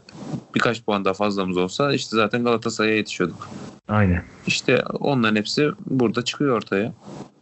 birkaç 0.55 0.83
puan 0.83 1.05
daha 1.05 1.13
fazlamız 1.13 1.57
olsa 1.57 1.93
işte 1.93 2.15
zaten 2.15 2.43
Galatasaray'a 2.43 2.95
yetişiyorduk. 2.95 3.49
Aynen. 3.87 4.23
İşte 4.47 4.81
onların 4.99 5.35
hepsi 5.35 5.69
burada 5.85 6.23
çıkıyor 6.23 6.57
ortaya. 6.57 6.93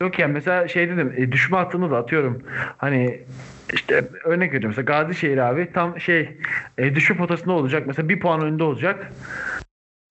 Yok 0.01 0.19
yani 0.19 0.33
mesela 0.33 0.67
şey 0.67 0.89
dedim 0.89 1.13
e, 1.17 1.31
düşme 1.31 1.57
hattını 1.57 1.91
da 1.91 1.97
atıyorum. 1.97 2.41
Hani 2.77 3.23
işte 3.73 4.09
örnek 4.25 4.53
veriyorum 4.53 4.75
mesela 4.77 4.85
Gazişehir 4.85 5.37
abi 5.37 5.71
tam 5.73 5.99
şey 5.99 6.37
e, 6.77 6.95
düşme 6.95 7.17
potasında 7.17 7.53
olacak. 7.53 7.87
Mesela 7.87 8.09
bir 8.09 8.19
puan 8.19 8.41
önünde 8.41 8.63
olacak. 8.63 9.11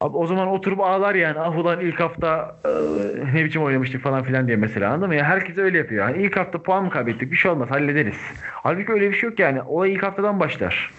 Abi 0.04 0.16
o 0.16 0.26
zaman 0.26 0.48
oturup 0.48 0.80
ağlar 0.80 1.14
yani. 1.14 1.38
Ah 1.38 1.58
ulan 1.58 1.80
ilk 1.80 2.00
hafta 2.00 2.56
e, 2.64 2.70
ne 3.34 3.44
biçim 3.44 3.62
oynamıştık 3.62 4.02
falan 4.02 4.22
filan 4.22 4.46
diye 4.46 4.56
mesela 4.56 4.90
anladın 4.90 5.08
mı? 5.08 5.14
Yani 5.14 5.26
herkes 5.26 5.58
öyle 5.58 5.78
yapıyor. 5.78 6.08
Yani 6.08 6.22
ilk 6.22 6.36
hafta 6.36 6.62
puan 6.62 6.84
mı 6.84 6.90
kaybettik? 6.90 7.30
Bir 7.30 7.36
şey 7.36 7.50
olmaz 7.50 7.70
hallederiz. 7.70 8.16
Halbuki 8.52 8.92
öyle 8.92 9.10
bir 9.10 9.16
şey 9.16 9.28
yok 9.28 9.38
yani. 9.38 9.62
Olay 9.62 9.92
ilk 9.92 10.02
haftadan 10.02 10.40
başlar. 10.40 10.90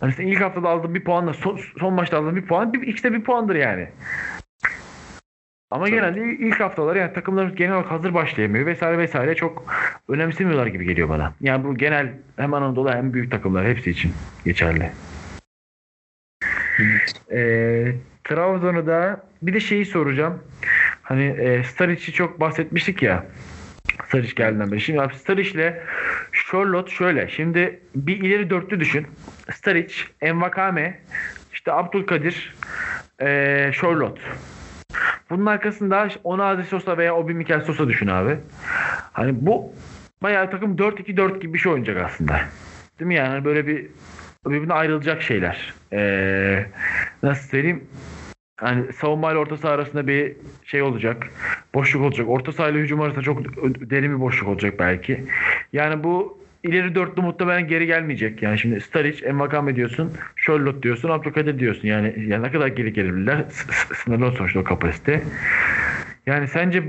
Hani 0.00 0.12
sen 0.12 0.26
ilk 0.26 0.40
haftada 0.40 0.68
aldığın 0.68 0.94
bir 0.94 1.04
puanla 1.04 1.32
son, 1.32 1.60
son 1.80 1.94
maçta 1.94 2.18
aldığın 2.18 2.36
bir 2.36 2.46
puan 2.46 2.72
bir, 2.72 2.82
ikisi 2.82 3.04
de 3.04 3.12
bir 3.12 3.24
puandır 3.24 3.54
yani. 3.54 3.88
Ama 5.70 5.84
Tabii. 5.84 5.94
genelde 5.94 6.20
ilk 6.20 6.60
haftalar 6.60 6.96
yani 6.96 7.12
takımlarımız 7.12 7.54
genel 7.54 7.74
olarak 7.74 7.90
hazır 7.90 8.14
başlayamıyor 8.14 8.66
vesaire 8.66 8.98
vesaire 8.98 9.34
çok 9.34 9.64
önemsemiyorlar 10.08 10.66
gibi 10.66 10.84
geliyor 10.84 11.08
bana. 11.08 11.32
Yani 11.40 11.64
bu 11.64 11.74
genel 11.74 12.12
hem 12.36 12.54
Anadolu 12.54 12.92
hem 12.92 13.12
büyük 13.12 13.30
takımlar 13.30 13.66
hepsi 13.66 13.90
için 13.90 14.12
geçerli. 14.44 14.90
Ee, 17.32 17.92
Trabzon'u 18.24 18.86
da 18.86 19.20
bir 19.42 19.54
de 19.54 19.60
şeyi 19.60 19.86
soracağım. 19.86 20.42
Hani 21.02 21.24
e, 21.24 21.64
Staric'i 21.64 22.12
çok 22.12 22.40
bahsetmiştik 22.40 23.02
ya. 23.02 23.26
Staric 24.08 24.34
geldiğinden 24.34 24.72
beri. 24.72 24.80
Şimdi 24.80 25.14
Staric'le 25.14 25.74
Charlotte 26.32 26.90
şöyle. 26.90 27.28
Şimdi 27.28 27.80
bir 27.94 28.20
ileri 28.20 28.50
dörtlü 28.50 28.80
düşün. 28.80 29.06
Staric, 29.52 29.94
Envakame, 30.20 31.00
işte 31.52 31.72
Abdülkadir, 31.72 32.54
e, 33.20 33.70
Charlotte. 33.74 34.20
Bunun 35.30 35.46
arkasında 35.46 36.08
Onazi 36.24 36.64
Sosa 36.64 36.98
veya 36.98 37.16
Obi 37.16 37.34
Mikel 37.34 37.60
Sosa 37.60 37.88
düşün 37.88 38.06
abi. 38.06 38.36
Hani 39.12 39.46
bu 39.46 39.72
bayağı 40.22 40.50
takım 40.50 40.76
4-2-4 40.76 41.40
gibi 41.40 41.54
bir 41.54 41.58
şey 41.58 41.72
oynayacak 41.72 42.04
aslında. 42.04 42.40
Değil 42.98 43.06
mi 43.06 43.14
yani? 43.14 43.28
Hani 43.28 43.44
böyle 43.44 43.66
bir 43.66 43.86
birbirine 44.50 44.72
ayrılacak 44.72 45.22
şeyler. 45.22 45.74
Ee, 45.92 46.66
nasıl 47.22 47.48
söyleyeyim? 47.48 47.84
Yani 48.62 48.92
savunma 48.92 49.32
ile 49.32 49.38
orta 49.38 49.56
saha 49.56 49.72
arasında 49.72 50.06
bir 50.06 50.32
şey 50.64 50.82
olacak. 50.82 51.26
Boşluk 51.74 52.02
olacak. 52.02 52.28
Orta 52.28 52.52
saha 52.52 52.68
ile 52.68 52.78
hücum 52.78 53.00
arasında 53.00 53.22
çok 53.22 53.42
derin 53.90 54.14
bir 54.16 54.20
boşluk 54.20 54.48
olacak 54.48 54.74
belki. 54.78 55.24
Yani 55.72 56.04
bu 56.04 56.38
ileri 56.64 56.94
dörtlü 56.94 57.22
muhtemelen 57.22 57.68
geri 57.68 57.86
gelmeyecek. 57.86 58.42
Yani 58.42 58.58
şimdi 58.58 58.80
Staric, 58.80 59.26
Envakame 59.26 59.76
diyorsun, 59.76 60.12
Charlotte 60.36 60.82
diyorsun, 60.82 61.08
Abdülkadir 61.08 61.58
diyorsun. 61.58 61.88
Yani, 61.88 62.14
yani 62.26 62.42
ne 62.42 62.52
kadar 62.52 62.66
geri 62.66 62.92
gelebilirler? 62.92 63.44
Sınırlı 63.94 64.32
sonuçta 64.32 64.60
o 64.60 64.64
kapasite. 64.64 65.22
Yani 66.26 66.48
sence 66.48 66.82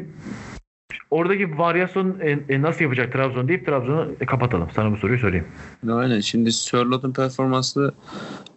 oradaki 1.11 1.57
varyasyon 1.57 2.19
e, 2.19 2.39
e, 2.49 2.61
nasıl 2.61 2.83
yapacak 2.83 3.13
Trabzon 3.13 3.47
deyip 3.47 3.65
Trabzon'u 3.65 4.15
e, 4.19 4.25
kapatalım. 4.25 4.69
Sana 4.75 4.91
bu 4.91 4.97
soruyu 4.97 5.19
sorayım. 5.19 5.45
Aynen. 5.89 6.19
Şimdi 6.19 6.51
Sörlot'un 6.51 7.13
performansı 7.13 7.93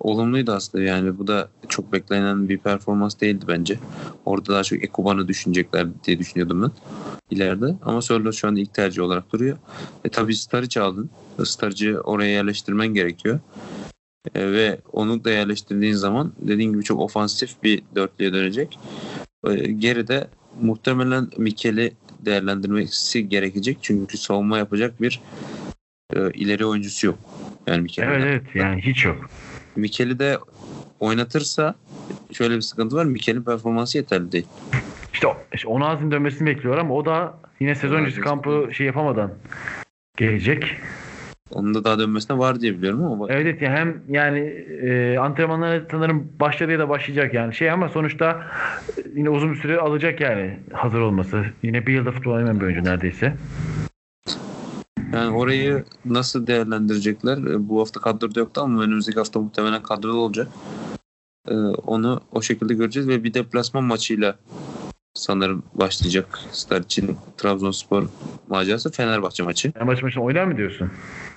olumluydu 0.00 0.52
aslında. 0.52 0.84
Yani 0.84 1.18
bu 1.18 1.26
da 1.26 1.48
çok 1.68 1.92
beklenen 1.92 2.48
bir 2.48 2.58
performans 2.58 3.20
değildi 3.20 3.44
bence. 3.48 3.78
Orada 4.24 4.52
daha 4.52 4.62
çok 4.62 4.84
Ekuban'ı 4.84 5.28
düşünecekler 5.28 5.86
diye 6.04 6.18
düşünüyordum 6.18 6.62
ben 6.62 6.70
ileride. 7.30 7.66
Ama 7.82 8.02
Sörlot 8.02 8.34
şu 8.34 8.48
an 8.48 8.56
ilk 8.56 8.74
tercih 8.74 9.02
olarak 9.02 9.32
duruyor. 9.32 9.56
E 10.04 10.08
tabii 10.08 10.34
Star'ı 10.34 10.84
aldın. 10.84 11.10
Star'cı 11.44 12.00
oraya 12.00 12.30
yerleştirmen 12.30 12.88
gerekiyor. 12.88 13.40
E, 14.34 14.52
ve 14.52 14.78
onu 14.92 15.24
da 15.24 15.30
yerleştirdiğin 15.30 15.94
zaman 15.94 16.32
dediğin 16.40 16.72
gibi 16.72 16.82
çok 16.82 17.00
ofansif 17.00 17.62
bir 17.62 17.82
dörtlüye 17.94 18.32
dönecek. 18.32 18.78
E, 19.48 19.54
geride 19.54 20.28
muhtemelen 20.60 21.28
Mikel'i 21.36 21.92
değerlendirmesi 22.24 23.28
gerekecek. 23.28 23.78
Çünkü 23.82 24.18
savunma 24.18 24.58
yapacak 24.58 25.02
bir 25.02 25.20
e, 26.16 26.30
ileri 26.30 26.66
oyuncusu 26.66 27.06
yok. 27.06 27.18
Yani 27.66 27.82
Mikel'in. 27.82 28.08
Evet 28.08 28.24
evet 28.24 28.42
yani 28.54 28.82
hiç 28.82 29.04
yok. 29.04 29.30
Mikel'i 29.76 30.18
de 30.18 30.38
oynatırsa 31.00 31.74
şöyle 32.32 32.56
bir 32.56 32.60
sıkıntı 32.60 32.96
var. 32.96 33.04
Mikel'in 33.04 33.42
performansı 33.42 33.98
yeterli 33.98 34.32
değil. 34.32 34.46
İşte, 35.12 35.28
işte 35.54 35.68
Onaz'ın 35.68 36.10
dönmesini 36.10 36.46
bekliyor 36.46 36.78
ama 36.78 36.94
o 36.94 37.04
da 37.04 37.38
yine 37.60 37.74
sezon 37.74 37.96
öncesi 37.96 38.20
kampı 38.20 38.68
şey 38.72 38.86
yapamadan 38.86 39.32
gelecek. 40.16 40.76
Onun 41.50 41.74
da 41.74 41.84
daha 41.84 41.98
dönmesine 41.98 42.38
var 42.38 42.60
diye 42.60 42.78
biliyorum 42.78 43.04
ama. 43.04 43.26
Evet 43.28 43.62
yani 43.62 43.76
hem 43.76 44.02
yani 44.08 44.38
e, 44.82 45.18
antrenmanlara 45.18 45.82
sanırım 45.90 46.32
başladı 46.40 46.72
ya 46.72 46.78
da 46.78 46.88
başlayacak 46.88 47.34
yani 47.34 47.54
şey 47.54 47.70
ama 47.70 47.88
sonuçta 47.88 48.42
yine 49.14 49.30
uzun 49.30 49.52
bir 49.52 49.56
süre 49.56 49.78
alacak 49.78 50.20
yani 50.20 50.58
hazır 50.72 51.00
olması. 51.00 51.44
Yine 51.62 51.86
bir 51.86 51.92
yılda 51.92 52.12
futbol 52.12 52.32
oynayan 52.32 52.60
bir 52.60 52.64
oyuncu 52.64 52.84
neredeyse. 52.84 53.34
Yani 55.12 55.36
orayı 55.36 55.84
nasıl 56.04 56.46
değerlendirecekler? 56.46 57.38
E, 57.38 57.68
bu 57.68 57.80
hafta 57.80 58.00
kadroda 58.00 58.40
yoktu 58.40 58.60
ama 58.60 58.82
önümüzdeki 58.82 59.18
hafta 59.18 59.40
muhtemelen 59.40 59.82
kadroda 59.82 60.16
olacak. 60.16 60.48
Ee, 61.48 61.54
onu 61.86 62.20
o 62.32 62.42
şekilde 62.42 62.74
göreceğiz 62.74 63.08
ve 63.08 63.24
bir 63.24 63.34
deplasman 63.34 63.84
maçıyla 63.84 64.36
sanırım 65.20 65.62
başlayacak 65.74 66.38
Star 66.52 66.80
için 66.80 67.16
Trabzonspor 67.36 68.04
macerası 68.48 68.92
Fenerbahçe 68.92 69.42
maçı. 69.42 69.72
Fenerbahçe 69.72 70.02
maçını 70.02 70.22
oynar 70.22 70.44
mı 70.44 70.56
diyorsun? 70.56 70.90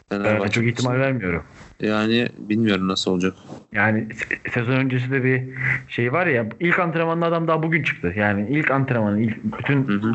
Fenerbahçe 0.10 0.44
ben 0.44 0.50
çok 0.50 0.64
ihtimal 0.64 1.00
vermiyorum. 1.00 1.44
Yani 1.80 2.28
bilmiyorum 2.38 2.88
nasıl 2.88 3.12
olacak. 3.12 3.34
Yani 3.72 4.08
sezon 4.54 4.74
öncesi 4.74 5.12
de 5.12 5.24
bir 5.24 5.44
şey 5.88 6.14
var 6.14 6.28
ya 6.28 6.46
ilk 6.60 6.80
antrenmanlı 6.80 7.26
adam 7.26 7.48
daha 7.48 7.64
bugün 7.64 7.84
çıktı. 7.84 8.14
Yani 8.16 8.48
ilk 8.50 8.72
antrenmanı 8.72 9.22
ilk 9.22 9.38
bütün 9.44 9.88
hı 9.88 9.94
hı. 9.94 10.14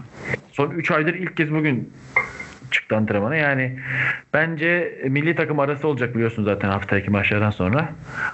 son 0.53 0.71
3 0.71 0.91
aydır 0.91 1.15
ilk 1.15 1.37
kez 1.37 1.51
bugün 1.51 1.93
çıktı 2.71 2.97
antrenmana. 2.97 3.37
Yani 3.37 3.79
bence 4.33 4.99
milli 5.09 5.35
takım 5.35 5.59
arası 5.61 5.89
olacak 5.89 6.15
biliyorsun 6.15 6.45
zaten 6.45 6.69
haftaki 6.69 7.11
maçlardan 7.11 7.51
sonra. 7.51 7.89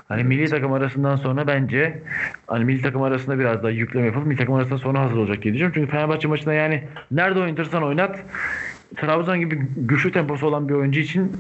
Hani 0.09 0.25
milli 0.25 0.49
takım 0.49 0.73
arasından 0.73 1.17
sonra 1.17 1.47
bence 1.47 2.03
hani 2.47 2.65
milli 2.65 2.83
takım 2.83 3.03
arasında 3.03 3.39
biraz 3.39 3.63
daha 3.63 3.71
yükleme 3.71 4.07
yapıp 4.07 4.27
milli 4.27 4.39
takım 4.39 4.55
arasında 4.55 4.79
sonra 4.79 5.01
hazır 5.01 5.17
olacak 5.17 5.43
diye 5.43 5.55
düşünüyorum. 5.55 5.75
Çünkü 5.75 5.91
Fenerbahçe 5.91 6.29
maçında 6.29 6.55
yani 6.55 6.85
nerede 7.11 7.41
oynatırsan 7.41 7.83
oynat 7.83 8.19
Trabzon 8.97 9.41
gibi 9.41 9.67
güçlü 9.77 10.13
temposu 10.13 10.47
olan 10.47 10.69
bir 10.69 10.75
oyuncu 10.75 11.01
için 11.01 11.33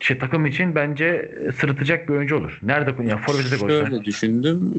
şey 0.00 0.18
takım 0.18 0.46
için 0.46 0.74
bence 0.74 1.34
sırıtacak 1.60 2.08
bir 2.08 2.14
oyuncu 2.14 2.36
olur. 2.36 2.58
Nerede 2.62 2.94
yani 3.02 3.20
forvete 3.20 3.50
de 3.50 3.58
koysan. 3.58 3.86
Şöyle 3.86 4.04
düşündüm. 4.04 4.72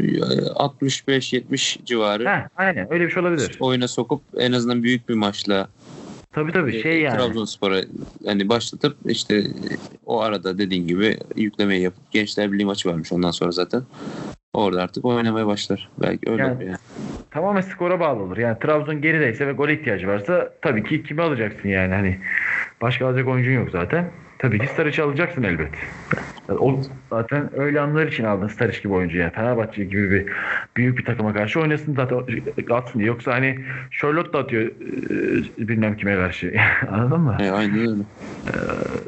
65-70 0.55 1.85
civarı. 1.85 2.25
Heh, 2.29 2.47
aynen 2.57 2.93
öyle 2.93 3.05
bir 3.05 3.11
şey 3.11 3.21
olabilir. 3.23 3.57
Oyuna 3.59 3.87
sokup 3.87 4.21
en 4.37 4.51
azından 4.51 4.83
büyük 4.83 5.09
bir 5.09 5.13
maçla 5.13 5.67
Tabii 6.35 6.51
tabii 6.51 6.81
şey 6.81 7.01
yani. 7.01 7.17
Trabzonspor'a 7.17 7.81
hani 8.25 8.49
başlatıp 8.49 8.97
işte 9.05 9.43
o 10.05 10.21
arada 10.21 10.57
dediğin 10.57 10.87
gibi 10.87 11.17
yüklemeyi 11.35 11.81
yapıp 11.81 12.11
Gençler 12.11 12.51
Birliği 12.51 12.65
maçı 12.65 12.89
varmış 12.89 13.13
ondan 13.13 13.31
sonra 13.31 13.51
zaten. 13.51 13.83
Orada 14.53 14.83
artık 14.83 15.05
oynamaya 15.05 15.47
başlar. 15.47 15.89
Belki 16.01 16.31
öyle 16.31 16.41
yani, 16.41 16.65
yani. 16.65 16.77
Tamamen 17.31 17.61
skora 17.61 17.99
bağlı 17.99 18.23
olur. 18.23 18.37
Yani 18.37 18.59
Trabzon 18.59 19.01
gerideyse 19.01 19.47
ve 19.47 19.51
gol 19.51 19.69
ihtiyacı 19.69 20.07
varsa 20.07 20.49
tabii 20.61 20.83
ki 20.83 21.03
kimi 21.03 21.21
alacaksın 21.21 21.69
yani. 21.69 21.93
Hani 21.93 22.19
başka 22.81 23.07
alacak 23.07 23.27
oyuncun 23.27 23.51
yok 23.51 23.69
zaten. 23.71 24.11
Tabii 24.45 24.59
ki 24.59 24.67
Staric'i 24.67 25.03
alacaksın 25.03 25.43
elbet. 25.43 25.69
O 26.59 26.79
zaten 27.09 27.49
öyle 27.59 27.81
anlar 27.81 28.07
için 28.07 28.23
aldın 28.23 28.47
Staric 28.47 28.81
gibi 28.81 28.93
oyuncu 28.93 29.17
yani. 29.17 29.31
Fenerbahçe 29.31 29.85
gibi 29.85 30.11
bir 30.11 30.25
büyük 30.77 30.97
bir 30.97 31.05
takıma 31.05 31.33
karşı 31.33 31.59
oynasın 31.59 31.95
zaten 31.95 32.17
atsın 32.69 32.99
diye. 32.99 33.07
Yoksa 33.07 33.33
hani 33.33 33.59
Charlotte 33.91 34.33
da 34.33 34.39
atıyor 34.39 34.63
e, 34.63 35.67
bilmem 35.67 35.97
kime 35.97 36.15
karşı. 36.15 36.53
Anladın 36.91 37.21
mı? 37.21 37.37
E, 37.39 37.51
aynen 37.51 37.79
öyle. 37.79 38.01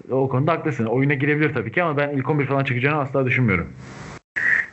E, 0.10 0.14
o 0.14 0.30
konuda 0.30 0.52
haklısın. 0.52 0.86
Oyuna 0.86 1.14
girebilir 1.14 1.54
tabii 1.54 1.72
ki 1.72 1.84
ama 1.84 1.98
ben 1.98 2.10
ilk 2.10 2.30
11 2.30 2.46
falan 2.46 2.64
çıkacağını 2.64 3.00
asla 3.00 3.26
düşünmüyorum. 3.26 3.68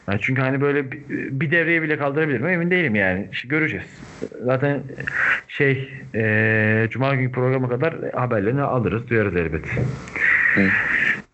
Yani 0.08 0.20
çünkü 0.20 0.42
hani 0.42 0.60
böyle 0.60 0.92
bir 1.40 1.50
devreye 1.50 1.82
bile 1.82 1.98
kaldırabilir 1.98 2.40
mi 2.40 2.52
emin 2.52 2.70
değilim 2.70 2.94
yani. 2.94 3.28
İşte 3.32 3.48
göreceğiz. 3.48 3.86
Zaten 4.44 4.82
şey 5.48 5.92
e, 6.14 6.86
Cuma 6.90 7.14
günü 7.14 7.32
programa 7.32 7.68
kadar 7.68 7.94
haberlerini 8.12 8.62
alırız, 8.62 9.08
duyarız 9.08 9.36
elbet. 9.36 9.64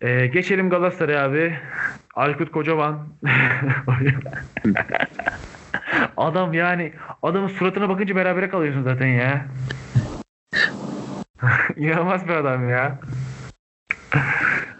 E, 0.01 0.27
geçelim 0.27 0.69
Galatasaray 0.69 1.17
abi. 1.17 1.53
Aykut 2.15 2.51
Kocaman. 2.51 3.07
Adam 6.17 6.53
yani 6.53 6.93
adamın 7.23 7.47
suratına 7.47 7.89
bakınca 7.89 8.15
berabere 8.15 8.49
kalıyorsun 8.49 8.83
zaten 8.83 9.07
ya. 9.07 9.45
İnanılmaz 11.75 12.27
bir 12.27 12.33
adam 12.33 12.69
ya. 12.69 12.99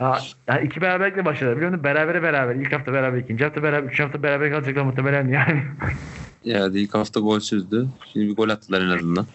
Ha, 0.02 0.20
yani 0.48 0.66
iki 0.66 0.82
beraberlikle 0.82 1.26
başladılar 1.26 1.56
biliyor 1.56 1.72
musun? 1.72 1.84
Berabere 1.84 2.24
beraber. 2.24 2.56
İlk 2.56 2.74
hafta 2.74 2.94
beraber, 2.94 3.18
ikinci 3.18 3.44
hafta 3.44 3.64
beraber, 3.64 3.84
üçüncü 3.88 4.04
hafta 4.04 4.24
beraber 4.24 4.52
kalacaklar 4.52 4.84
muhtemelen 4.84 5.28
yani. 5.28 5.64
Ya 6.44 6.68
ilk 6.68 6.94
hafta 6.94 7.20
golsüzdü. 7.20 7.88
Şimdi 8.14 8.28
bir 8.28 8.36
gol 8.36 8.50
attılar 8.50 8.82
en 8.82 8.90
azından. 8.90 9.26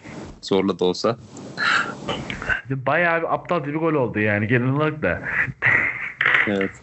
Zorla 0.41 0.79
da 0.79 0.85
olsa. 0.85 1.17
Bayağı 2.69 3.21
bir 3.21 3.33
aptal 3.33 3.65
bir 3.65 3.75
gol 3.75 3.93
oldu 3.93 4.19
yani 4.19 4.47
genel 4.47 4.69
olarak 4.69 5.01
da. 5.01 5.21
evet. 6.47 6.71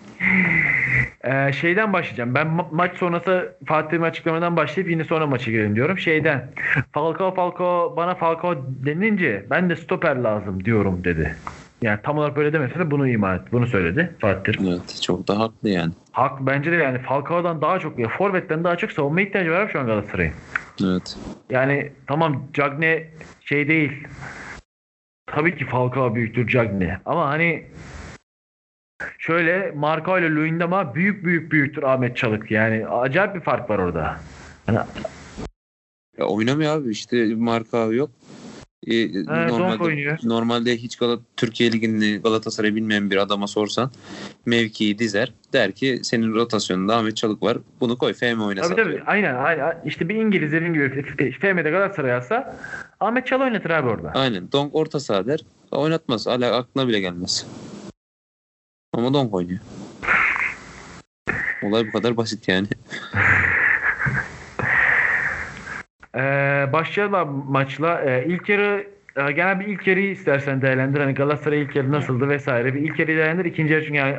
Ee, 1.24 1.52
şeyden 1.52 1.92
başlayacağım. 1.92 2.34
Ben 2.34 2.46
ma- 2.46 2.66
maç 2.72 2.98
sonrası 2.98 3.56
Fatih'in 3.66 4.02
açıklamadan 4.02 4.56
başlayıp 4.56 4.90
yine 4.90 5.04
sonra 5.04 5.26
maça 5.26 5.50
girelim 5.50 5.76
diyorum. 5.76 5.98
Şeyden 5.98 6.48
Falcao 6.92 7.34
Falcao 7.34 7.94
bana 7.96 8.14
Falcao 8.14 8.56
denince 8.66 9.46
ben 9.50 9.70
de 9.70 9.76
stoper 9.76 10.16
lazım 10.16 10.64
diyorum 10.64 11.04
dedi. 11.04 11.36
Yani 11.84 11.98
tam 12.02 12.18
olarak 12.18 12.36
böyle 12.36 12.52
demese 12.52 12.78
de 12.78 12.90
bunu 12.90 13.08
ima 13.08 13.34
etti. 13.34 13.52
Bunu 13.52 13.66
söyledi 13.66 14.14
Fatih. 14.18 14.52
Evet 14.68 15.02
çok 15.02 15.28
da 15.28 15.38
haklı 15.38 15.68
yani. 15.68 15.92
Hak 16.12 16.46
bence 16.46 16.72
de 16.72 16.76
yani 16.76 16.98
Falcao'dan 16.98 17.62
daha 17.62 17.78
çok 17.78 17.98
ya 17.98 18.08
Forvet'ten 18.08 18.64
daha 18.64 18.76
çok 18.76 18.92
savunma 18.92 19.20
ihtiyacı 19.20 19.50
var 19.50 19.68
şu 19.72 19.80
an 19.80 19.86
Galatasaray'ın. 19.86 20.34
Evet. 20.84 21.16
Yani 21.50 21.92
tamam 22.06 22.46
Cagne 22.52 23.10
şey 23.40 23.68
değil. 23.68 24.06
Tabii 25.26 25.56
ki 25.56 25.66
Falcao 25.66 26.14
büyüktür 26.14 26.48
Cagne. 26.48 27.00
Ama 27.04 27.28
hani 27.28 27.66
şöyle 29.18 29.72
Marco 29.76 30.18
ile 30.18 30.30
Luyendama 30.30 30.94
büyük 30.94 31.24
büyük 31.24 31.52
büyüktür 31.52 31.82
Ahmet 31.82 32.16
Çalık. 32.16 32.50
Yani 32.50 32.88
acayip 32.88 33.34
bir 33.34 33.40
fark 33.40 33.70
var 33.70 33.78
orada. 33.78 34.16
Yani... 34.68 34.78
Ya 36.18 36.24
oynamıyor 36.24 36.76
abi 36.76 36.90
işte 36.90 37.34
Marka 37.34 37.78
yok. 37.78 38.10
E, 38.86 38.96
evet, 38.96 39.26
normalde, 39.26 40.16
normalde 40.22 40.76
hiç 40.76 40.96
Galat 40.96 41.20
Türkiye 41.36 41.72
Ligi'ni 41.72 42.20
Galatasaray 42.22 42.74
bilmeyen 42.74 43.10
bir 43.10 43.16
adama 43.16 43.46
sorsan 43.46 43.90
mevkiyi 44.46 44.98
dizer. 44.98 45.32
Der 45.52 45.72
ki 45.72 46.00
senin 46.02 46.34
rotasyonunda 46.34 46.96
Ahmet 46.96 47.16
Çalık 47.16 47.42
var. 47.42 47.58
Bunu 47.80 47.98
koy 47.98 48.12
FM 48.12 48.40
oynasın. 48.40 48.74
Tabii 48.74 48.84
tabii. 48.84 49.02
Aynen, 49.06 49.34
aynen. 49.34 49.82
İşte 49.84 50.08
bir 50.08 50.14
İngiliz 50.14 50.52
dediğim 50.52 50.74
gibi 50.74 51.02
FM'de 51.40 51.70
Galatasaray 51.70 52.14
alsa 52.14 52.56
Ahmet 53.00 53.26
Çalık 53.26 53.42
oynatır 53.42 53.70
abi 53.70 53.88
orada. 53.88 54.12
Aynen. 54.14 54.52
Donk 54.52 54.74
orta 54.74 55.00
saha 55.00 55.26
der. 55.26 55.40
Oynatmaz. 55.70 56.26
Hala 56.26 56.56
aklına 56.56 56.88
bile 56.88 57.00
gelmez. 57.00 57.46
Ama 58.92 59.14
Donk 59.14 59.34
oynuyor. 59.34 59.60
Olay 61.62 61.86
bu 61.86 61.92
kadar 61.92 62.16
basit 62.16 62.48
yani. 62.48 62.66
Ee, 66.14 66.72
başlayalım 66.72 67.44
maçla. 67.48 68.00
Ee, 68.00 68.24
ilk 68.28 68.48
yarı 68.48 68.86
e, 69.16 69.32
genel 69.32 69.60
bir 69.60 69.66
ilk 69.66 69.86
yarıyı 69.86 70.10
istersen 70.10 70.62
değerlendir. 70.62 71.00
Hani 71.00 71.14
Galatasaray 71.14 71.62
ilk 71.62 71.76
yarı 71.76 71.92
nasıldı 71.92 72.28
vesaire. 72.28 72.74
Bir 72.74 72.80
ilk 72.80 72.98
yarıyı 72.98 73.18
değerlendir. 73.18 73.44
İkinci 73.44 73.72
yarı 73.72 73.84
çünkü 73.84 73.98
yani 73.98 74.16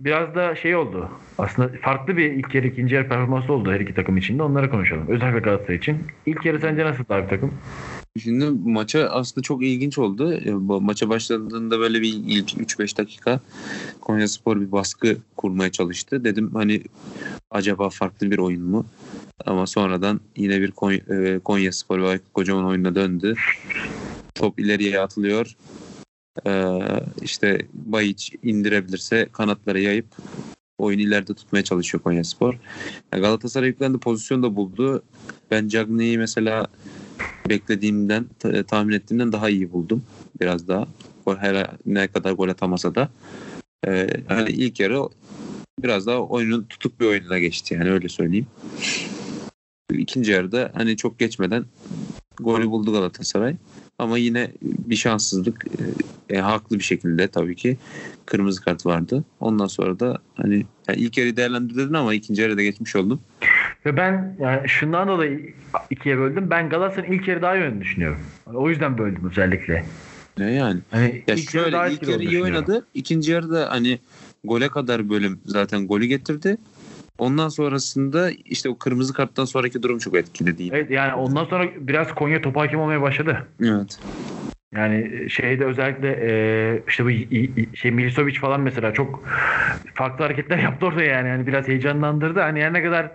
biraz 0.00 0.34
da 0.34 0.54
şey 0.56 0.76
oldu. 0.76 1.08
Aslında 1.38 1.70
farklı 1.82 2.16
bir 2.16 2.30
ilk 2.32 2.54
yarı 2.54 2.66
ikinci 2.66 2.94
yarı 2.94 3.08
performansı 3.08 3.52
oldu 3.52 3.72
her 3.72 3.80
iki 3.80 3.94
takım 3.94 4.16
içinde. 4.16 4.42
Onları 4.42 4.70
konuşalım. 4.70 5.04
Özellikle 5.08 5.40
Galatasaray 5.40 5.76
için. 5.76 5.98
İlk 6.26 6.44
yarı 6.44 6.60
sence 6.60 6.84
nasıl 6.84 7.04
bir 7.04 7.28
takım? 7.28 7.54
Şimdi 8.22 8.70
maça 8.70 9.08
aslında 9.08 9.42
çok 9.42 9.62
ilginç 9.62 9.98
oldu. 9.98 10.34
E, 10.34 10.50
maça 10.80 11.08
başladığında 11.08 11.78
böyle 11.80 12.00
bir 12.02 12.12
ilk 12.26 12.48
3-5 12.50 12.98
dakika 12.98 13.40
Konya 14.00 14.28
Spor 14.28 14.60
bir 14.60 14.72
baskı 14.72 15.16
kurmaya 15.36 15.72
çalıştı. 15.72 16.24
Dedim 16.24 16.50
hani 16.54 16.82
acaba 17.50 17.90
farklı 17.90 18.30
bir 18.30 18.38
oyun 18.38 18.62
mu? 18.62 18.86
Ama 19.46 19.66
sonradan 19.66 20.20
yine 20.36 20.60
bir 20.60 20.70
Konya, 20.70 20.98
e, 21.10 21.38
Konya 21.38 21.72
Spor 21.72 22.02
ve 22.02 22.20
Kocaman 22.34 22.64
oyununa 22.64 22.94
döndü. 22.94 23.34
top 24.34 24.58
ileriye 24.60 25.00
atılıyor. 25.00 25.56
Ee, 26.46 26.78
işte 27.22 27.66
Bayiç 27.72 28.32
indirebilirse 28.42 29.28
kanatları 29.32 29.80
yayıp 29.80 30.06
oyunu 30.78 31.02
ileride 31.02 31.34
tutmaya 31.34 31.64
çalışıyor 31.64 32.02
Konyaspor. 32.02 32.54
Yani 33.12 33.20
Galatasaray 33.20 33.68
yüklendi 33.68 33.98
pozisyon 33.98 34.42
da 34.42 34.56
buldu. 34.56 35.02
Ben 35.50 35.68
Cagney'i 35.68 36.18
mesela 36.18 36.66
beklediğimden 37.48 38.26
ta- 38.38 38.62
tahmin 38.62 38.94
ettiğimden 38.94 39.32
daha 39.32 39.48
iyi 39.50 39.72
buldum. 39.72 40.02
Biraz 40.40 40.68
daha. 40.68 40.86
Her 41.38 41.70
ne 41.86 42.08
kadar 42.08 42.32
gol 42.32 42.48
atamasa 42.48 42.94
da. 42.94 43.08
Ee, 43.86 44.06
hani 44.28 44.50
ilk 44.50 44.80
yarı 44.80 45.00
biraz 45.82 46.06
daha 46.06 46.18
oyunun 46.18 46.62
tutuk 46.64 47.00
bir 47.00 47.06
oyununa 47.06 47.38
geçti 47.38 47.74
yani 47.74 47.90
öyle 47.90 48.08
söyleyeyim. 48.08 48.46
İkinci 49.98 50.32
yarıda 50.32 50.70
hani 50.74 50.96
çok 50.96 51.18
geçmeden 51.18 51.64
golü 52.40 52.70
buldu 52.70 52.92
Galatasaray. 52.92 53.56
Ama 53.98 54.18
yine 54.18 54.50
bir 54.62 54.96
şanssızlık 54.96 55.64
e, 56.30 56.36
e, 56.36 56.40
haklı 56.40 56.78
bir 56.78 56.84
şekilde 56.84 57.28
tabii 57.28 57.56
ki 57.56 57.76
kırmızı 58.26 58.64
kart 58.64 58.86
vardı. 58.86 59.24
Ondan 59.40 59.66
sonra 59.66 60.00
da 60.00 60.18
hani 60.34 60.66
yani 60.88 60.98
ilk 60.98 61.18
yarıyı 61.18 61.36
değerlendir 61.36 61.76
dedin 61.76 61.94
ama 61.94 62.14
ikinci 62.14 62.42
yarıda 62.42 62.62
geçmiş 62.62 62.96
oldum. 62.96 63.20
Ve 63.86 63.96
ben 63.96 64.36
yani 64.40 64.68
şundan 64.68 65.08
dolayı 65.08 65.54
ikiye 65.90 66.18
böldüm. 66.18 66.50
Ben 66.50 66.68
Galatasaray'ın 66.68 67.12
ilk 67.12 67.28
yarı 67.28 67.42
daha 67.42 67.56
iyi 67.56 67.80
düşünüyorum. 67.80 68.20
O 68.54 68.70
yüzden 68.70 68.98
böldüm 68.98 69.30
özellikle. 69.30 69.84
Ne 70.38 70.52
yani? 70.52 70.80
Hani 70.90 71.24
Ya 71.26 71.34
ilk 71.34 71.54
yarı 71.54 71.70
şöyle 71.70 71.76
ilk 71.76 71.92
etkili 71.92 72.10
yarı 72.12 72.24
iyi 72.24 72.42
oynadı. 72.42 72.86
İkinci 72.94 73.32
yarıda 73.32 73.70
hani 73.70 73.98
gole 74.44 74.68
kadar 74.68 75.08
bölüm 75.10 75.40
zaten 75.46 75.86
golü 75.86 76.04
getirdi. 76.04 76.56
Ondan 77.18 77.48
sonrasında 77.48 78.30
işte 78.44 78.68
o 78.68 78.78
kırmızı 78.78 79.14
karttan 79.14 79.44
sonraki 79.44 79.82
durum 79.82 79.98
çok 79.98 80.16
etkili 80.16 80.58
değil. 80.58 80.70
Evet 80.74 80.90
yani 80.90 81.14
ondan 81.14 81.44
sonra 81.44 81.64
biraz 81.76 82.14
Konya 82.14 82.42
top 82.42 82.56
hakim 82.56 82.80
olmaya 82.80 83.02
başladı. 83.02 83.46
Evet. 83.62 83.98
Yani 84.74 85.30
şeyde 85.30 85.64
özellikle 85.64 86.18
e, 86.22 86.82
işte 86.88 87.04
bu 87.04 87.10
şey 87.76 87.90
Milisovic 87.90 88.34
falan 88.34 88.60
mesela 88.60 88.92
çok 88.92 89.24
farklı 89.94 90.24
hareketler 90.24 90.58
yaptı 90.62 90.86
orada 90.86 91.02
yani. 91.02 91.28
yani 91.28 91.46
biraz 91.46 91.68
heyecanlandırdı. 91.68 92.40
Hani 92.40 92.62
her 92.62 92.72
ne 92.72 92.82
kadar 92.82 93.10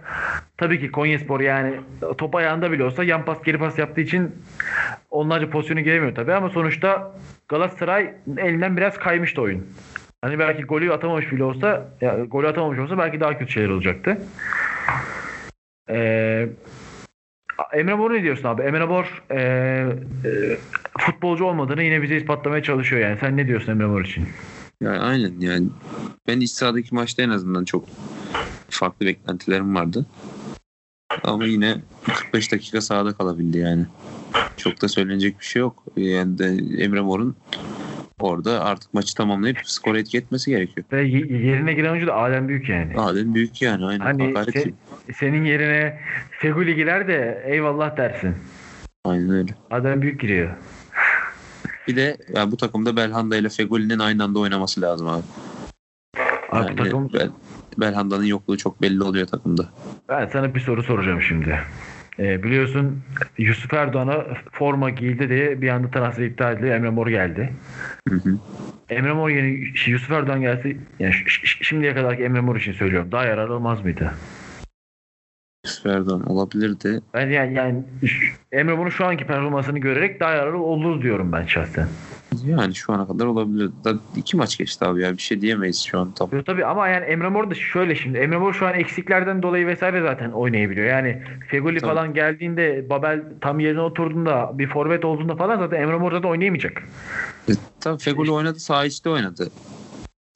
tabii 0.58 0.80
ki 0.80 0.92
Konyaspor 0.92 1.40
yani 1.40 1.74
top 2.18 2.36
ayağında 2.36 2.72
bile 2.72 2.84
olsa 2.84 3.04
yan 3.04 3.26
pas 3.26 3.44
geri 3.44 3.58
pas 3.58 3.78
yaptığı 3.78 4.02
için 4.02 4.36
onlarca 5.12 5.50
pozisyonu 5.50 5.82
giremiyor 5.82 6.16
tabii 6.16 6.34
ama 6.34 6.50
sonuçta 6.50 7.16
Galatasaray 7.48 8.14
elinden 8.38 8.78
biraz 8.78 8.98
kaymıştı 8.98 9.42
oyun. 9.42 9.68
Hani 10.22 10.40
belki 10.40 10.64
golü 10.64 10.94
atamamış 10.94 11.32
bile 11.32 11.44
olsa 11.44 11.90
ya, 12.02 12.26
golü 12.26 12.48
atamamış 12.48 12.80
olsa 12.80 12.98
belki 12.98 13.20
daha 13.20 13.38
kötü 13.38 13.52
şeyler 13.52 13.70
olacaktı. 13.70 14.18
Eee 15.90 16.50
Emre 17.74 17.94
Mor 17.96 18.14
ne 18.14 18.24
diyorsun 18.24 18.48
abi? 18.48 18.62
Emre 18.62 18.86
Mor 18.86 19.24
e, 19.30 19.36
e, 19.36 20.58
futbolcu 21.00 21.46
olmadığını 21.46 21.84
yine 21.84 22.02
bize 22.02 22.18
ispatlamaya 22.18 22.64
çalışıyor 22.64 23.02
yani. 23.02 23.18
Sen 23.20 23.38
ne 23.38 23.48
diyorsun 23.48 23.72
Emre 23.72 23.86
Mor 23.86 24.02
için? 24.02 24.28
Yani 24.82 25.00
aynen 25.00 25.34
yani 25.40 25.68
ben 26.28 26.40
iç 26.40 26.52
sahadaki 26.52 26.96
maçta 26.96 27.24
en 27.24 27.30
azından 27.30 27.66
çok 27.66 27.86
farklı 28.70 29.06
beklentilerim 29.06 29.76
vardı. 29.76 30.06
Ama 31.24 31.46
yine 31.46 31.78
45 32.06 32.52
dakika 32.52 32.82
sahada 32.82 33.14
kalabildi 33.14 33.58
yani. 33.58 33.86
Çok 34.58 34.82
da 34.82 34.88
söylenecek 34.88 35.40
bir 35.40 35.46
şey 35.46 35.60
yok. 35.60 35.84
Yani 35.98 36.38
de 36.38 36.46
Emre 36.84 37.02
Mor'un 37.02 37.36
orada 38.22 38.66
artık 38.66 38.94
maçı 38.94 39.16
tamamlayıp 39.16 39.58
skor 39.64 39.96
etki 39.96 40.18
etmesi 40.18 40.52
gerekiyor. 40.52 40.86
Ve 40.92 41.02
yerine 41.04 41.74
giren 41.74 41.92
oyuncu 41.92 42.08
da 42.08 42.16
Adem 42.16 42.48
Büyük 42.48 42.70
yani. 42.70 43.00
Adem 43.00 43.34
büyük 43.36 43.62
yani 43.62 43.86
aynen. 43.86 44.00
Hani 44.06 44.24
se- 44.24 44.64
gibi. 44.64 44.74
senin 45.16 45.44
yerine 45.46 46.00
Feguli 46.40 46.76
girer 46.76 47.08
de 47.08 47.44
eyvallah 47.46 47.98
dersin. 47.98 48.36
Aynen 49.06 49.30
öyle. 49.30 49.52
Adem 49.72 50.02
Büyük 50.02 50.22
giriyor. 50.22 50.50
Bir 51.88 51.96
de 51.96 52.18
ya 52.36 52.52
bu 52.52 52.58
takımda 52.58 52.98
Belhanda 52.98 53.38
ile 53.38 53.50
Fegoli'nin 53.50 54.00
aynı 54.00 54.24
anda 54.24 54.40
oynaması 54.40 54.82
lazım 54.82 55.08
abi. 55.08 55.24
Abi 56.52 56.66
Yani 56.68 56.76
takım, 56.76 57.14
Bel- 57.14 57.30
Belhanda'nın 57.78 58.24
yokluğu 58.26 58.58
çok 58.58 58.82
belli 58.82 59.04
oluyor 59.04 59.28
takımda. 59.28 59.70
ben 60.10 60.26
sana 60.26 60.56
bir 60.56 60.60
soru 60.60 60.84
soracağım 60.84 61.22
şimdi. 61.22 61.60
Ee, 62.20 62.44
biliyorsun 62.44 63.02
Yusuf 63.38 63.74
Erdoğan'a 63.74 64.26
forma 64.52 64.90
giydi 64.90 65.30
diye 65.30 65.62
bir 65.62 65.70
anda 65.70 65.92
transfer 65.92 66.26
iptal 66.26 66.54
edildi. 66.54 66.68
Emre 66.68 66.90
Mor 66.90 67.08
geldi. 67.08 67.54
Hı 68.10 68.16
hı. 68.16 68.38
Emre 68.90 69.14
Mor 69.14 69.30
yeni 69.30 69.68
Yusuf 69.88 70.12
Erdoğan 70.12 70.42
gelse 70.42 70.76
yani 71.00 71.14
şimdiye 71.62 71.94
kadarki 71.94 72.24
Emre 72.24 72.42
Mor 72.42 72.56
için 72.56 72.72
söylüyorum. 72.72 73.12
Daha 73.12 73.26
yararlı 73.26 73.54
olmaz 73.54 73.84
mıydı? 73.84 74.14
Yusuf 75.66 75.86
Erdoğan 75.86 76.30
olabilirdi. 76.30 77.00
Ben 77.14 77.30
yani, 77.30 77.54
yani 77.54 77.84
Emre 78.52 78.78
bunu 78.78 78.92
şu 78.92 79.06
anki 79.06 79.28
performansını 79.28 79.80
görerek 79.80 80.20
daha 80.20 80.32
yararlı 80.32 80.58
olur 80.58 81.02
diyorum 81.02 81.32
ben 81.32 81.46
şahsen. 81.46 81.88
Yani 82.46 82.76
şu 82.76 82.94
ana 82.94 83.08
kadar 83.08 83.26
olabilir. 83.26 83.70
Da 83.84 83.94
iki 84.16 84.38
maç 84.38 84.58
geçti 84.58 84.86
abi 84.86 85.02
ya. 85.02 85.14
Bir 85.14 85.22
şey 85.22 85.42
diyemeyiz 85.42 85.84
şu 85.84 86.00
an 86.00 86.12
tam. 86.12 86.30
Tabii 86.46 86.66
ama 86.66 86.88
yani 86.88 87.06
Emre 87.06 87.30
Mor 87.30 87.50
da 87.50 87.54
şöyle 87.56 87.96
şimdi. 87.96 88.18
Emre 88.18 88.38
Mor 88.38 88.54
şu 88.54 88.68
an 88.68 88.74
eksiklerden 88.74 89.44
dolayı 89.44 89.68
vesaire 89.68 90.02
zaten 90.02 90.32
oynayabiliyor. 90.32 90.88
Yani 90.88 91.22
Feguli 91.48 91.80
Tabii. 91.80 91.90
falan 91.90 92.14
geldiğinde 92.14 92.90
Babel 92.90 93.24
tam 93.42 93.60
yerine 93.60 93.82
oturduğunda 93.82 94.52
bir 94.54 94.68
forvet 94.68 95.06
olduğunda 95.06 95.36
falan 95.36 95.58
zaten 95.58 95.82
Emre 95.82 95.98
Mor 95.98 96.12
zaten 96.12 96.30
oynayamayacak. 96.30 96.84
E, 97.50 97.52
tabii 97.80 98.00
Feguli 98.00 98.32
oynadı. 98.32 98.60
Sağ 98.60 98.86
içte 98.86 99.10
oynadı. 99.10 99.50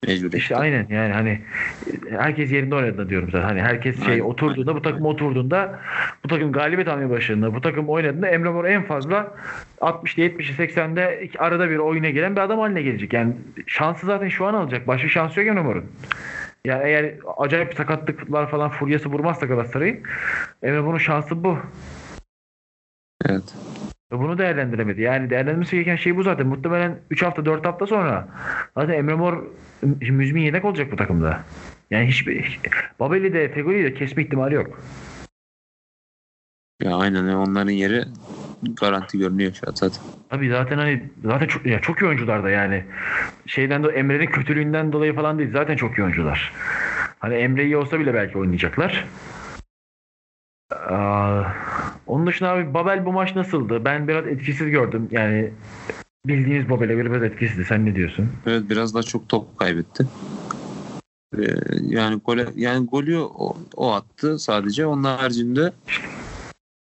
Mecbur 0.07 0.33
İşte 0.33 0.55
aynen 0.55 0.87
yani 0.89 1.13
hani 1.13 1.41
herkes 2.17 2.51
yerinde 2.51 2.75
oynadı 2.75 3.09
diyorum 3.09 3.29
zaten. 3.31 3.47
Hani 3.47 3.61
herkes 3.61 4.03
şey 4.03 4.13
Aynen, 4.13 4.23
oturduğunda 4.23 4.75
bu 4.75 4.81
takım 4.81 5.05
oturduğunda 5.05 5.79
bu 6.23 6.27
takım 6.27 6.51
galibiyet 6.51 6.87
almaya 6.87 7.09
başladığında 7.09 7.55
bu 7.55 7.61
takım 7.61 7.89
oynadığında 7.89 8.27
Emre 8.27 8.49
Mor 8.49 8.65
en 8.65 8.83
fazla 8.83 9.33
60'da 9.81 10.21
70'i 10.21 10.55
80'de 10.55 11.21
iki- 11.23 11.39
arada 11.39 11.69
bir 11.69 11.77
oyuna 11.77 12.09
giren 12.09 12.35
bir 12.35 12.41
adam 12.41 12.59
haline 12.59 12.81
gelecek. 12.81 13.13
Yani 13.13 13.33
şansı 13.67 14.05
zaten 14.05 14.29
şu 14.29 14.45
an 14.45 14.53
alacak. 14.53 14.87
Başka 14.87 15.09
şansı 15.09 15.39
yok 15.39 15.49
Emre 15.49 15.61
Mor'un. 15.61 15.85
Yani 16.65 16.83
eğer 16.83 17.13
acayip 17.37 17.73
sakatlıklar 17.73 18.49
falan 18.49 18.69
furyası 18.69 19.09
vurmazsa 19.09 19.45
Galatasaray'ı 19.45 19.99
Emre 20.63 20.83
bunun 20.85 20.97
şansı 20.97 21.43
bu. 21.43 21.57
Evet. 23.25 23.55
Ve 24.11 24.19
bunu 24.19 24.37
değerlendiremedi. 24.37 25.01
Yani 25.01 25.29
değerlendirmesi 25.29 25.75
gereken 25.75 25.95
şey 25.95 26.15
bu 26.17 26.23
zaten. 26.23 26.47
Muhtemelen 26.47 26.99
3 27.09 27.23
hafta 27.23 27.45
4 27.45 27.65
hafta 27.65 27.87
sonra 27.87 28.27
zaten 28.77 28.93
Emre 28.93 29.13
Mor 29.15 29.43
müzmin 29.81 30.41
yedek 30.41 30.65
olacak 30.65 30.91
bu 30.91 30.95
takımda. 30.95 31.43
Yani 31.91 32.07
hiçbir 32.07 32.59
Babeli 32.99 33.33
de 33.33 33.49
Fegoli'yi 33.49 33.83
de 33.83 33.93
kesme 33.93 34.23
ihtimali 34.23 34.55
yok. 34.55 34.79
Ya 36.81 36.97
aynen 36.97 37.27
onların 37.27 37.71
yeri 37.71 38.03
garanti 38.81 39.17
görünüyor 39.17 39.53
şu 39.53 39.67
an 39.67 39.73
zaten. 39.75 40.03
Tabii 40.29 40.49
zaten 40.49 40.77
hani 40.77 41.03
zaten 41.23 41.47
çok, 41.47 41.65
ya 41.65 41.81
çok 41.81 42.01
iyi 42.01 42.05
oyuncular 42.05 42.43
da 42.43 42.49
yani. 42.49 42.85
Şeyden 43.45 43.83
de 43.83 43.87
Emre'nin 43.87 44.25
kötülüğünden 44.25 44.93
dolayı 44.93 45.15
falan 45.15 45.39
değil. 45.39 45.51
Zaten 45.51 45.75
çok 45.75 45.97
iyi 45.97 46.03
oyuncular. 46.03 46.53
Hani 47.19 47.33
Emre 47.35 47.65
iyi 47.65 47.77
olsa 47.77 47.99
bile 47.99 48.13
belki 48.13 48.37
oynayacaklar. 48.37 49.05
Aa, 50.71 51.43
onun 52.07 52.27
dışında 52.27 52.49
abi 52.49 52.73
Babel 52.73 53.05
bu 53.05 53.13
maç 53.13 53.35
nasıldı? 53.35 53.85
Ben 53.85 54.07
biraz 54.07 54.27
etkisiz 54.27 54.69
gördüm. 54.69 55.07
Yani 55.11 55.51
bildiğimiz 56.27 56.69
Babel'e 56.69 56.95
göre 56.95 57.11
biraz 57.11 57.23
etkisizdi. 57.23 57.65
Sen 57.65 57.85
ne 57.85 57.95
diyorsun? 57.95 58.29
Evet 58.45 58.63
biraz 58.69 58.93
daha 58.93 59.03
çok 59.03 59.29
top 59.29 59.59
kaybetti. 59.59 60.07
Ee, 61.37 61.41
yani 61.81 62.15
gole, 62.25 62.47
yani 62.55 62.87
golü 62.87 63.19
o, 63.19 63.57
o 63.75 63.91
attı 63.91 64.39
sadece. 64.39 64.85
Onun 64.85 65.03
haricinde 65.03 65.73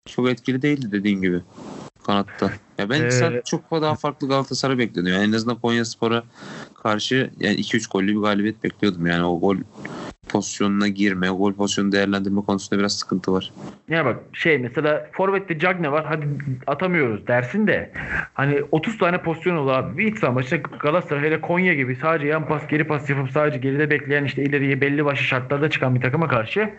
çok 0.08 0.28
etkili 0.30 0.62
değildi 0.62 0.92
dediğin 0.92 1.22
gibi 1.22 1.40
kanatta. 2.06 2.50
Ya 2.78 2.90
ben 2.90 3.02
Ee, 3.02 3.10
sen 3.10 3.42
çok 3.44 3.70
daha 3.70 3.94
farklı 3.94 4.28
Galatasaray 4.28 4.78
bekliyordum. 4.78 5.12
Yani 5.12 5.24
en 5.24 5.32
azından 5.32 5.56
Konyaspor'a 5.56 6.22
karşı 6.82 7.30
yani 7.40 7.56
2-3 7.56 7.92
gollü 7.92 8.16
bir 8.16 8.20
galibiyet 8.20 8.64
bekliyordum. 8.64 9.06
Yani 9.06 9.24
o 9.24 9.40
gol 9.40 9.56
pozisyonuna 10.28 10.88
girme, 10.88 11.28
gol 11.28 11.52
pozisyonu 11.52 11.92
değerlendirme 11.92 12.40
konusunda 12.40 12.78
biraz 12.80 12.92
sıkıntı 12.92 13.32
var. 13.32 13.52
Ya 13.88 14.04
bak 14.04 14.16
şey 14.32 14.58
mesela 14.58 15.08
Forvet'te 15.12 15.58
Cagne 15.58 15.92
var 15.92 16.04
hadi 16.08 16.26
atamıyoruz 16.66 17.26
dersin 17.26 17.66
de 17.66 17.92
hani 18.34 18.62
30 18.70 18.98
tane 18.98 19.22
pozisyon 19.22 19.56
olur 19.56 19.72
abi. 19.72 19.98
Bir 19.98 20.12
iç 20.12 20.18
saha 20.18 20.32
maçında 20.32 20.60
Galatasaray 20.80 21.22
hele 21.22 21.40
Konya 21.40 21.74
gibi 21.74 21.96
sadece 21.96 22.26
yan 22.26 22.48
pas 22.48 22.66
geri 22.66 22.84
pas 22.84 23.10
yapıp 23.10 23.30
sadece 23.30 23.58
geride 23.58 23.90
bekleyen 23.90 24.24
işte 24.24 24.42
ileriye 24.42 24.80
belli 24.80 25.04
başlı 25.04 25.24
şartlarda 25.24 25.70
çıkan 25.70 25.94
bir 25.94 26.00
takıma 26.00 26.28
karşı 26.28 26.70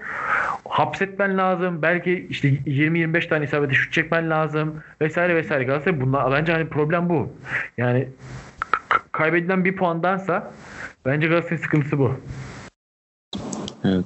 hapsetmen 0.69 1.37
lazım. 1.37 1.81
Belki 1.81 2.27
işte 2.29 2.49
20-25 2.49 3.27
tane 3.29 3.45
isabete 3.45 3.73
şut 3.73 3.93
çekmen 3.93 4.29
lazım 4.29 4.83
vesaire 5.01 5.35
vesaire. 5.35 5.63
Galatasaray 5.63 6.01
bunlar 6.01 6.31
bence 6.31 6.51
hani 6.51 6.69
problem 6.69 7.09
bu. 7.09 7.33
Yani 7.77 8.07
kaybedilen 9.11 9.65
bir 9.65 9.75
puandansa 9.75 10.51
bence 11.05 11.27
Galatasaray'ın 11.27 11.63
sıkıntısı 11.63 11.99
bu. 11.99 12.19
Evet. 13.85 14.05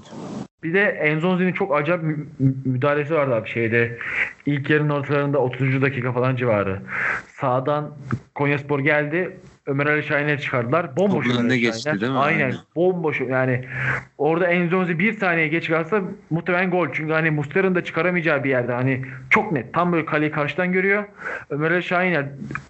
Bir 0.64 0.74
de 0.74 0.82
Enzonzi'nin 0.84 1.54
çok 1.54 1.76
acayip 1.76 2.04
mü- 2.04 2.28
mü- 2.40 2.54
müdahalesi 2.66 3.14
vardı 3.16 3.36
abi 3.36 3.50
şeyde. 3.50 3.98
İlk 4.46 4.70
yarının 4.70 4.90
ortalarında 4.90 5.38
30. 5.40 5.82
dakika 5.82 6.12
falan 6.12 6.36
civarı. 6.36 6.80
Sağdan 7.28 7.92
Konyaspor 8.36 8.80
geldi. 8.80 9.38
Ömer 9.66 9.86
Ali 9.86 10.04
Şahin'e 10.04 10.38
çıkardılar. 10.38 10.98
Bomboş 10.98 11.28
Topun 11.28 11.40
önüne 11.40 11.58
geçti, 11.58 12.02
değil 12.02 12.12
mi? 12.12 12.18
Aynen. 12.18 12.46
Aynen. 12.46 12.56
Bomboş 12.76 13.22
yani 13.22 13.66
orada 14.18 14.48
Enzonzi 14.48 15.00
bir 15.00 15.14
saniye 15.14 15.48
geç 15.48 15.70
kalsa 15.70 16.02
muhtemelen 16.30 16.72
gol. 16.72 16.88
Çünkü 16.94 17.14
hani 17.14 17.32
Muslera'nın 17.32 17.76
da 17.76 17.84
çıkaramayacağı 17.84 18.44
bir 18.44 18.50
yerde. 18.50 18.74
Hani 18.74 19.02
çok 19.30 19.52
net. 19.52 19.74
Tam 19.74 19.92
böyle 19.92 20.06
kaleyi 20.06 20.32
karşıdan 20.32 20.72
görüyor. 20.72 21.04
Ömer 21.50 21.72
Ali 21.72 21.84
Şahin 21.84 22.12
yani 22.12 22.28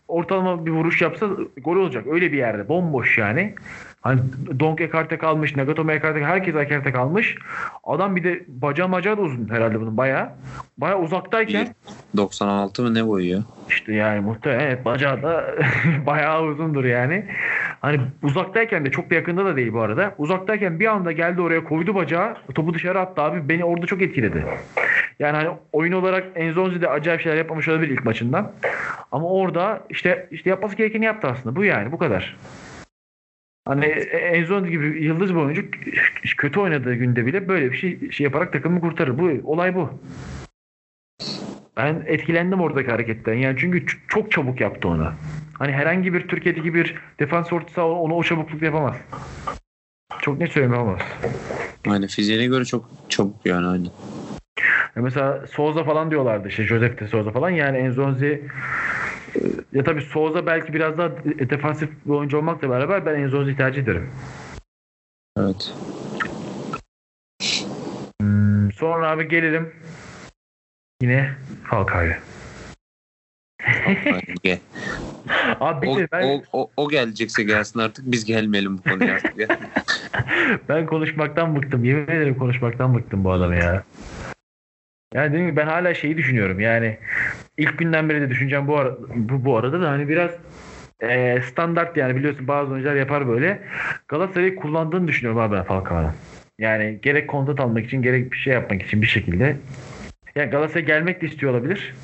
ortalama 0.07 0.65
bir 0.65 0.71
vuruş 0.71 1.01
yapsa 1.01 1.27
gol 1.57 1.75
olacak. 1.75 2.05
Öyle 2.11 2.31
bir 2.31 2.37
yerde. 2.37 2.69
Bomboş 2.69 3.17
yani. 3.17 3.55
Hani 4.01 4.21
Donk 4.59 4.81
ekarte 4.81 5.17
kalmış, 5.17 5.55
Nagatomo 5.55 5.91
ekarte 5.91 6.23
herkes 6.23 6.55
ekarte 6.55 6.91
kalmış. 6.91 7.35
Adam 7.83 8.15
bir 8.15 8.23
de 8.23 8.43
bacağı 8.47 8.87
macağı 8.87 9.17
da 9.17 9.21
uzun 9.21 9.49
herhalde 9.49 9.81
bunun 9.81 9.97
bayağı. 9.97 10.29
Bayağı 10.77 10.99
uzaktayken 10.99 11.67
96 12.17 12.83
mı 12.83 12.93
ne 12.93 13.07
boyu 13.07 13.29
ya? 13.29 13.39
işte 13.69 13.93
yani 13.93 14.19
muhtemelen 14.19 14.59
evet, 14.59 14.85
bacağı 14.85 15.23
da 15.23 15.55
bayağı 16.05 16.43
uzundur 16.43 16.85
yani. 16.85 17.25
Hani 17.81 17.99
uzaktayken 18.23 18.85
de 18.85 18.91
çok 18.91 19.09
da 19.09 19.15
yakında 19.15 19.45
da 19.45 19.55
değil 19.55 19.73
bu 19.73 19.81
arada. 19.81 20.15
Uzaktayken 20.17 20.79
bir 20.79 20.85
anda 20.85 21.11
geldi 21.11 21.41
oraya 21.41 21.63
koydu 21.63 21.95
bacağı. 21.95 22.35
Topu 22.55 22.73
dışarı 22.73 22.99
attı 22.99 23.21
abi. 23.21 23.49
Beni 23.49 23.65
orada 23.65 23.85
çok 23.85 24.01
etkiledi. 24.01 24.45
Yani 25.19 25.35
hani 25.35 25.49
oyun 25.71 25.91
olarak 25.91 26.27
Enzonzi 26.35 26.81
de 26.81 26.89
acayip 26.89 27.21
şeyler 27.21 27.37
yapmamış 27.37 27.67
olabilir 27.67 27.91
ilk 27.91 28.05
maçından. 28.05 28.51
Ama 29.11 29.27
orada 29.27 29.81
işte 29.89 30.27
işte 30.31 30.49
yapması 30.49 30.75
gerekeni 30.75 31.05
yaptı 31.05 31.27
aslında. 31.27 31.55
Bu 31.55 31.63
yani 31.63 31.91
bu 31.91 31.97
kadar. 31.97 32.37
Hani 33.66 33.86
Enzonzi 33.86 34.70
gibi 34.70 35.03
yıldız 35.03 35.36
bir 35.36 35.39
oyuncu 35.39 35.66
kötü 36.38 36.59
oynadığı 36.59 36.93
günde 36.93 37.26
bile 37.26 37.47
böyle 37.47 37.72
bir 37.72 37.78
şey, 37.78 38.12
şey 38.12 38.24
yaparak 38.24 38.53
takımı 38.53 38.82
kurtarır. 38.82 39.18
Bu 39.18 39.51
olay 39.51 39.76
bu. 39.76 39.89
Ben 41.78 42.03
etkilendim 42.07 42.62
oradaki 42.62 42.91
hareketten. 42.91 43.34
Yani 43.34 43.57
çünkü 43.59 43.86
çok 44.07 44.32
çabuk 44.32 44.62
yaptı 44.62 44.88
onu. 44.88 45.14
Hani 45.59 45.72
herhangi 45.72 46.14
bir 46.14 46.28
Türkiye'deki 46.28 46.74
bir 46.74 46.95
defans 47.20 47.53
orta 47.53 47.74
saha 47.74 47.88
onu 47.88 48.14
o 48.14 48.24
çabuklukla 48.24 48.66
yapamaz. 48.66 48.95
Çok 50.22 50.39
net 50.39 50.51
söyleme 50.51 50.78
yapamaz. 50.78 51.01
Aynen 51.88 52.07
fiziğine 52.07 52.45
göre 52.45 52.66
çok 52.66 52.89
çabuk 53.09 53.45
yani 53.45 53.68
aynen. 53.68 53.89
Ya 54.95 55.01
mesela 55.01 55.47
Souza 55.47 55.84
falan 55.84 56.12
diyorlardı 56.12 56.47
işte 56.47 56.64
Josep 56.64 56.99
de 56.99 57.07
Souza 57.07 57.32
falan. 57.32 57.49
Yani 57.49 57.78
Enzonzi 57.78 58.43
ya 59.73 59.84
tabii 59.84 60.01
Souza 60.01 60.45
belki 60.45 60.73
biraz 60.73 60.97
daha 60.97 61.09
de- 61.09 61.49
defansif 61.49 61.89
bir 62.05 62.11
oyuncu 62.11 62.38
olmakla 62.38 62.69
beraber 62.69 63.05
ben 63.05 63.15
Enzonzi'yi 63.19 63.57
tercih 63.57 63.82
ederim. 63.82 64.09
Evet. 65.38 65.73
Hmm, 68.21 68.71
sonra 68.71 69.09
abi 69.09 69.27
gelelim 69.27 69.73
yine 71.01 71.32
Falcao'ya. 71.69 72.19
Abi 75.59 75.89
O, 75.89 75.97
ben, 76.11 76.23
o, 76.23 76.43
o, 76.53 76.69
o 76.77 76.89
gelecekse 76.89 77.43
gelsin 77.43 77.79
artık 77.79 78.11
biz 78.11 78.25
gelmeyelim 78.25 78.77
bu 78.77 78.82
konuya 78.82 79.13
artık. 79.15 79.38
ya. 79.38 79.47
ben 80.69 80.86
konuşmaktan 80.86 81.55
bıktım. 81.55 81.84
Yemin 81.84 82.03
ederim 82.03 82.38
konuşmaktan 82.38 82.95
bıktım 82.95 83.23
bu 83.23 83.32
adamı 83.32 83.55
ya. 83.55 83.84
Yani 85.14 85.30
dediğim 85.30 85.47
gibi 85.47 85.57
ben 85.57 85.68
hala 85.68 85.93
şeyi 85.93 86.18
düşünüyorum. 86.18 86.59
Yani 86.59 86.97
ilk 87.57 87.78
günden 87.78 88.09
beri 88.09 88.22
de 88.22 88.30
düşüneceğim 88.30 88.68
bu, 88.68 88.78
ara, 88.78 88.97
bu, 89.16 89.45
bu 89.45 89.57
arada 89.57 89.82
da 89.82 89.89
hani 89.89 90.09
biraz 90.09 90.32
e, 91.01 91.41
standart 91.41 91.97
yani 91.97 92.16
biliyorsun 92.16 92.47
bazı 92.47 92.72
oyuncular 92.72 92.95
yapar 92.95 93.28
böyle. 93.28 93.59
Galatasaray'ı 94.07 94.55
kullandığını 94.55 95.07
düşünüyorum 95.07 95.41
abi 95.41 95.55
ben 95.55 95.64
Falcao'nun. 95.64 96.12
Yani 96.59 96.99
gerek 97.01 97.30
kontrat 97.30 97.59
almak 97.59 97.86
için 97.86 98.01
gerek 98.01 98.32
bir 98.32 98.38
şey 98.38 98.53
yapmak 98.53 98.82
için 98.82 99.01
bir 99.01 99.07
şekilde. 99.07 99.57
Yani 100.36 100.49
Galatasaray 100.49 100.86
gelmek 100.86 101.22
de 101.22 101.28
istiyor 101.28 101.53
olabilir. 101.53 101.95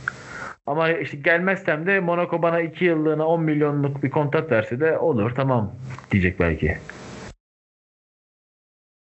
Ama 0.68 0.90
işte 0.90 1.18
gelmezsem 1.18 1.86
de 1.86 2.00
Monaco 2.00 2.42
bana 2.42 2.62
2 2.62 2.86
yıllığına 2.86 3.28
10 3.28 3.44
milyonluk 3.44 4.04
bir 4.04 4.10
kontrat 4.10 4.52
verse 4.52 4.80
de 4.80 4.98
olur 4.98 5.32
tamam 5.36 5.76
diyecek 6.12 6.40
belki. 6.40 6.78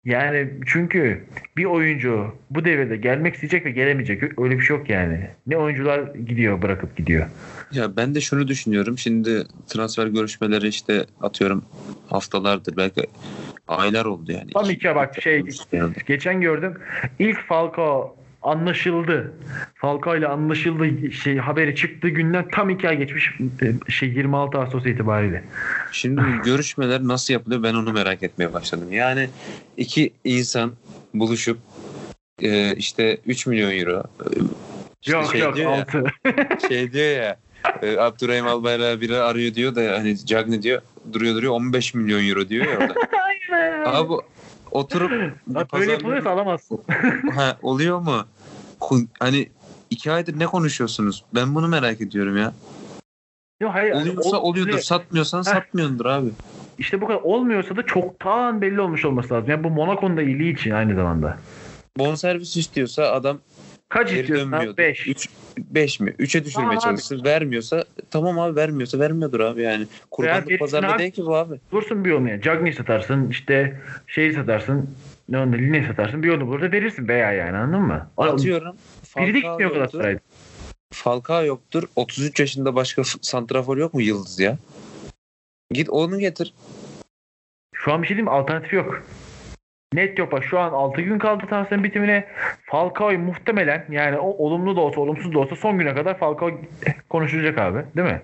Yani 0.06 0.49
çünkü 0.66 1.24
bir 1.58 1.66
oyuncu 1.66 2.36
bu 2.49 2.66
devirde 2.66 2.97
gelmek 2.97 3.34
isteyecek 3.34 3.66
ve 3.66 3.72
gelemeyecek. 3.72 4.39
Öyle 4.39 4.58
bir 4.58 4.64
şey 4.64 4.78
yok 4.78 4.89
yani. 4.89 5.30
Ne 5.47 5.58
oyuncular 5.58 6.16
gidiyor 6.16 6.62
bırakıp 6.62 6.97
gidiyor. 6.97 7.28
Ya 7.72 7.97
ben 7.97 8.16
de 8.16 8.22
şunu 8.22 8.47
düşünüyorum. 8.47 8.97
Şimdi 8.97 9.43
transfer 9.68 10.08
görüşmeleri 10.08 10.68
işte 10.68 11.06
atıyorum 11.22 11.66
haftalardır 12.10 12.78
belki 12.78 13.08
aylar 13.68 14.06
oldu 14.06 14.32
yani. 14.32 14.51
Tam 14.53 14.70
iki 14.70 14.95
bak 14.95 15.22
şey 15.22 15.43
Yani. 15.72 15.93
geçen 16.08 16.41
gördüm. 16.41 16.74
İlk 17.20 17.39
Falcao 17.47 18.16
anlaşıldı. 18.45 19.33
Falcao 19.75 20.15
ile 20.15 20.27
anlaşıldı 20.27 21.11
şey 21.11 21.37
haberi 21.37 21.75
çıktığı 21.75 22.09
günden 22.09 22.45
tam 22.51 22.69
iki 22.69 22.89
ay 22.89 22.97
geçmiş 22.97 23.31
e, 23.61 23.91
şey 23.91 24.09
26 24.09 24.57
Ağustos 24.57 24.85
itibariyle. 24.85 25.43
Şimdi 25.91 26.21
görüşmeler 26.45 27.01
nasıl 27.01 27.33
yapılıyor 27.33 27.63
ben 27.63 27.73
onu 27.73 27.93
merak 27.93 28.23
etmeye 28.23 28.53
başladım. 28.53 28.91
Yani 28.91 29.29
iki 29.77 30.13
insan 30.23 30.71
buluşup 31.13 31.57
e, 32.41 32.75
işte 32.75 33.17
3 33.25 33.47
milyon 33.47 33.71
euro 33.71 34.03
e, 34.21 34.27
işte 35.01 35.17
yok 35.17 35.31
şey 35.31 35.41
yok 35.41 35.55
diyor 35.55 35.71
ya, 35.71 35.79
6. 35.79 36.03
şey 36.67 36.93
diyor 36.93 37.23
ya 37.23 37.37
e, 37.81 37.97
Abdurrahim 37.97 38.47
Albayrak 38.47 39.01
biri 39.01 39.17
arıyor 39.17 39.53
diyor 39.53 39.75
da 39.75 39.81
hani 39.97 40.25
Cagney 40.25 40.61
diyor 40.61 40.81
duruyor 41.13 41.35
duruyor 41.35 41.53
15 41.53 41.93
milyon 41.93 42.27
euro 42.27 42.49
diyor 42.49 42.65
ya 42.65 42.77
orada. 42.77 42.95
Abi 43.85 44.13
oturup 44.71 45.11
pazar 45.53 45.81
böyle 45.81 45.91
yapılıyorsa 45.91 46.29
alamazsın. 46.29 46.79
ha, 47.35 47.57
oluyor 47.61 47.99
mu? 47.99 48.25
Hani 49.19 49.49
iki 49.89 50.11
aydır 50.11 50.39
ne 50.39 50.45
konuşuyorsunuz? 50.45 51.25
Ben 51.36 51.55
bunu 51.55 51.67
merak 51.67 52.01
ediyorum 52.01 52.38
ya. 52.38 52.53
Yok 53.61 53.71
hayır. 53.73 53.91
yani 53.93 54.01
Oluyorsa 54.09 54.38
ol- 54.38 54.49
oluyordur. 54.49 54.77
Satmıyorsan 54.79 55.39
Heh. 55.39 55.43
satmıyordur 55.43 56.05
abi. 56.05 56.29
İşte 56.77 57.01
bu 57.01 57.07
kadar 57.07 57.19
olmuyorsa 57.19 57.77
da 57.77 57.83
çoktan 57.86 58.61
belli 58.61 58.81
olmuş 58.81 59.05
olması 59.05 59.33
lazım. 59.33 59.49
Yani 59.49 59.63
bu 59.63 59.69
Monaco'nun 59.69 60.17
da 60.17 60.21
iyiliği 60.21 60.53
için 60.53 60.71
aynı 60.71 60.95
zamanda. 60.95 61.38
Bonservis 61.97 62.57
istiyorsa 62.57 63.03
adam 63.11 63.38
Kaç 63.89 64.11
istiyorsun 64.11 64.47
abi? 64.51 64.51
dönmüyordur. 64.51 64.77
5. 64.77 65.07
3 65.07 65.29
5 65.57 65.99
mi? 65.99 66.15
3'e 66.19 66.45
düşürmeye 66.45 66.79
çalışsın. 66.79 67.23
Vermiyorsa 67.25 67.83
tamam 68.11 68.39
abi 68.39 68.55
vermiyorsa 68.55 68.99
vermiyordur 68.99 69.39
abi 69.39 69.61
yani. 69.61 69.88
Kurbanlık 70.11 70.59
pazarda 70.59 70.88
abi. 70.91 70.99
değil 70.99 71.11
ki 71.11 71.25
bu 71.25 71.36
abi. 71.36 71.55
Bulursun 71.71 72.05
bir 72.05 72.11
yani. 72.11 72.41
Cagney 72.41 72.73
satarsın 72.73 73.29
işte 73.29 73.81
şeyi 74.07 74.33
satarsın. 74.33 74.89
Ne 75.30 75.38
onda 75.38 75.55
Line 75.55 75.88
satarsın 75.88 76.23
bir 76.23 76.28
yolunu 76.28 76.47
bulur 76.47 76.61
da 76.61 76.71
verirsin 76.71 77.07
veya 77.07 77.32
yani 77.32 77.57
anladın 77.57 77.82
mı? 77.82 78.09
Atıyorum. 78.17 78.76
Biri 79.17 79.34
de 79.34 79.39
gitmiyor. 79.39 79.71
Galatasaray'da. 79.71 80.19
Falcao 80.93 81.45
yoktur. 81.45 81.84
33 81.95 82.39
yaşında 82.39 82.76
başka 82.76 83.03
santrafor 83.03 83.78
yok 83.78 83.93
mu 83.93 84.01
Yıldız 84.01 84.39
ya? 84.39 84.57
Git 85.71 85.89
onu 85.89 86.19
getir. 86.19 86.53
Şu 87.73 87.93
an 87.93 88.01
bir 88.01 88.07
şey 88.07 88.17
diyeyim 88.17 88.26
mi? 88.26 88.38
Alternatif 88.38 88.73
yok. 88.73 89.03
Net 89.95 90.19
yok 90.19 90.31
bak 90.31 90.43
şu 90.43 90.59
an 90.59 90.71
6 90.71 91.01
gün 91.01 91.19
kaldı 91.19 91.43
transferin 91.49 91.83
bitimine. 91.83 92.25
Falcao'yu 92.65 93.19
muhtemelen 93.19 93.85
yani 93.89 94.17
o 94.17 94.27
olumlu 94.27 94.75
da 94.75 94.81
olsa 94.81 95.01
olumsuz 95.01 95.33
da 95.33 95.39
olsa 95.39 95.55
son 95.55 95.77
güne 95.77 95.95
kadar 95.95 96.17
Falcao 96.17 96.51
konuşulacak 97.09 97.57
abi 97.57 97.79
değil 97.95 98.07
mi? 98.07 98.21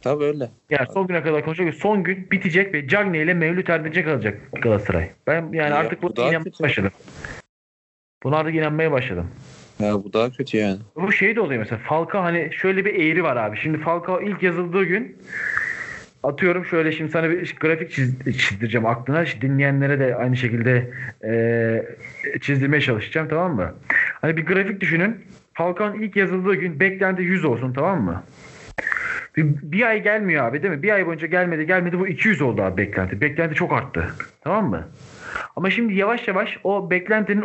Tabii 0.00 0.24
öyle. 0.24 0.48
Yani 0.70 0.86
son 0.94 1.06
güne 1.06 1.22
kadar 1.22 1.44
konuşacak. 1.44 1.74
Son 1.74 2.02
gün 2.02 2.30
bitecek 2.30 2.74
ve 2.74 2.88
Cagney 2.88 3.22
ile 3.22 3.34
Mevlüt 3.34 3.70
Erdinç'e 3.70 4.04
kalacak 4.04 4.38
Galatasaray. 4.62 5.10
Ben 5.26 5.42
yani 5.52 5.70
Ya, 5.70 5.76
artık 5.76 6.02
bu 6.02 6.12
inanmaya 6.16 6.44
başladım. 6.60 6.92
Buna 8.22 8.36
artık 8.36 8.54
inanmaya 8.54 8.92
başladım. 8.92 9.30
Ya 9.78 9.94
bu 9.94 10.12
daha 10.12 10.30
kötü 10.30 10.56
yani. 10.56 10.78
Bu 10.96 11.12
şey 11.12 11.36
de 11.36 11.40
oluyor 11.40 11.60
mesela 11.60 11.80
Falcao 11.88 12.22
hani 12.22 12.50
şöyle 12.52 12.84
bir 12.84 12.94
eğri 12.94 13.22
var 13.22 13.36
abi. 13.36 13.56
Şimdi 13.56 13.78
Falcao 13.78 14.22
ilk 14.22 14.42
yazıldığı 14.42 14.84
gün 14.84 15.18
atıyorum 16.22 16.64
şöyle 16.64 16.92
şimdi 16.92 17.10
sana 17.10 17.30
bir 17.30 17.56
grafik 17.60 17.90
çiz, 17.90 18.38
çizdireceğim 18.38 18.86
aklına. 18.86 19.24
Dinleyenlere 19.40 19.98
de 19.98 20.16
aynı 20.16 20.36
şekilde 20.36 20.90
e, 21.24 22.38
çizdirmeye 22.40 22.80
çalışacağım 22.80 23.28
tamam 23.28 23.54
mı? 23.54 23.74
Hani 24.20 24.36
bir 24.36 24.46
grafik 24.46 24.80
düşünün. 24.80 25.16
Falcao'nun 25.54 26.02
ilk 26.02 26.16
yazıldığı 26.16 26.54
gün 26.54 26.80
beklenti 26.80 27.22
100 27.22 27.44
olsun 27.44 27.72
tamam 27.72 28.02
mı? 28.02 28.22
Bir, 29.36 29.44
bir 29.62 29.86
ay 29.86 30.02
gelmiyor 30.02 30.44
abi 30.44 30.62
değil 30.62 30.74
mi? 30.74 30.82
Bir 30.82 30.90
ay 30.90 31.06
boyunca 31.06 31.26
gelmedi 31.26 31.66
gelmedi 31.66 31.98
bu 31.98 32.08
200 32.08 32.42
oldu 32.42 32.62
abi 32.62 32.76
beklenti. 32.76 33.20
Beklenti 33.20 33.54
çok 33.54 33.72
arttı. 33.72 34.06
Tamam 34.40 34.70
mı? 34.70 34.88
Ama 35.56 35.70
şimdi 35.70 35.94
yavaş 35.94 36.28
yavaş 36.28 36.58
o 36.64 36.90
beklentinin 36.90 37.44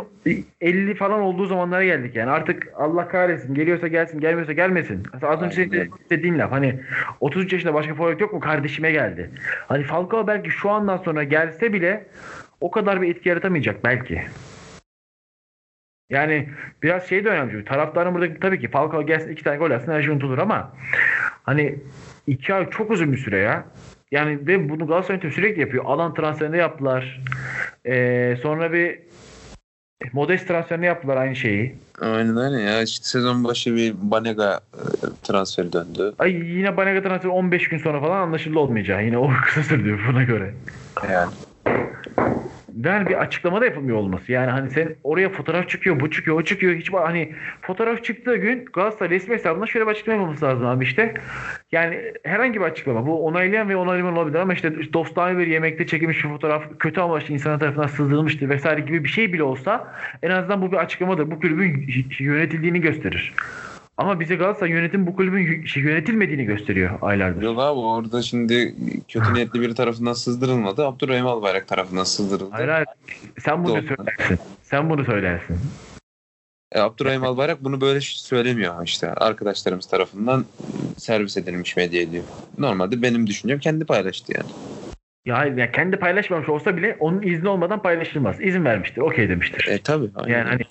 50 0.60 0.94
falan 0.94 1.20
olduğu 1.20 1.46
zamanlara 1.46 1.84
geldik 1.84 2.16
yani. 2.16 2.30
Artık 2.30 2.68
Allah 2.76 3.08
kahretsin 3.08 3.54
geliyorsa 3.54 3.88
gelsin 3.88 4.20
gelmiyorsa 4.20 4.52
gelmesin. 4.52 5.02
Mesela 5.12 5.32
az 5.32 5.42
önce 5.42 5.62
Aynen 5.62 5.88
dediğin 6.10 6.38
laf 6.38 6.52
hani 6.52 6.80
33 7.20 7.52
yaşında 7.52 7.74
başka 7.74 7.94
forvet 7.94 8.20
yok 8.20 8.32
mu 8.32 8.40
kardeşime 8.40 8.90
geldi. 8.92 9.30
Hani 9.68 9.84
Falcao 9.84 10.26
belki 10.26 10.50
şu 10.50 10.70
andan 10.70 10.96
sonra 10.96 11.24
gelse 11.24 11.72
bile 11.72 12.06
o 12.60 12.70
kadar 12.70 13.02
bir 13.02 13.10
etki 13.10 13.28
yaratamayacak 13.28 13.84
belki. 13.84 14.22
Yani 16.10 16.48
biraz 16.82 17.08
şey 17.08 17.24
de 17.24 17.28
önemli. 17.28 17.64
Taraftarın 17.64 18.14
burada 18.14 18.40
tabii 18.40 18.60
ki 18.60 18.68
Falcao 18.68 19.06
gelsin 19.06 19.30
iki 19.30 19.44
tane 19.44 19.56
gol 19.56 19.70
atsın 19.70 19.92
her 19.92 20.02
şey 20.02 20.12
unutulur 20.12 20.38
ama 20.38 20.72
hani 21.42 21.78
iki 22.26 22.54
ay 22.54 22.70
çok 22.70 22.90
uzun 22.90 23.12
bir 23.12 23.18
süre 23.18 23.38
ya. 23.38 23.64
Yani 24.10 24.46
ve 24.46 24.68
bunu 24.68 24.86
Galatasaray 24.86 25.30
sürekli 25.30 25.60
yapıyor. 25.60 25.84
Alan 25.84 26.14
transferinde 26.14 26.56
yaptılar. 26.56 27.20
Ee, 27.86 28.36
sonra 28.42 28.72
bir 28.72 28.98
Modest 30.12 30.48
transferini 30.48 30.86
yaptılar 30.86 31.16
aynı 31.16 31.36
şeyi. 31.36 31.74
Aynen 32.00 32.36
öyle 32.36 32.62
ya. 32.62 32.82
İşte 32.82 33.04
sezon 33.04 33.44
başı 33.44 33.76
bir 33.76 33.94
Banega 34.02 34.60
e, 34.74 34.82
transferi 35.22 35.72
döndü. 35.72 36.14
Ay 36.18 36.32
yine 36.32 36.76
Banega 36.76 37.02
transferi 37.02 37.32
15 37.32 37.68
gün 37.68 37.78
sonra 37.78 38.00
falan 38.00 38.20
anlaşıldı 38.20 38.58
olmayacağı. 38.58 39.04
Yine 39.04 39.18
o 39.18 39.30
kısa 39.46 39.62
sürdü 39.62 39.98
buna 40.08 40.22
göre. 40.22 40.54
Yani. 41.12 41.32
Yani 42.84 43.08
bir 43.08 43.20
açıklama 43.20 43.60
da 43.60 43.64
yapılmıyor 43.64 43.98
olması. 43.98 44.32
Yani 44.32 44.50
hani 44.50 44.70
sen 44.70 44.94
oraya 45.04 45.28
fotoğraf 45.28 45.68
çıkıyor, 45.68 46.00
bu 46.00 46.10
çıkıyor, 46.10 46.36
o 46.36 46.44
çıkıyor. 46.44 46.74
Hiç 46.74 46.92
hani 46.92 47.32
fotoğraf 47.62 48.04
çıktığı 48.04 48.36
gün 48.36 48.64
Galatasaray 48.64 49.10
resmi 49.10 49.34
hesabında 49.34 49.66
şöyle 49.66 49.86
bir 49.86 49.90
açıklama 49.90 50.18
yapılması 50.18 50.44
lazım 50.44 50.66
abi 50.66 50.84
işte. 50.84 51.14
Yani 51.72 52.12
herhangi 52.24 52.60
bir 52.60 52.64
açıklama. 52.64 53.06
Bu 53.06 53.26
onaylayan 53.26 53.68
ve 53.68 53.76
onaylamayan 53.76 54.16
olabilir 54.16 54.38
ama 54.38 54.54
işte 54.54 54.92
dostane 54.92 55.38
bir 55.38 55.46
yemekte 55.46 55.86
çekilmiş 55.86 56.24
bir 56.24 56.28
fotoğraf 56.28 56.62
kötü 56.78 57.00
amaçlı 57.00 57.34
insanlar 57.34 57.60
tarafından 57.60 57.86
sızdırılmıştır 57.86 58.48
vesaire 58.48 58.80
gibi 58.80 59.04
bir 59.04 59.08
şey 59.08 59.32
bile 59.32 59.42
olsa 59.42 59.94
en 60.22 60.30
azından 60.30 60.62
bu 60.62 60.72
bir 60.72 60.76
açıklamadır. 60.76 61.30
Bu 61.30 61.40
kulübün 61.40 61.86
yönetildiğini 62.18 62.80
gösterir. 62.80 63.34
Ama 63.98 64.20
bize 64.20 64.36
Galatasaray 64.36 64.72
yönetim 64.72 65.06
bu 65.06 65.16
kulübün 65.16 65.64
yönetilmediğini 65.76 66.44
gösteriyor 66.44 66.98
aylardır. 67.02 67.42
Yok 67.42 67.58
abi 67.58 67.80
orada 67.80 68.22
şimdi 68.22 68.74
kötü 69.08 69.34
niyetli 69.34 69.60
biri 69.60 69.74
tarafından 69.74 70.12
sızdırılmadı. 70.12 70.86
Abdurrahim 70.86 71.26
Albayrak 71.26 71.68
tarafından 71.68 72.04
sızdırıldı. 72.04 72.50
Hayır 72.50 72.68
hayır. 72.68 72.86
Sen 73.38 73.64
bunu 73.64 73.72
Doğru. 73.72 73.82
söylersin. 73.96 74.38
Sen 74.62 74.90
bunu 74.90 75.04
söylersin. 75.04 75.56
E, 76.72 76.80
Abdurrahim 76.80 77.24
Albayrak 77.24 77.64
bunu 77.64 77.80
böyle 77.80 78.00
söylemiyor 78.00 78.84
işte. 78.84 79.08
Arkadaşlarımız 79.10 79.86
tarafından 79.86 80.44
servis 80.96 81.36
edilmiş 81.36 81.76
medya 81.76 82.10
diyor. 82.10 82.24
Normalde 82.58 83.02
benim 83.02 83.26
düşüncem 83.26 83.58
kendi 83.58 83.84
paylaştı 83.84 84.32
yani. 84.36 84.50
Ya 85.24 85.44
ya 85.44 85.72
kendi 85.72 85.96
paylaşmamış 85.96 86.48
olsa 86.48 86.76
bile 86.76 86.96
onun 87.00 87.22
izni 87.22 87.48
olmadan 87.48 87.82
paylaşılmaz. 87.82 88.40
İzin 88.40 88.64
vermiştir. 88.64 89.00
Okey 89.00 89.28
demiştir. 89.28 89.68
E 89.70 89.78
tabi. 89.78 90.10
yani 90.26 90.48
hani 90.48 90.62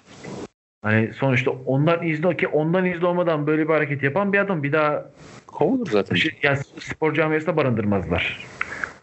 hani 0.86 1.14
sonuçta 1.14 1.52
ondan 1.52 2.08
izni 2.08 2.38
ki 2.38 2.48
ondan 2.48 2.86
izni 2.86 3.06
olmadan 3.06 3.48
böyle 3.48 3.68
bir 3.68 3.74
hareket 3.74 4.04
yapan 4.04 4.34
bir 4.34 4.40
adam 4.40 4.64
bir 4.64 4.72
daha 4.72 5.06
kovulur 5.48 5.86
zaten. 5.92 6.16
şey, 6.16 6.32
ya 6.44 6.56
spor 6.80 7.14
camiasında 7.14 7.58
barındırmazlar. 7.58 8.46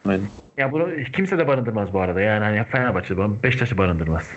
Aynen. 0.06 0.26
Ya 0.56 0.72
bunu 0.72 0.88
kimse 1.12 1.38
de 1.38 1.48
barındırmaz 1.48 1.92
bu 1.92 2.00
arada. 2.00 2.20
Yani 2.20 2.44
hani 2.44 2.56
barındırmaz, 2.56 3.42
Beşiktaş'ı 3.42 3.78
barındırmaz. 3.78 4.30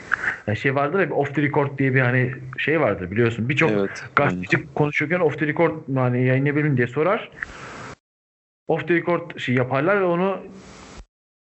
Yani 0.48 0.58
şey 0.58 0.76
vardır 0.76 1.00
ya 1.00 1.06
bir 1.06 1.12
off 1.12 1.36
the 1.36 1.41
record 1.41 1.78
diye 1.78 1.96
bir 1.96 2.02
hani 2.02 2.32
şey 2.58 2.82
vardır 2.82 3.12
biliyorsun. 3.12 3.50
Birçok 3.50 3.72
Evet. 3.72 4.04
gazeteci 4.16 4.74
konuşurken 4.74 5.20
off 5.20 5.39
the 5.39 5.48
record 5.48 5.72
hani 5.96 6.26
yayınlayabilirim 6.26 6.78
diye 6.78 6.88
sorar. 6.88 7.32
Off 8.68 8.88
the 8.88 8.96
record 8.96 9.39
şey 9.39 9.56
yaparlar 9.56 10.02
ve 10.02 10.06
onu 10.06 10.38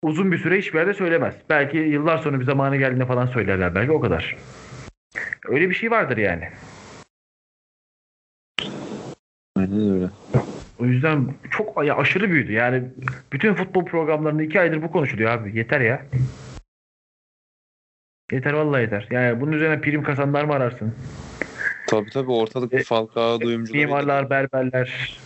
uzun 0.02 0.32
bir 0.32 0.38
süre 0.38 0.58
hiçbir 0.58 0.78
yerde 0.78 0.94
söylemez. 0.94 1.34
Belki 1.50 1.76
yıllar 1.76 2.18
sonra 2.18 2.40
bir 2.40 2.44
zamanı 2.44 2.76
geldiğinde 2.76 3.06
falan 3.06 3.26
söylerler 3.26 3.74
belki 3.74 3.92
o 3.92 4.00
kadar. 4.00 4.36
Öyle 5.44 5.70
bir 5.70 5.74
şey 5.74 5.90
vardır 5.90 6.16
yani. 6.16 6.48
Aynen 9.56 9.90
öyle. 9.92 10.10
O 10.78 10.84
yüzden 10.84 11.34
çok 11.50 11.86
ya 11.86 11.96
aşırı 11.96 12.30
büyüdü. 12.30 12.52
Yani 12.52 12.84
bütün 13.32 13.54
futbol 13.54 13.84
programlarında 13.84 14.42
iki 14.42 14.60
aydır 14.60 14.82
bu 14.82 14.92
konuşuluyor 14.92 15.30
abi. 15.30 15.58
Yeter 15.58 15.80
ya. 15.80 16.06
Yeter 18.32 18.52
vallahi 18.52 18.82
yeter. 18.82 19.08
Yani 19.10 19.40
bunun 19.40 19.52
üzerine 19.52 19.80
prim 19.80 20.02
kazanlar 20.02 20.44
mı 20.44 20.52
ararsın? 20.52 20.94
Tabii 21.88 22.10
tabii 22.10 22.30
ortalık 22.30 22.74
E, 22.74 22.82
Falcao 22.82 23.40
duyumcuları. 23.40 23.86
Mimarlar, 23.86 24.30
berberler. 24.30 25.18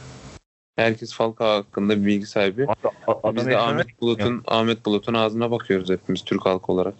Herkes 0.77 1.15
Falcao 1.15 1.49
hakkında 1.49 2.01
bir 2.01 2.07
bilgi 2.07 2.27
sahibi. 2.27 2.67
Adam 3.07 3.37
Biz 3.37 3.47
de. 3.47 3.59
Ahmet 3.59 4.01
Bulut'un 4.01 4.43
Ahmet 4.47 4.87
Bulut'un 4.87 5.15
ağzına 5.15 5.51
bakıyoruz 5.51 5.91
hepimiz 5.91 6.25
Türk 6.25 6.47
halkı 6.47 6.73
olarak. 6.73 6.95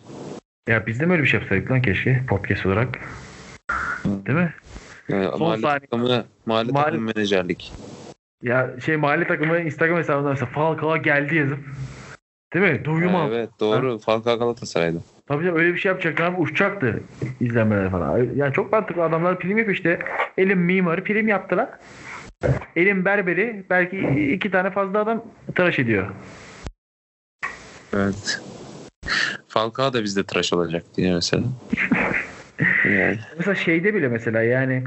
Ya 0.69 0.87
biz 0.87 1.01
de 1.01 1.07
mi 1.07 1.13
öyle 1.13 1.23
bir 1.23 1.29
şey 1.29 1.41
yapsaydık 1.41 1.71
lan 1.71 1.83
keşke 1.83 2.23
podcast 2.29 2.67
olarak? 2.67 2.89
Değil 4.05 4.39
mi? 4.39 4.55
Yani 5.09 5.25
Son 5.31 5.41
mahalle 5.41 5.61
saniye. 5.63 5.79
takımı, 5.81 6.25
mahalle 6.47 6.73
Mahalle- 6.73 6.91
takım 6.91 7.05
menajerlik. 7.17 7.73
Ya 8.43 8.71
şey 8.85 8.97
mahalle 8.97 9.27
takımı 9.27 9.61
Instagram 9.61 9.99
hesabından 9.99 10.31
mesela 10.33 10.51
Falcao 10.51 11.03
geldi 11.03 11.37
yazıp 11.37 11.59
Değil 12.55 12.73
mi? 12.73 12.85
Duyum 12.85 13.15
Ha, 13.15 13.27
evet 13.29 13.51
doğru. 13.61 13.99
Falcao 13.99 14.39
Galatasaray'da. 14.39 14.99
Tabii 15.29 15.45
canım 15.45 15.59
öyle 15.59 15.75
bir 15.75 15.79
şey 15.79 15.89
yapacaktı 15.91 16.25
abi 16.25 16.37
uçacaktı 16.41 17.01
izlenmeler 17.41 17.91
falan. 17.91 18.29
Yani 18.37 18.53
çok 18.53 18.73
mantıklı 18.73 19.03
adamlar 19.05 19.39
prim 19.39 19.59
yapıyor 19.59 19.77
işte. 19.77 19.99
Elin 20.39 20.59
mimarı 20.59 21.05
prim 21.05 21.29
yaptılar. 21.29 21.69
Elin 22.77 23.05
berberi 23.05 23.65
belki 23.71 23.99
iki 24.35 24.51
tane 24.51 24.71
fazla 24.71 24.99
adam 25.01 25.25
tıraş 25.55 25.79
ediyor. 25.79 26.07
Evet. 27.97 28.41
Falcao 29.49 29.93
da 29.93 30.05
bizde 30.05 30.25
tıraş 30.25 30.53
olacak 30.53 30.83
diye 30.97 31.15
mesela. 31.15 31.43
yani. 32.85 33.19
Mesela 33.39 33.55
şeyde 33.55 33.95
bile 33.95 34.09
mesela 34.09 34.43
yani 34.43 34.85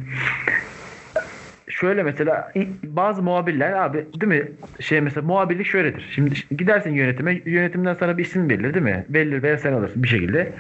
şöyle 1.70 2.03
mesela 2.03 2.51
bazı 2.84 3.22
muhabirler 3.22 3.72
abi 3.72 4.05
değil 4.22 4.41
mi 4.41 4.51
şey 4.80 5.01
mesela 5.01 5.28
muhabirlik 5.28 5.68
şöyledir. 5.68 6.09
Şimdi 6.16 6.34
gidersin 6.57 6.91
yönetime 6.93 7.41
yönetimden 7.45 7.93
sana 7.93 8.18
bir 8.18 8.26
isim 8.26 8.49
verilir 8.49 8.74
değil 8.74 8.84
mi? 8.86 9.05
Verilir 9.09 9.43
veya 9.43 9.57
sen 9.57 9.74
alırsın 9.74 10.03
bir 10.03 10.07
şekilde. 10.07 10.53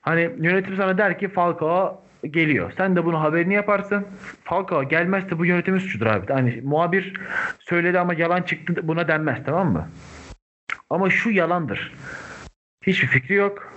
Hani 0.00 0.30
yönetim 0.40 0.76
sana 0.76 0.98
der 0.98 1.18
ki 1.18 1.28
Falcao 1.28 2.02
geliyor. 2.22 2.72
Sen 2.76 2.96
de 2.96 3.04
bunu 3.04 3.20
haberini 3.20 3.54
yaparsın. 3.54 4.06
Falcao 4.44 4.88
gelmezse 4.88 5.38
bu 5.38 5.46
yönetimin 5.46 5.78
suçudur 5.78 6.06
abi. 6.06 6.32
Hani 6.32 6.60
muhabir 6.64 7.14
söyledi 7.58 7.98
ama 7.98 8.14
yalan 8.14 8.42
çıktı 8.42 8.74
buna 8.82 9.08
denmez 9.08 9.38
tamam 9.46 9.72
mı? 9.72 9.88
Ama 10.90 11.10
şu 11.10 11.30
yalandır. 11.30 11.92
Hiçbir 12.86 13.08
fikri 13.08 13.34
yok. 13.34 13.72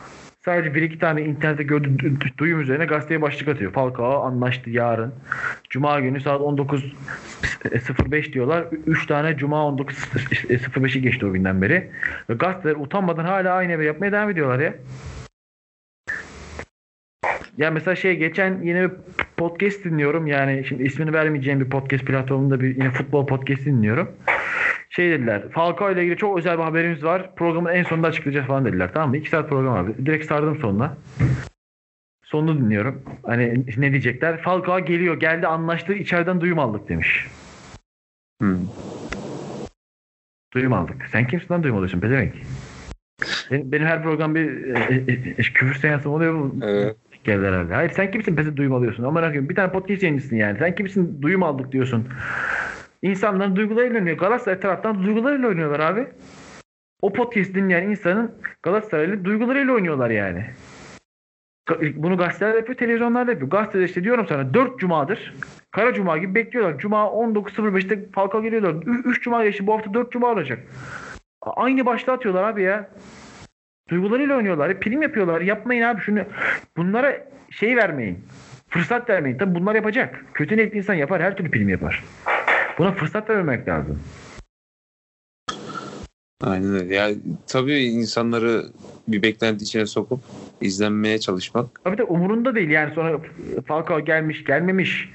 Sadece 0.45 0.75
bir 0.75 0.81
iki 0.81 0.99
tane 0.99 1.21
internette 1.21 1.63
gördüğü 1.63 1.89
du- 1.89 2.19
du- 2.19 2.37
duyum 2.37 2.61
üzerine 2.61 2.85
gazeteye 2.85 3.21
başlık 3.21 3.47
atıyor. 3.47 3.71
Falcao 3.71 4.23
anlaştı 4.23 4.69
yarın. 4.69 5.13
Cuma 5.69 5.99
günü 5.99 6.21
saat 6.21 6.41
19.05 6.41 8.33
diyorlar. 8.33 8.65
3 8.87 9.07
tane 9.07 9.37
Cuma 9.37 9.57
19.05'i 9.57 11.01
geçti 11.01 11.25
o 11.25 11.33
günden 11.33 11.61
beri. 11.61 11.91
Ve 12.29 12.33
gazeteler 12.33 12.75
utanmadan 12.75 13.25
hala 13.25 13.53
aynı 13.53 13.71
haber 13.71 13.83
yapmaya 13.83 14.11
devam 14.11 14.29
ediyorlar 14.29 14.59
ya. 14.59 14.73
Ya 17.57 17.71
mesela 17.71 17.95
şey 17.95 18.15
geçen 18.17 18.61
yine 18.61 18.83
bir 18.83 18.91
podcast 19.37 19.85
dinliyorum. 19.85 20.27
Yani 20.27 20.65
şimdi 20.69 20.83
ismini 20.83 21.13
vermeyeceğim 21.13 21.59
bir 21.59 21.69
podcast 21.69 22.05
platformunda 22.05 22.61
bir 22.61 22.75
yine 22.75 22.91
futbol 22.91 23.27
podcast 23.27 23.65
dinliyorum. 23.65 24.11
Şey 24.95 25.11
dediler. 25.11 25.49
Falcao 25.49 25.91
ile 25.91 26.01
ilgili 26.01 26.17
çok 26.17 26.37
özel 26.37 26.57
bir 26.57 26.63
haberimiz 26.63 27.03
var. 27.03 27.35
Programın 27.35 27.73
en 27.73 27.83
sonunda 27.83 28.07
açıklayacağız 28.07 28.47
falan 28.47 28.65
dediler. 28.65 28.89
Tamam 28.93 29.09
mı? 29.09 29.17
2 29.17 29.29
saat 29.29 29.49
program 29.49 29.73
abi. 29.75 30.05
Direkt 30.05 30.25
sardım 30.25 30.59
sonuna. 30.59 30.97
Sonunu 32.25 32.59
dinliyorum. 32.59 33.01
Hani 33.25 33.65
ne 33.77 33.91
diyecekler? 33.91 34.41
Falcao 34.41 34.79
geliyor. 34.79 35.19
Geldi 35.19 35.47
anlaştı. 35.47 35.93
içeriden 35.93 36.41
duyum 36.41 36.59
aldık 36.59 36.89
demiş. 36.89 37.27
Hmm. 38.41 38.57
Duyum 40.53 40.73
aldık. 40.73 41.05
Sen 41.11 41.27
kimsin 41.27 41.53
lan 41.53 41.63
duyum 41.63 41.77
alıyorsun? 41.77 41.99
Pezevenk. 41.99 42.33
Benim, 43.51 43.71
benim 43.71 43.87
her 43.87 44.03
program 44.03 44.35
bir 44.35 44.75
e, 44.75 44.95
e, 45.07 45.13
e, 45.13 45.35
küfür 45.35 45.75
seansı 45.75 46.09
oluyor? 46.09 46.51
Evet. 46.61 46.95
Geldi 47.23 47.45
herhalde. 47.45 47.73
Hayır 47.73 47.89
sen 47.89 48.11
kimsin 48.11 48.35
pesi 48.35 48.57
duyum 48.57 48.73
alıyorsun? 48.73 49.03
Akıyım 49.03 49.49
bir 49.49 49.55
tane 49.55 49.71
podcast 49.71 50.03
yayıncısın 50.03 50.35
yani. 50.35 50.59
Sen 50.59 50.75
kimsin 50.75 51.21
duyum 51.21 51.43
aldık 51.43 51.71
diyorsun. 51.71 52.07
İnsanların 53.03 53.55
duygularıyla 53.55 53.99
oynuyor. 53.99 54.17
Galatasaray 54.17 54.59
taraftan 54.59 55.03
duygularıyla 55.03 55.47
oynuyorlar 55.47 55.79
abi. 55.79 56.07
O 57.01 57.13
podcast 57.13 57.53
dinleyen 57.53 57.89
insanın 57.89 58.31
Galatasaray'la 58.63 59.25
duygularıyla 59.25 59.73
oynuyorlar 59.73 60.09
yani. 60.09 60.45
Bunu 61.95 62.17
gazeteler 62.17 62.55
yapıyor, 62.55 62.77
televizyonlar 62.77 63.27
yapıyor. 63.27 63.49
Gazetede 63.49 63.83
işte 63.83 64.03
diyorum 64.03 64.25
sana 64.29 64.53
4 64.53 64.79
cumadır 64.79 65.33
Kara 65.71 65.93
Cuma 65.93 66.17
gibi 66.17 66.35
bekliyorlar. 66.35 66.77
Cuma 66.77 67.03
19.05'te 67.03 68.11
Falcao 68.11 68.41
geliyorlar. 68.41 68.75
3 69.05 69.23
Cuma 69.23 69.43
geçti. 69.43 69.67
Bu 69.67 69.73
hafta 69.73 69.93
4 69.93 70.11
Cuma 70.11 70.27
olacak. 70.27 70.59
Aynı 71.41 71.85
başta 71.85 72.13
atıyorlar 72.13 72.43
abi 72.43 72.63
ya. 72.63 72.89
Duygularıyla 73.89 74.35
oynuyorlar. 74.35 74.79
Prim 74.79 75.01
yapıyorlar. 75.01 75.41
Yapmayın 75.41 75.81
abi 75.81 76.01
şunu. 76.01 76.19
Bunlara 76.77 77.27
şey 77.49 77.75
vermeyin. 77.75 78.25
Fırsat 78.69 79.09
vermeyin. 79.09 79.37
Tabi 79.37 79.55
bunlar 79.55 79.75
yapacak. 79.75 80.25
Kötü 80.33 80.57
niyetli 80.57 80.77
insan 80.77 80.93
yapar. 80.93 81.21
Her 81.21 81.37
türlü 81.37 81.51
prim 81.51 81.69
yapar. 81.69 82.03
Buna 82.77 82.91
fırsat 82.91 83.29
vermemek 83.29 83.67
lazım. 83.67 83.99
Aynen 86.41 86.73
öyle. 86.73 86.95
Ya 86.95 87.09
tabii 87.47 87.83
insanları 87.83 88.63
bir 89.07 89.21
beklenti 89.23 89.63
içine 89.63 89.85
sokup 89.85 90.19
izlenmeye 90.61 91.19
çalışmak. 91.19 91.81
Abi 91.85 91.97
de 91.97 92.03
umurunda 92.03 92.55
değil 92.55 92.69
yani 92.69 92.93
sonra 92.95 93.19
Falcao 93.67 94.05
gelmiş 94.05 94.43
gelmemiş. 94.43 95.09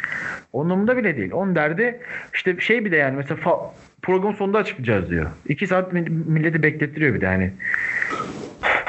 Onun 0.52 0.70
umurunda 0.70 0.96
bile 0.96 1.16
değil. 1.16 1.32
Onun 1.32 1.54
derdi 1.54 2.00
işte 2.34 2.60
şey 2.60 2.84
bir 2.84 2.92
de 2.92 2.96
yani 2.96 3.16
mesela 3.16 3.40
fa- 3.40 3.70
program 4.02 4.34
sonunda 4.34 4.58
açıklayacağız 4.58 5.10
diyor. 5.10 5.30
İki 5.48 5.66
saat 5.66 5.92
mi- 5.92 6.22
milleti 6.26 6.62
beklettiriyor 6.62 7.14
bir 7.14 7.20
de 7.20 7.26
hani. 7.26 7.52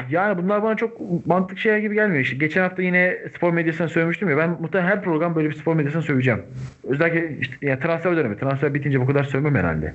Yani 0.10 0.44
bunlar 0.44 0.64
bana 0.64 0.76
çok 0.76 0.98
mantıklı 1.26 1.62
şeyler 1.62 1.78
gibi 1.78 1.96
gelmiyor. 1.96 2.22
İşte 2.24 2.36
geçen 2.38 2.62
hafta 2.62 2.82
yine 2.82 3.18
spor 3.36 3.54
medyasına 3.54 3.88
söylemiştim 3.90 4.30
ya 4.30 4.38
ben 4.38 4.50
muhtemelen 4.50 4.90
her 4.90 5.04
program 5.04 5.36
böyle 5.36 5.50
bir 5.50 5.56
spor 5.56 5.76
medyasına 5.76 6.02
söveceğim. 6.02 6.42
Özellikle 6.84 7.38
işte 7.40 7.56
yani 7.62 7.80
transfer 7.80 8.18
dönemi. 8.18 8.38
Transfer 8.40 8.74
bitince 8.74 9.02
bu 9.02 9.06
kadar 9.08 9.24
sövmem 9.24 9.56
herhalde. 9.56 9.94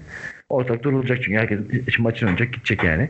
Ortak 0.49 0.83
durulacak 0.83 1.23
çünkü 1.23 1.39
herkes 1.39 1.59
maçın 1.99 2.27
oynayacak 2.27 2.53
gidecek 2.53 2.85
yani. 2.85 3.09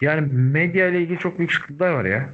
Yani 0.00 0.28
medya 0.32 0.88
ile 0.88 1.00
ilgili 1.02 1.18
çok 1.18 1.38
büyük 1.38 1.52
sıkıntılar 1.52 1.90
var 1.92 2.04
ya. 2.04 2.28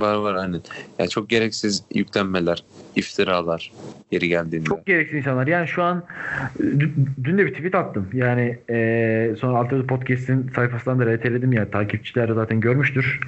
Var 0.00 0.14
var 0.14 0.34
aynen. 0.34 0.60
Ya 0.98 1.08
çok 1.08 1.28
gereksiz 1.28 1.84
yüklenmeler, 1.94 2.64
iftiralar 2.96 3.72
yeri 4.10 4.28
geldiğinde. 4.28 4.64
Çok 4.64 4.86
gereksiz 4.86 5.18
insanlar. 5.18 5.46
Yani 5.46 5.68
şu 5.68 5.82
an 5.82 6.04
dün, 6.58 7.08
dün 7.24 7.38
de 7.38 7.46
bir 7.46 7.54
tweet 7.54 7.74
attım. 7.74 8.08
Yani 8.12 8.58
e, 8.70 9.34
sonra 9.38 9.58
Altyazı 9.58 9.86
Podcast'in 9.86 10.50
sayfasından 10.54 10.98
da 10.98 11.16
RT'ledim 11.16 11.52
ya. 11.52 11.70
Takipçiler 11.70 12.28
de 12.28 12.34
zaten 12.34 12.60
görmüştür. 12.60 13.20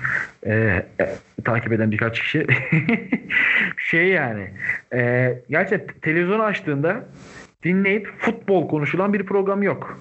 E, 0.47 0.53
e, 1.01 1.16
takip 1.45 1.73
eden 1.73 1.91
birkaç 1.91 2.20
kişi. 2.20 2.47
şey 3.79 4.09
yani. 4.09 4.51
E, 4.95 5.33
gerçekten 5.51 6.01
televizyonu 6.01 6.43
açtığında 6.43 7.05
dinleyip 7.64 8.09
futbol 8.18 8.68
konuşulan 8.68 9.12
bir 9.12 9.27
program 9.27 9.62
yok. 9.62 9.99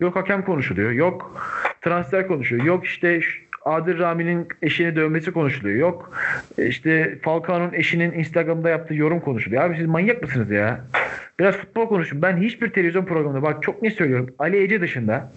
Yok 0.00 0.16
hakem 0.16 0.44
konuşuluyor. 0.44 0.90
Yok 0.90 1.46
transfer 1.82 2.28
konuşuyor. 2.28 2.64
Yok 2.64 2.84
işte 2.84 3.20
Adil 3.66 3.98
Rami'nin 3.98 4.48
eşini 4.62 4.96
dövmesi 4.96 5.32
konuşuluyor. 5.32 5.76
Yok 5.76 6.12
işte 6.58 7.18
Falcao'nun 7.22 7.72
eşinin 7.72 8.12
Instagram'da 8.12 8.70
yaptığı 8.70 8.94
yorum 8.94 9.20
konuşuluyor. 9.20 9.62
Abi 9.62 9.76
siz 9.76 9.86
manyak 9.86 10.22
mısınız 10.22 10.50
ya? 10.50 10.80
Biraz 11.38 11.54
futbol 11.56 11.88
konuşun. 11.88 12.22
Ben 12.22 12.36
hiçbir 12.36 12.70
televizyon 12.70 13.04
programında 13.04 13.42
bak 13.42 13.62
çok 13.62 13.82
ne 13.82 13.90
söylüyorum. 13.90 14.34
Ali 14.38 14.62
Ece 14.62 14.80
dışında 14.80 15.32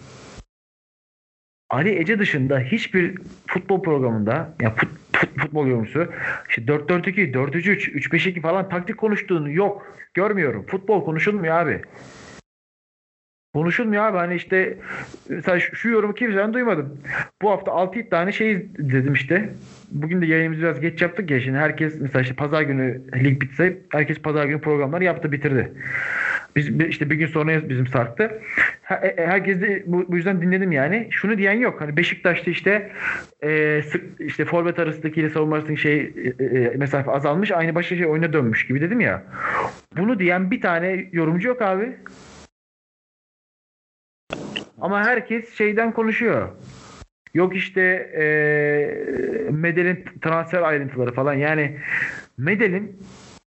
Ali 1.70 2.00
Ece 2.00 2.20
dışında 2.20 2.60
hiçbir 2.60 3.18
futbol 3.48 3.84
programında 3.84 4.54
ya 4.62 4.76
fut, 4.76 4.90
fut, 5.14 5.30
futbol 5.40 5.68
yorumcusu 5.68 6.08
işte 6.50 6.62
4-4-2, 6.62 7.32
4-3-3, 7.34 7.92
3-5-2 7.92 8.42
falan 8.42 8.70
taktik 8.70 8.98
konuştuğunu 8.98 9.52
yok. 9.52 9.96
Görmüyorum. 10.14 10.66
Futbol 10.66 11.06
konuşulmuyor 11.06 11.56
abi. 11.56 11.82
Konuşulmuyor 13.54 14.04
abi 14.04 14.18
hani 14.18 14.36
işte 14.36 14.78
mesela 15.30 15.60
şu, 15.60 15.90
yorumu 15.90 16.14
kimseden 16.14 16.54
duymadım. 16.54 16.98
Bu 17.42 17.52
hafta 17.52 17.72
6 17.72 18.10
tane 18.10 18.32
şey 18.32 18.70
dedim 18.78 19.14
işte. 19.14 19.50
Bugün 19.92 20.22
de 20.22 20.26
yayınımızı 20.26 20.62
biraz 20.62 20.80
geç 20.80 21.02
yaptık 21.02 21.32
ya 21.32 21.42
şimdi 21.42 21.58
herkes 21.58 22.02
mesela 22.02 22.22
işte 22.22 22.36
pazar 22.36 22.62
günü 22.62 23.02
lig 23.24 23.42
bitse 23.42 23.78
herkes 23.92 24.20
pazar 24.20 24.46
günü 24.46 24.62
programlar 24.62 25.02
yaptı 25.02 25.32
bitirdi. 25.32 25.72
Biz 26.56 26.80
işte 26.80 27.10
bir 27.10 27.16
gün 27.16 27.28
sonra 27.28 27.70
bizim 27.70 27.88
sarktı. 27.88 28.42
E, 28.92 29.28
herkes 29.28 29.62
de 29.62 29.84
bu, 29.86 30.06
bu 30.08 30.16
yüzden 30.16 30.42
dinledim 30.42 30.72
yani. 30.72 31.08
Şunu 31.12 31.38
diyen 31.38 31.54
yok. 31.54 31.82
Hani 31.82 31.98
Beşiktaş'ta 31.98 32.52
işte 32.52 32.92
e, 33.44 33.82
sık, 33.82 34.04
işte 34.20 34.46
forvet 34.46 34.80
arasındaki 34.80 35.20
ile 35.20 35.30
savunma 35.30 35.56
arasındaki 35.56 35.82
şey 35.82 36.14
e, 36.40 36.44
e, 36.44 36.78
mesafe 36.78 37.12
azalmış. 37.12 37.52
Aynı 37.52 37.76
başka 37.76 37.96
şey 37.96 38.06
oyuna 38.06 38.34
dönmüş 38.34 38.68
gibi 38.68 38.82
dedim 38.82 39.00
ya. 39.00 39.24
Bunu 39.98 40.20
diyen 40.20 40.52
bir 40.52 40.62
tane 40.62 41.10
yorumcu 41.12 41.48
yok 41.48 41.62
abi. 41.62 41.96
Ama 44.82 45.04
herkes 45.04 45.54
şeyden 45.54 45.92
konuşuyor. 45.92 46.50
Yok 47.34 47.56
işte 47.56 47.82
e, 48.18 48.24
Medel'in 49.52 50.06
transfer 50.22 50.62
ayrıntıları 50.62 51.14
falan. 51.14 51.34
Yani 51.34 51.78
Medel'in 52.38 53.00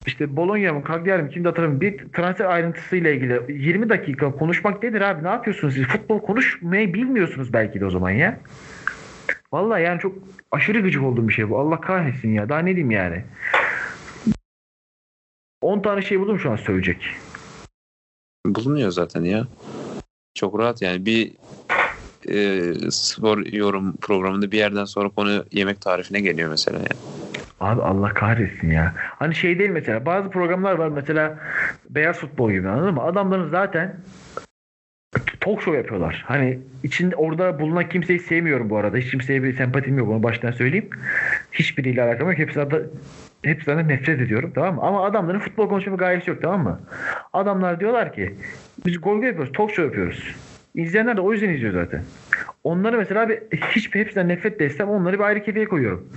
işte 0.07 0.37
Bologna 0.37 0.73
mı 0.73 0.83
Cagliari 0.89 1.23
mi 1.23 1.31
kimde 1.31 1.49
hatırlamıyorum 1.49 1.81
bir 1.81 2.13
transfer 2.13 2.45
ayrıntısıyla 2.45 3.11
ilgili 3.11 3.41
20 3.49 3.89
dakika 3.89 4.33
konuşmak 4.33 4.83
nedir 4.83 5.01
abi 5.01 5.25
ne 5.25 5.29
yapıyorsunuz 5.29 5.75
siz 5.75 5.87
futbol 5.87 6.21
konuşmayı 6.21 6.95
bilmiyorsunuz 6.95 7.53
belki 7.53 7.81
de 7.81 7.87
o 7.87 7.91
zaman 7.91 8.11
ya. 8.11 8.39
Vallahi 9.53 9.83
yani 9.83 10.01
çok 10.01 10.15
aşırı 10.51 10.81
gıcık 10.81 11.03
olduğum 11.03 11.29
bir 11.29 11.33
şey 11.33 11.51
bu. 11.51 11.59
Allah 11.59 11.81
kahretsin 11.81 12.33
ya. 12.33 12.49
Daha 12.49 12.59
ne 12.59 12.67
diyeyim 12.67 12.91
yani. 12.91 13.25
10 15.61 15.83
tane 15.83 16.03
şey 16.03 16.21
buldum 16.21 16.39
şu 16.39 16.51
an 16.51 16.57
söyleyecek. 16.57 17.07
Bulunuyor 18.47 18.91
zaten 18.91 19.25
ya. 19.25 19.47
Çok 20.35 20.59
rahat 20.59 20.83
yani 20.83 21.07
bir 21.07 21.33
e, 22.29 22.73
spor 22.91 23.47
yorum 23.47 23.97
programında 23.97 24.53
bir 24.53 24.59
yerden 24.59 24.85
sonra 24.85 25.09
konu 25.09 25.45
yemek 25.53 25.81
tarifine 25.81 26.21
geliyor 26.21 26.51
mesela 26.51 26.79
yani. 26.79 27.01
Abi 27.61 27.83
Allah 27.83 28.09
kahretsin 28.09 28.71
ya. 28.71 28.95
Hani 28.97 29.35
şey 29.35 29.59
değil 29.59 29.71
mesela 29.71 30.07
bazı 30.07 30.31
programlar 30.31 30.73
var 30.75 30.89
mesela 30.89 31.39
beyaz 31.91 32.17
futbol 32.17 32.53
gibi 32.53 32.69
anladın 32.69 32.95
mı? 32.95 33.03
Adamların 33.03 33.51
zaten 33.51 33.97
talk 35.45 35.63
show 35.63 35.77
yapıyorlar. 35.77 36.25
Hani 36.27 36.59
içinde 36.83 37.17
orada 37.17 37.61
bulunan 37.61 37.89
kimseyi 37.89 38.21
sevmiyorum 38.21 38.71
bu 38.71 38.77
arada. 38.77 38.97
Hiç 38.97 39.11
kimseye 39.11 39.43
bir 39.43 39.57
sempatim 39.57 39.99
yok 39.99 40.09
onu 40.09 40.23
baştan 40.23 40.51
söyleyeyim. 40.51 40.89
Hiçbiriyle 41.53 42.03
alakam 42.03 42.31
yok. 42.31 42.39
Hepsi 42.39 42.71
de 42.71 42.83
hepsinden 43.43 43.89
nefret 43.89 44.21
ediyorum 44.21 44.53
tamam 44.55 44.75
mı? 44.75 44.81
Ama 44.83 45.05
adamların 45.05 45.39
futbol 45.39 45.69
konuşma 45.69 45.97
gayesi 45.97 46.31
yok 46.31 46.43
tamam 46.43 46.63
mı? 46.63 46.81
Adamlar 47.33 47.81
diyorlar 47.81 48.13
ki 48.13 48.35
biz 48.87 49.01
gol 49.01 49.23
yapıyoruz, 49.23 49.53
talk 49.53 49.71
show 49.71 49.85
yapıyoruz. 49.85 50.35
İzleyenler 50.75 51.17
de 51.17 51.21
o 51.21 51.33
yüzden 51.33 51.49
izliyor 51.49 51.73
zaten. 51.73 52.03
Onları 52.65 52.99
mesela 52.99 53.29
bir, 53.29 53.39
hiç 53.57 53.95
hepsinden 53.95 54.29
nefret 54.29 54.79
de 54.79 54.85
onları 54.85 55.19
bir 55.19 55.25
ayrı 55.25 55.43
kefeye 55.43 55.65
koyuyorum. 55.65 56.09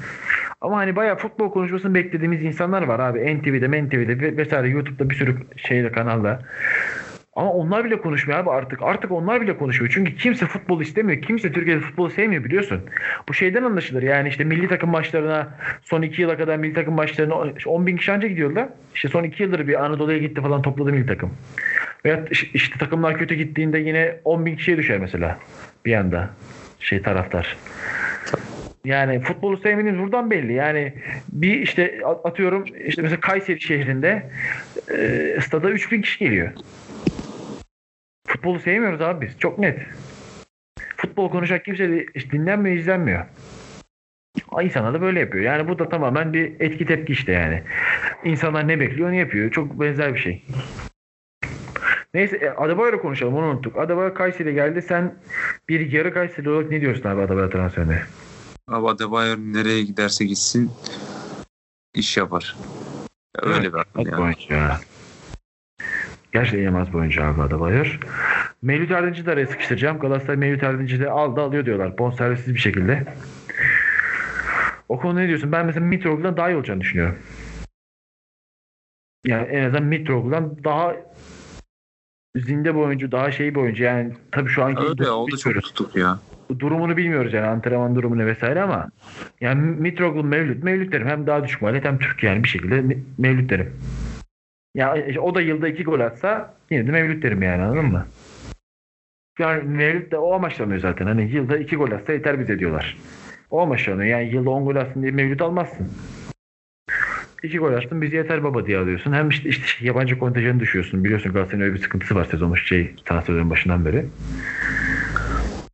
Ama 0.62 0.78
hani 0.78 0.96
bayağı 0.96 1.16
futbol 1.16 1.52
konuşmasını 1.52 1.96
beklediğimiz 1.96 2.44
insanlar 2.44 2.82
var 2.82 3.00
abi. 3.00 3.38
NTV'de, 3.38 3.68
MNTV'de 3.68 4.38
vesaire 4.38 4.70
YouTube'da 4.70 5.10
bir 5.10 5.16
sürü 5.16 5.36
şeyde 5.58 5.92
kanalda. 5.92 6.40
Ama 7.38 7.52
onlar 7.52 7.86
bile 7.86 8.02
konuşmuyor 8.02 8.40
abi 8.40 8.50
artık. 8.50 8.84
Artık 8.84 9.12
onlar 9.12 9.42
bile 9.42 9.58
konuşuyor. 9.58 9.92
Çünkü 9.94 10.16
kimse 10.16 10.46
futbol 10.46 10.82
istemiyor. 10.82 11.22
Kimse 11.22 11.52
Türkiye'de 11.52 11.82
futbolu 11.82 12.10
sevmiyor 12.10 12.44
biliyorsun. 12.44 12.82
Bu 13.30 13.34
şeyden 13.34 13.64
anlaşılır. 13.64 14.04
Yani 14.04 14.30
işte 14.30 14.44
milli 14.44 14.68
takım 14.68 14.90
maçlarına 14.90 15.48
son 15.84 16.02
iki 16.02 16.22
yıla 16.22 16.38
kadar 16.38 16.58
milli 16.58 16.74
takım 16.74 16.94
maçlarına 16.94 17.36
10 17.66 17.88
bin 17.88 17.98
kişi 17.98 18.12
anca 18.12 18.28
gidiyorlar. 18.28 18.70
İşte 18.96 19.08
son 19.08 19.24
iki 19.24 19.44
yıldır 19.44 19.68
bir 19.68 19.86
Anadolu'ya 19.86 20.18
gitti 20.18 20.42
falan 20.42 20.62
topladı 20.62 20.92
milli 20.92 21.06
takım. 21.06 21.34
Veya 22.06 22.26
işte 22.54 22.80
takımlar 22.80 23.18
kötü 23.18 23.36
gittiğinde 23.36 23.80
yine 23.80 24.16
10 24.26 24.46
bin 24.46 24.56
kişiye 24.56 24.78
düşer 24.78 24.98
mesela. 24.98 25.40
Bir 25.86 25.94
anda 25.94 26.30
şey 26.80 27.02
taraftar. 27.02 27.58
Yani 28.86 29.22
futbolu 29.22 29.58
sevmeniz 29.58 30.00
buradan 30.00 30.32
belli. 30.32 30.54
Yani 30.54 30.94
bir 31.30 31.60
işte 31.60 32.00
atıyorum 32.24 32.66
işte 32.86 33.02
mesela 33.02 33.20
Kayseri 33.20 33.62
şehrinde 33.62 34.30
e, 34.92 35.42
stada 35.42 35.70
3000 35.70 36.02
kişi 36.02 36.20
geliyor. 36.20 36.52
Futbolu 38.28 38.60
sevmiyoruz 38.60 39.02
abi 39.02 39.26
biz. 39.26 39.40
Çok 39.40 39.60
net. 39.60 39.80
Futbol 40.98 41.32
konuşacak 41.32 41.66
kimse 41.66 42.06
işte 42.16 42.32
dinlenmiyor, 42.32 42.78
izlenmiyor. 42.78 43.26
İnsanlar 44.62 44.94
da 44.94 45.02
böyle 45.02 45.20
yapıyor. 45.20 45.44
Yani 45.44 45.68
bu 45.68 45.80
da 45.80 45.90
tamamen 45.90 46.34
bir 46.34 46.60
etki 46.60 46.86
tepki 46.86 47.14
işte 47.14 47.32
yani. 47.32 47.64
İnsanlar 48.24 48.68
ne 48.68 48.80
bekliyor, 48.80 49.12
ne 49.12 49.18
yapıyor. 49.18 49.52
Çok 49.52 49.80
benzer 49.80 50.14
bir 50.14 50.20
şey. 50.20 50.46
Neyse 52.14 52.38
e, 52.38 52.50
Adebayor'la 52.50 53.02
konuşalım 53.02 53.36
onu 53.36 53.46
unuttuk. 53.46 53.78
Adebayor 53.78 54.16
Kayseri'ye 54.16 54.54
geldi. 54.54 54.82
Sen 54.82 55.16
bir 55.70 55.92
yarı 55.92 56.14
Kayseri 56.14 56.50
olarak 56.50 56.72
ne 56.72 56.82
diyorsun 56.82 57.10
abi 57.10 57.22
Adebayor 57.22 57.52
transferine? 57.52 58.02
Abi 58.68 58.88
Adebayor 58.88 59.38
nereye 59.38 59.84
giderse 59.84 60.26
gitsin 60.26 60.72
iş 61.94 62.18
yapar. 62.18 62.56
Öyle 63.42 63.74
bir 63.74 63.80
adam 63.96 64.34
yani. 64.50 64.74
Gerçekten 66.38 66.64
yemez 66.64 66.94
bu 66.94 66.98
oyuncu 66.98 67.24
abi 67.24 67.42
Adebayor. 67.42 68.00
Mevlüt 68.62 68.92
Erdinç'i 68.92 69.26
de 69.26 69.32
araya 69.32 69.48
sıkıştıracağım. 69.48 70.00
Galatasaray 70.00 70.38
Mevlüt 70.38 70.64
Erdinç'i 70.64 71.00
de 71.00 71.10
aldı 71.10 71.42
alıyor 71.42 71.66
diyorlar. 71.66 71.98
Bonservisiz 71.98 72.54
bir 72.54 72.60
şekilde. 72.60 73.04
O 74.90 75.00
konuda 75.00 75.20
ne 75.20 75.28
diyorsun? 75.28 75.52
Ben 75.52 75.66
mesela 75.66 75.86
Mitrogl'dan 75.86 76.38
daha 76.38 76.50
iyi 76.50 76.56
olacağını 76.56 76.82
düşünüyorum. 76.82 77.16
Yani 79.26 79.48
en 79.48 79.64
azından 79.64 79.84
Mitrogl'dan 79.84 80.64
daha 80.64 80.96
zinde 82.36 82.76
bir 82.76 82.80
oyuncu, 82.80 83.12
daha 83.12 83.32
şey 83.32 83.56
bir 83.56 83.60
oyuncu. 83.60 83.84
Yani 83.84 84.14
tabii 84.32 84.50
şu 84.50 84.64
anki 84.64 84.82
Öyle 84.82 85.10
o 85.10 85.32
da 85.32 85.38
çok 85.38 85.64
tutuk 85.64 85.96
ya. 85.96 86.20
Durumunu 86.60 86.98
bilmiyoruz 86.98 87.34
yani 87.34 87.48
antrenman 87.48 87.96
durumunu 87.96 88.26
vesaire 88.26 88.62
ama 88.62 88.90
yani 89.42 89.62
Mitroglou 89.62 90.24
Mevlüt, 90.24 90.64
Mevlüt 90.64 90.92
derim. 90.92 91.08
Hem 91.08 91.28
daha 91.28 91.44
düşük 91.44 91.62
maliyet 91.62 91.86
hem 91.86 92.00
Türk 92.00 92.24
yani 92.24 92.44
bir 92.44 92.50
şekilde 92.50 92.98
Mevlüt 93.18 93.50
derim. 93.50 93.74
Ya 94.78 94.96
o 95.22 95.36
da 95.36 95.42
yılda 95.42 95.68
iki 95.68 95.84
gol 95.84 96.00
atsa 96.00 96.54
yine 96.70 96.88
de 96.88 96.92
Mevlüt 96.92 97.24
derim 97.24 97.42
yani 97.42 97.64
anladın 97.64 97.86
mı? 97.86 98.08
Yani 99.40 99.64
Mevlüt 99.64 100.12
de 100.12 100.18
o 100.18 100.34
amaçlanıyor 100.34 100.80
zaten. 100.80 101.06
Hani 101.06 101.32
yılda 101.32 101.58
iki 101.58 101.76
gol 101.76 101.92
atsa 101.92 102.14
yeter 102.14 102.40
bize 102.40 102.60
diyorlar. 102.60 102.98
O 103.52 103.62
amaçlanıyor. 103.62 104.10
Yani 104.10 104.30
yılda 104.30 104.50
on 104.50 104.66
gol 104.66 104.76
atsın 104.76 105.02
diye 105.02 105.12
Mevlüt 105.12 105.42
almazsın. 105.42 105.92
İki 107.44 107.58
gol 107.58 107.74
attın 107.74 108.02
bizi 108.02 108.16
yeter 108.16 108.44
baba 108.44 108.66
diye 108.66 108.78
alıyorsun. 108.78 109.14
Hem 109.14 109.30
işte, 109.30 109.50
işte 109.50 109.86
yabancı 109.86 110.20
kontenjanı 110.20 110.60
düşüyorsun. 110.60 111.04
Biliyorsun 111.04 111.34
Galatasaray'ın 111.34 111.66
öyle 111.66 111.76
bir 111.76 111.84
sıkıntısı 111.84 112.16
var 112.16 112.26
sezonun 112.26 112.56
şey 112.56 112.96
transferlerin 113.06 113.50
başından 113.50 113.86
beri. 113.86 114.06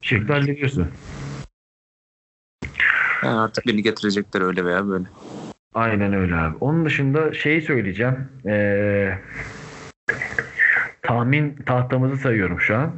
Şekilde 0.01 0.33
hallediyorsun. 0.33 0.87
Yani 3.23 3.39
artık 3.39 3.67
beni 3.67 3.83
getirecekler 3.83 4.41
öyle 4.41 4.65
veya 4.65 4.87
böyle. 4.87 5.05
Aynen 5.73 6.13
öyle 6.13 6.35
abi. 6.35 6.57
Onun 6.59 6.85
dışında 6.85 7.33
şeyi 7.33 7.61
söyleyeceğim. 7.61 8.15
Ee, 8.47 9.13
tahmin 11.01 11.55
tahtamızı 11.65 12.17
sayıyorum 12.17 12.61
şu 12.61 12.75
an. 12.75 12.91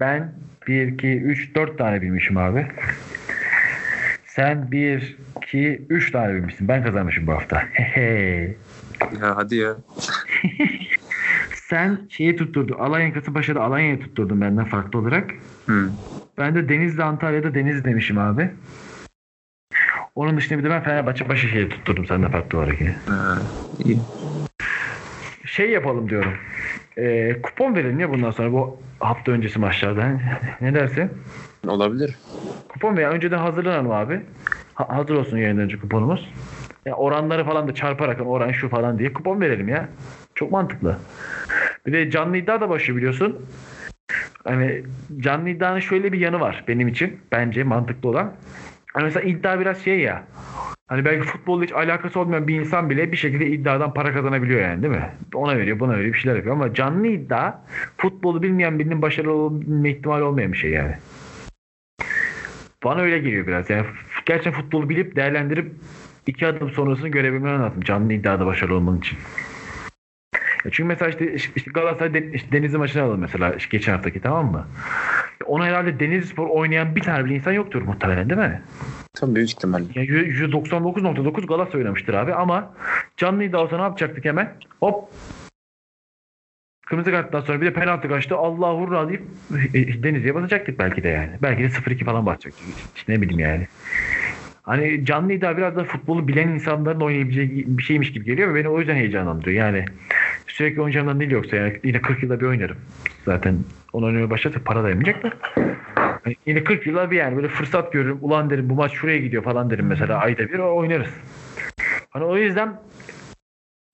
Ben 0.00 0.32
1, 0.68 0.86
2, 0.86 1.20
3, 1.20 1.54
4 1.54 1.78
tane 1.78 2.02
bilmişim 2.02 2.36
abi. 2.36 2.66
Sen 4.24 4.70
1, 4.72 5.16
2, 5.42 5.86
3 5.88 6.10
tane 6.12 6.34
bilmişsin. 6.34 6.68
Ben 6.68 6.84
kazanmışım 6.84 7.26
bu 7.26 7.32
hafta. 7.32 7.62
ya 9.20 9.36
hadi 9.36 9.56
ya. 9.56 9.76
Sen 11.54 11.98
şeyi 12.08 12.36
tutturdu. 12.36 12.76
Alanya 12.78 13.12
Kasımpaşa'da 13.12 13.60
Alanya'yı 13.60 14.00
tutturdun 14.00 14.40
benden 14.40 14.64
farklı 14.64 14.98
olarak. 14.98 15.30
Hı. 15.66 15.90
Ben 16.38 16.54
de 16.54 16.68
Denizli 16.68 17.02
Antalya'da 17.02 17.54
Deniz 17.54 17.84
demişim 17.84 18.18
abi. 18.18 18.50
Onun 20.18 20.36
dışında 20.36 20.58
bir 20.58 20.64
de 20.64 20.70
ben 20.70 20.82
Fenerbahçe 20.82 21.28
Başakşehir'i 21.28 21.68
tutturdum 21.68 22.06
sende 22.06 22.28
farklı 22.28 22.58
olarak 22.58 22.80
yine. 22.80 22.96
Ha, 23.06 23.38
iyi. 23.78 24.02
Şey 25.44 25.70
yapalım 25.70 26.08
diyorum. 26.10 26.32
Ee, 26.96 27.36
kupon 27.42 27.74
verelim 27.74 28.00
ya 28.00 28.10
bundan 28.10 28.30
sonra 28.30 28.52
bu 28.52 28.76
hafta 29.00 29.32
öncesi 29.32 29.58
maçlarda. 29.58 30.20
ne 30.60 30.74
dersin? 30.74 31.10
Olabilir. 31.66 32.14
Kupon 32.68 32.96
veya 32.96 33.10
önceden 33.10 33.38
hazırlanalım 33.38 33.90
abi. 33.90 34.20
Ha- 34.74 34.88
hazır 34.96 35.14
olsun 35.14 35.36
yayından 35.36 35.64
önce 35.64 35.78
kuponumuz. 35.78 36.28
Ya 36.86 36.94
oranları 36.94 37.44
falan 37.44 37.68
da 37.68 37.74
çarparak 37.74 38.20
oran 38.26 38.52
şu 38.52 38.68
falan 38.68 38.98
diye 38.98 39.12
kupon 39.12 39.40
verelim 39.40 39.68
ya. 39.68 39.88
Çok 40.34 40.52
mantıklı. 40.52 40.96
Bir 41.86 41.92
de 41.92 42.10
canlı 42.10 42.36
iddia 42.36 42.60
da 42.60 42.68
başlıyor 42.68 42.96
biliyorsun. 42.96 43.46
Hani 44.44 44.82
canlı 45.18 45.48
iddianın 45.48 45.78
şöyle 45.80 46.12
bir 46.12 46.18
yanı 46.20 46.40
var 46.40 46.64
benim 46.68 46.88
için. 46.88 47.20
Bence 47.32 47.64
mantıklı 47.64 48.08
olan. 48.08 48.32
Hani 48.98 49.04
mesela 49.04 49.28
iddia 49.28 49.60
biraz 49.60 49.84
şey 49.84 50.00
ya. 50.00 50.24
Hani 50.86 51.04
belki 51.04 51.26
futbolla 51.26 51.64
hiç 51.64 51.72
alakası 51.72 52.20
olmayan 52.20 52.48
bir 52.48 52.60
insan 52.60 52.90
bile 52.90 53.12
bir 53.12 53.16
şekilde 53.16 53.46
iddiadan 53.46 53.94
para 53.94 54.12
kazanabiliyor 54.12 54.60
yani 54.60 54.82
değil 54.82 54.94
mi? 54.94 55.10
Ona 55.34 55.56
veriyor 55.58 55.80
buna 55.80 55.92
veriyor 55.92 56.14
bir 56.14 56.18
şeyler 56.18 56.36
yapıyor 56.36 56.54
ama 56.54 56.74
canlı 56.74 57.06
iddia 57.06 57.54
futbolu 57.96 58.42
bilmeyen 58.42 58.78
birinin 58.78 59.02
başarılı 59.02 59.32
olabilme 59.32 59.90
ihtimali 59.90 60.22
olmayan 60.22 60.52
bir 60.52 60.58
şey 60.58 60.70
yani. 60.70 60.94
Bana 62.84 63.00
öyle 63.00 63.18
geliyor 63.18 63.46
biraz. 63.46 63.70
Yani 63.70 63.86
gerçekten 64.26 64.62
futbolu 64.62 64.88
bilip 64.88 65.16
değerlendirip 65.16 65.72
iki 66.26 66.46
adım 66.46 66.70
sonrasını 66.70 67.08
görebilmen 67.08 67.62
lazım 67.62 67.80
canlı 67.80 68.12
iddiada 68.12 68.46
başarılı 68.46 68.76
olman 68.76 68.98
için. 68.98 69.18
Çünkü 70.62 70.84
mesela 70.84 71.08
işte, 71.08 71.34
işte 71.34 71.70
Galatasaray 71.74 72.30
işte 72.32 72.52
Denizli 72.52 72.78
maçını 72.78 73.02
alalım 73.02 73.20
mesela 73.20 73.56
geçen 73.70 73.92
haftaki 73.92 74.20
tamam 74.20 74.52
mı? 74.52 74.66
Ona 75.46 75.64
herhalde 75.66 76.00
Denizli 76.00 76.26
Spor 76.26 76.46
oynayan 76.46 76.96
bir 76.96 77.00
tane 77.00 77.24
bile 77.24 77.34
insan 77.34 77.52
yoktur 77.52 77.82
muhtemelen 77.82 78.30
değil 78.30 78.40
mi? 78.40 78.62
Tabii 79.14 79.34
büyük 79.34 79.50
ihtimalle. 79.50 79.84
Yani 79.94 80.08
%99.9 80.08 81.46
Galatasaray 81.46 81.80
oynamıştır 81.80 82.14
abi 82.14 82.34
ama 82.34 82.74
canlı 83.16 83.44
iddia 83.44 83.60
olsa 83.60 83.76
ne 83.76 83.82
yapacaktık 83.82 84.24
hemen? 84.24 84.52
Hop 84.80 85.08
Kırmızı 86.88 87.10
karttan 87.10 87.40
sonra 87.40 87.60
bir 87.60 87.66
de 87.66 87.72
penaltı 87.72 88.08
kaçtı. 88.08 88.36
Allah 88.36 88.74
hurra 88.74 89.08
deyip 89.08 89.22
e, 89.74 90.02
Denizli'ye 90.02 90.34
basacaktık 90.34 90.78
belki 90.78 91.02
de 91.02 91.08
yani. 91.08 91.30
Belki 91.42 91.62
de 91.62 91.66
0-2 91.66 92.04
falan 92.04 92.26
basacaktık. 92.26 92.66
İşte 92.96 93.12
ne 93.12 93.22
bileyim 93.22 93.40
yani. 93.40 93.66
Hani 94.62 95.04
canlı 95.04 95.32
iddia 95.32 95.56
biraz 95.56 95.76
da 95.76 95.84
futbolu 95.84 96.28
bilen 96.28 96.48
insanların 96.48 97.00
oynayabileceği 97.00 97.64
bir 97.78 97.82
şeymiş 97.82 98.12
gibi 98.12 98.24
geliyor 98.24 98.48
ve 98.48 98.54
beni 98.54 98.68
o 98.68 98.78
yüzden 98.78 98.94
heyecanlandırıyor. 98.94 99.66
Yani 99.66 99.84
sürekli 100.46 100.80
oynayacağımdan 100.80 101.20
değil 101.20 101.30
yoksa 101.30 101.56
yani 101.56 101.80
yine 101.84 102.00
40 102.02 102.22
yılda 102.22 102.40
bir 102.40 102.46
oynarım. 102.46 102.76
Zaten 103.24 103.58
onu 103.92 104.06
oynamaya 104.06 104.30
başlarsak 104.30 104.64
para 104.64 104.84
da 104.84 104.88
yemeyecek 104.88 105.22
de. 105.22 105.32
Hani 106.24 106.36
yine 106.46 106.64
40 106.64 106.86
yılda 106.86 107.10
bir 107.10 107.16
yani 107.16 107.36
böyle 107.36 107.48
fırsat 107.48 107.92
görürüm. 107.92 108.18
Ulan 108.20 108.50
derim 108.50 108.70
bu 108.70 108.74
maç 108.74 108.92
şuraya 108.92 109.18
gidiyor 109.18 109.42
falan 109.42 109.70
derim 109.70 109.86
mesela 109.86 110.18
ayda 110.18 110.48
bir 110.48 110.58
oynarız. 110.58 111.10
Hani 112.10 112.24
o 112.24 112.36
yüzden 112.36 112.80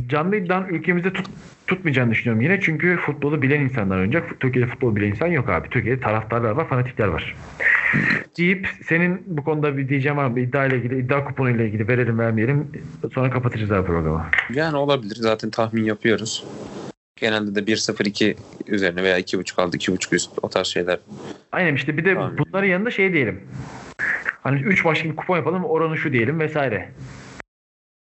canlı 0.06 0.36
iddianın 0.36 0.68
ülkemizde 0.68 1.12
tut, 1.12 1.26
tutmayacağını 1.66 2.10
düşünüyorum 2.10 2.42
yine. 2.42 2.60
Çünkü 2.60 2.96
futbolu 2.96 3.42
bilen 3.42 3.60
insanlar 3.60 3.96
oynayacak. 3.96 4.40
Türkiye'de 4.40 4.70
futbol 4.70 4.96
bilen 4.96 5.08
insan 5.08 5.26
yok 5.26 5.48
abi. 5.48 5.68
Türkiye'de 5.68 6.00
taraftarlar 6.00 6.50
var, 6.50 6.68
fanatikler 6.68 7.06
var. 7.06 7.36
Deyip 8.38 8.68
senin 8.84 9.22
bu 9.26 9.44
konuda 9.44 9.76
bir 9.76 9.88
diyeceğim 9.88 10.18
mı? 10.18 10.40
İddia 10.40 10.66
ile 10.66 10.76
ilgili, 10.76 10.98
iddia 10.98 11.24
kuponu 11.24 11.50
ile 11.50 11.66
ilgili 11.66 11.88
verelim 11.88 12.18
vermeyelim. 12.18 12.72
Sonra 13.14 13.30
kapatacağız 13.30 13.72
abi 13.72 13.86
programı. 13.86 14.26
Yani 14.54 14.76
olabilir. 14.76 15.16
Zaten 15.16 15.50
tahmin 15.50 15.84
yapıyoruz. 15.84 16.44
Genelde 17.20 17.54
de 17.54 17.72
1-0-2 17.72 18.36
üzerine 18.66 19.02
veya 19.02 19.18
2.5 19.18 19.62
aldı 19.62 19.76
2.5 19.76 20.14
üst 20.14 20.30
o 20.42 20.48
tarz 20.48 20.66
şeyler. 20.66 20.98
Aynen 21.52 21.74
işte 21.74 21.96
bir 21.96 22.04
de 22.04 22.14
Tamam. 22.14 22.34
bunların 22.38 22.68
yanında 22.68 22.90
şey 22.90 23.12
diyelim. 23.12 23.40
Hani 24.42 24.60
3 24.60 24.84
başlı 24.84 25.10
bir 25.10 25.16
kupon 25.16 25.36
yapalım 25.36 25.64
oranı 25.64 25.96
şu 25.96 26.12
diyelim 26.12 26.40
vesaire. 26.40 26.88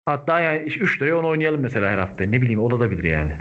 Hatta 0.05 0.39
yani 0.39 0.57
3 0.59 1.01
liraya 1.01 1.17
onu 1.17 1.27
oynayalım 1.27 1.61
mesela 1.61 1.91
her 1.91 1.97
hafta. 1.97 2.23
Ne 2.23 2.41
bileyim 2.41 2.59
olabilir 2.59 3.03
yani. 3.03 3.31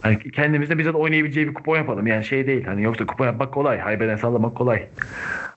Hani 0.00 0.18
kendimizde 0.32 0.78
bizzat 0.78 0.94
oynayabileceği 0.94 1.48
bir 1.48 1.54
kupon 1.54 1.76
yapalım. 1.76 2.06
Yani 2.06 2.24
şey 2.24 2.46
değil. 2.46 2.64
Hani 2.64 2.82
yoksa 2.82 3.06
kupon 3.06 3.26
yapmak 3.26 3.54
kolay. 3.54 3.78
Haybeden 3.78 4.16
sallamak 4.16 4.56
kolay. 4.56 4.86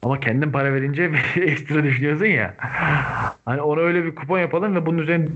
Ama 0.04 0.20
kendin 0.20 0.52
para 0.52 0.74
verince 0.74 1.12
ekstra 1.36 1.84
düşünüyorsun 1.84 2.26
ya. 2.26 2.56
Hani 3.46 3.62
ona 3.62 3.82
öyle 3.82 4.04
bir 4.06 4.16
kupon 4.16 4.40
yapalım 4.40 4.76
ve 4.76 4.86
bunun 4.86 4.98
üzerine 4.98 5.28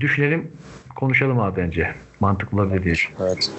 düşünelim, 0.00 0.50
konuşalım 0.96 1.40
abi 1.40 1.60
bence. 1.60 1.94
Mantıklı 2.20 2.62
olabilir 2.62 2.82
diye. 2.84 2.94
Evet. 3.20 3.50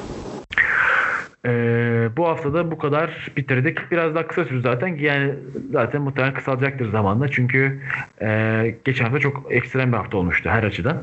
Ee, 1.46 2.10
bu 2.18 2.28
hafta 2.28 2.54
da 2.54 2.72
bu 2.72 2.78
kadar 2.78 3.32
bitirdik. 3.38 3.92
Biraz 3.92 4.16
daha 4.16 4.28
kısa 4.28 4.46
sürdü 4.46 4.62
zaten. 4.62 4.88
Yani 4.88 5.34
zaten 5.72 6.02
muhtemelen 6.02 6.34
kısalacaktır 6.34 6.92
zamanla. 6.92 7.28
Çünkü 7.28 7.82
e, 8.22 8.76
geçen 8.86 9.04
hafta 9.04 9.20
çok 9.20 9.46
ekstrem 9.50 9.92
bir 9.92 9.98
hafta 9.98 10.18
olmuştu 10.18 10.50
her 10.50 10.64
açıdan. 10.64 10.98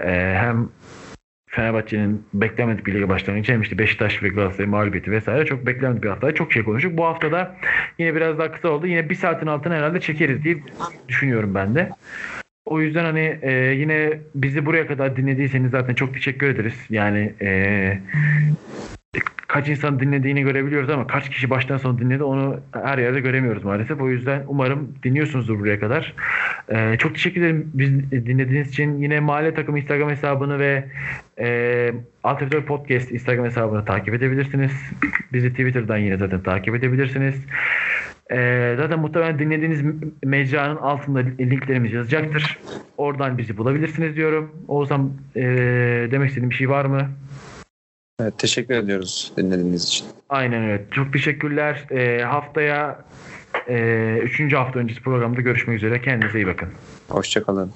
E, 0.00 0.34
hem 0.38 0.68
Fenerbahçe'nin 1.46 2.26
beklenmedik 2.34 2.86
bir 2.86 2.94
lige 2.94 3.08
başlangıcı 3.08 3.52
hem 3.52 3.62
işte 3.62 3.78
Beşiktaş 3.78 4.22
ve 4.22 4.28
Galatasaray 4.28 4.66
mağlubiyeti 4.66 5.10
vesaire 5.10 5.46
çok 5.46 5.66
beklenmedik 5.66 6.02
bir 6.02 6.08
hafta. 6.08 6.34
Çok 6.34 6.52
şey 6.52 6.64
konuştuk. 6.64 6.96
Bu 6.96 7.04
hafta 7.04 7.32
da 7.32 7.56
yine 7.98 8.14
biraz 8.14 8.38
daha 8.38 8.52
kısa 8.52 8.68
oldu. 8.68 8.86
Yine 8.86 9.10
bir 9.10 9.14
saatin 9.14 9.46
altına 9.46 9.74
herhalde 9.74 10.00
çekeriz 10.00 10.44
diye 10.44 10.56
düşünüyorum 11.08 11.54
ben 11.54 11.74
de. 11.74 11.90
O 12.66 12.80
yüzden 12.80 13.04
hani 13.04 13.38
e, 13.42 13.52
yine 13.52 14.18
bizi 14.34 14.66
buraya 14.66 14.86
kadar 14.86 15.16
dinlediyseniz 15.16 15.70
zaten 15.70 15.94
çok 15.94 16.14
teşekkür 16.14 16.46
ederiz. 16.46 16.74
Yani 16.90 17.32
e, 17.42 17.98
kaç 19.54 19.68
insan 19.68 20.00
dinlediğini 20.00 20.42
görebiliyoruz 20.42 20.90
ama 20.90 21.06
kaç 21.06 21.30
kişi 21.30 21.50
baştan 21.50 21.78
sona 21.78 21.98
dinledi 21.98 22.22
onu 22.22 22.60
her 22.72 22.98
yerde 22.98 23.20
göremiyoruz 23.20 23.64
maalesef. 23.64 24.00
O 24.00 24.08
yüzden 24.08 24.42
umarım 24.48 24.94
dinliyorsunuzdur 25.02 25.58
buraya 25.58 25.80
kadar. 25.80 26.14
Ee, 26.68 26.96
çok 26.98 27.14
teşekkür 27.14 27.40
ederim 27.40 27.70
biz 27.74 28.10
dinlediğiniz 28.10 28.68
için. 28.68 28.98
Yine 28.98 29.20
Mahalle 29.20 29.54
Takım 29.54 29.76
Instagram 29.76 30.10
hesabını 30.10 30.58
ve 30.58 30.84
e, 31.38 31.92
Alternatif 32.24 32.66
Podcast 32.66 33.12
Instagram 33.12 33.44
hesabını 33.44 33.84
takip 33.84 34.14
edebilirsiniz. 34.14 34.72
Bizi 35.32 35.50
Twitter'dan 35.50 35.98
yine 35.98 36.16
zaten 36.16 36.40
takip 36.40 36.74
edebilirsiniz. 36.74 37.34
Ee, 38.30 38.74
zaten 38.78 38.98
muhtemelen 38.98 39.38
dinlediğiniz 39.38 39.82
mecranın 40.24 40.76
altında 40.76 41.18
linklerimiz 41.18 41.92
yazacaktır. 41.92 42.58
Oradan 42.96 43.38
bizi 43.38 43.56
bulabilirsiniz 43.56 44.16
diyorum. 44.16 44.50
Oğuzhan 44.68 45.12
e, 45.36 45.42
demek 46.10 46.28
istediğin 46.28 46.50
bir 46.50 46.54
şey 46.54 46.68
var 46.68 46.84
mı? 46.84 47.10
evet. 48.20 48.38
Teşekkür 48.38 48.74
ediyoruz 48.74 49.32
dinlediğiniz 49.36 49.84
için. 49.84 50.06
Aynen 50.28 50.62
öyle. 50.62 50.84
Çok 50.90 51.12
teşekkürler. 51.12 51.86
Ee, 51.90 52.22
haftaya 52.22 53.04
e, 53.68 54.18
üçüncü 54.22 54.56
hafta 54.56 54.78
öncesi 54.78 55.00
programda 55.00 55.40
görüşmek 55.40 55.76
üzere. 55.76 56.02
Kendinize 56.02 56.38
iyi 56.38 56.46
bakın. 56.46 56.68
Hoşçakalın. 57.08 57.72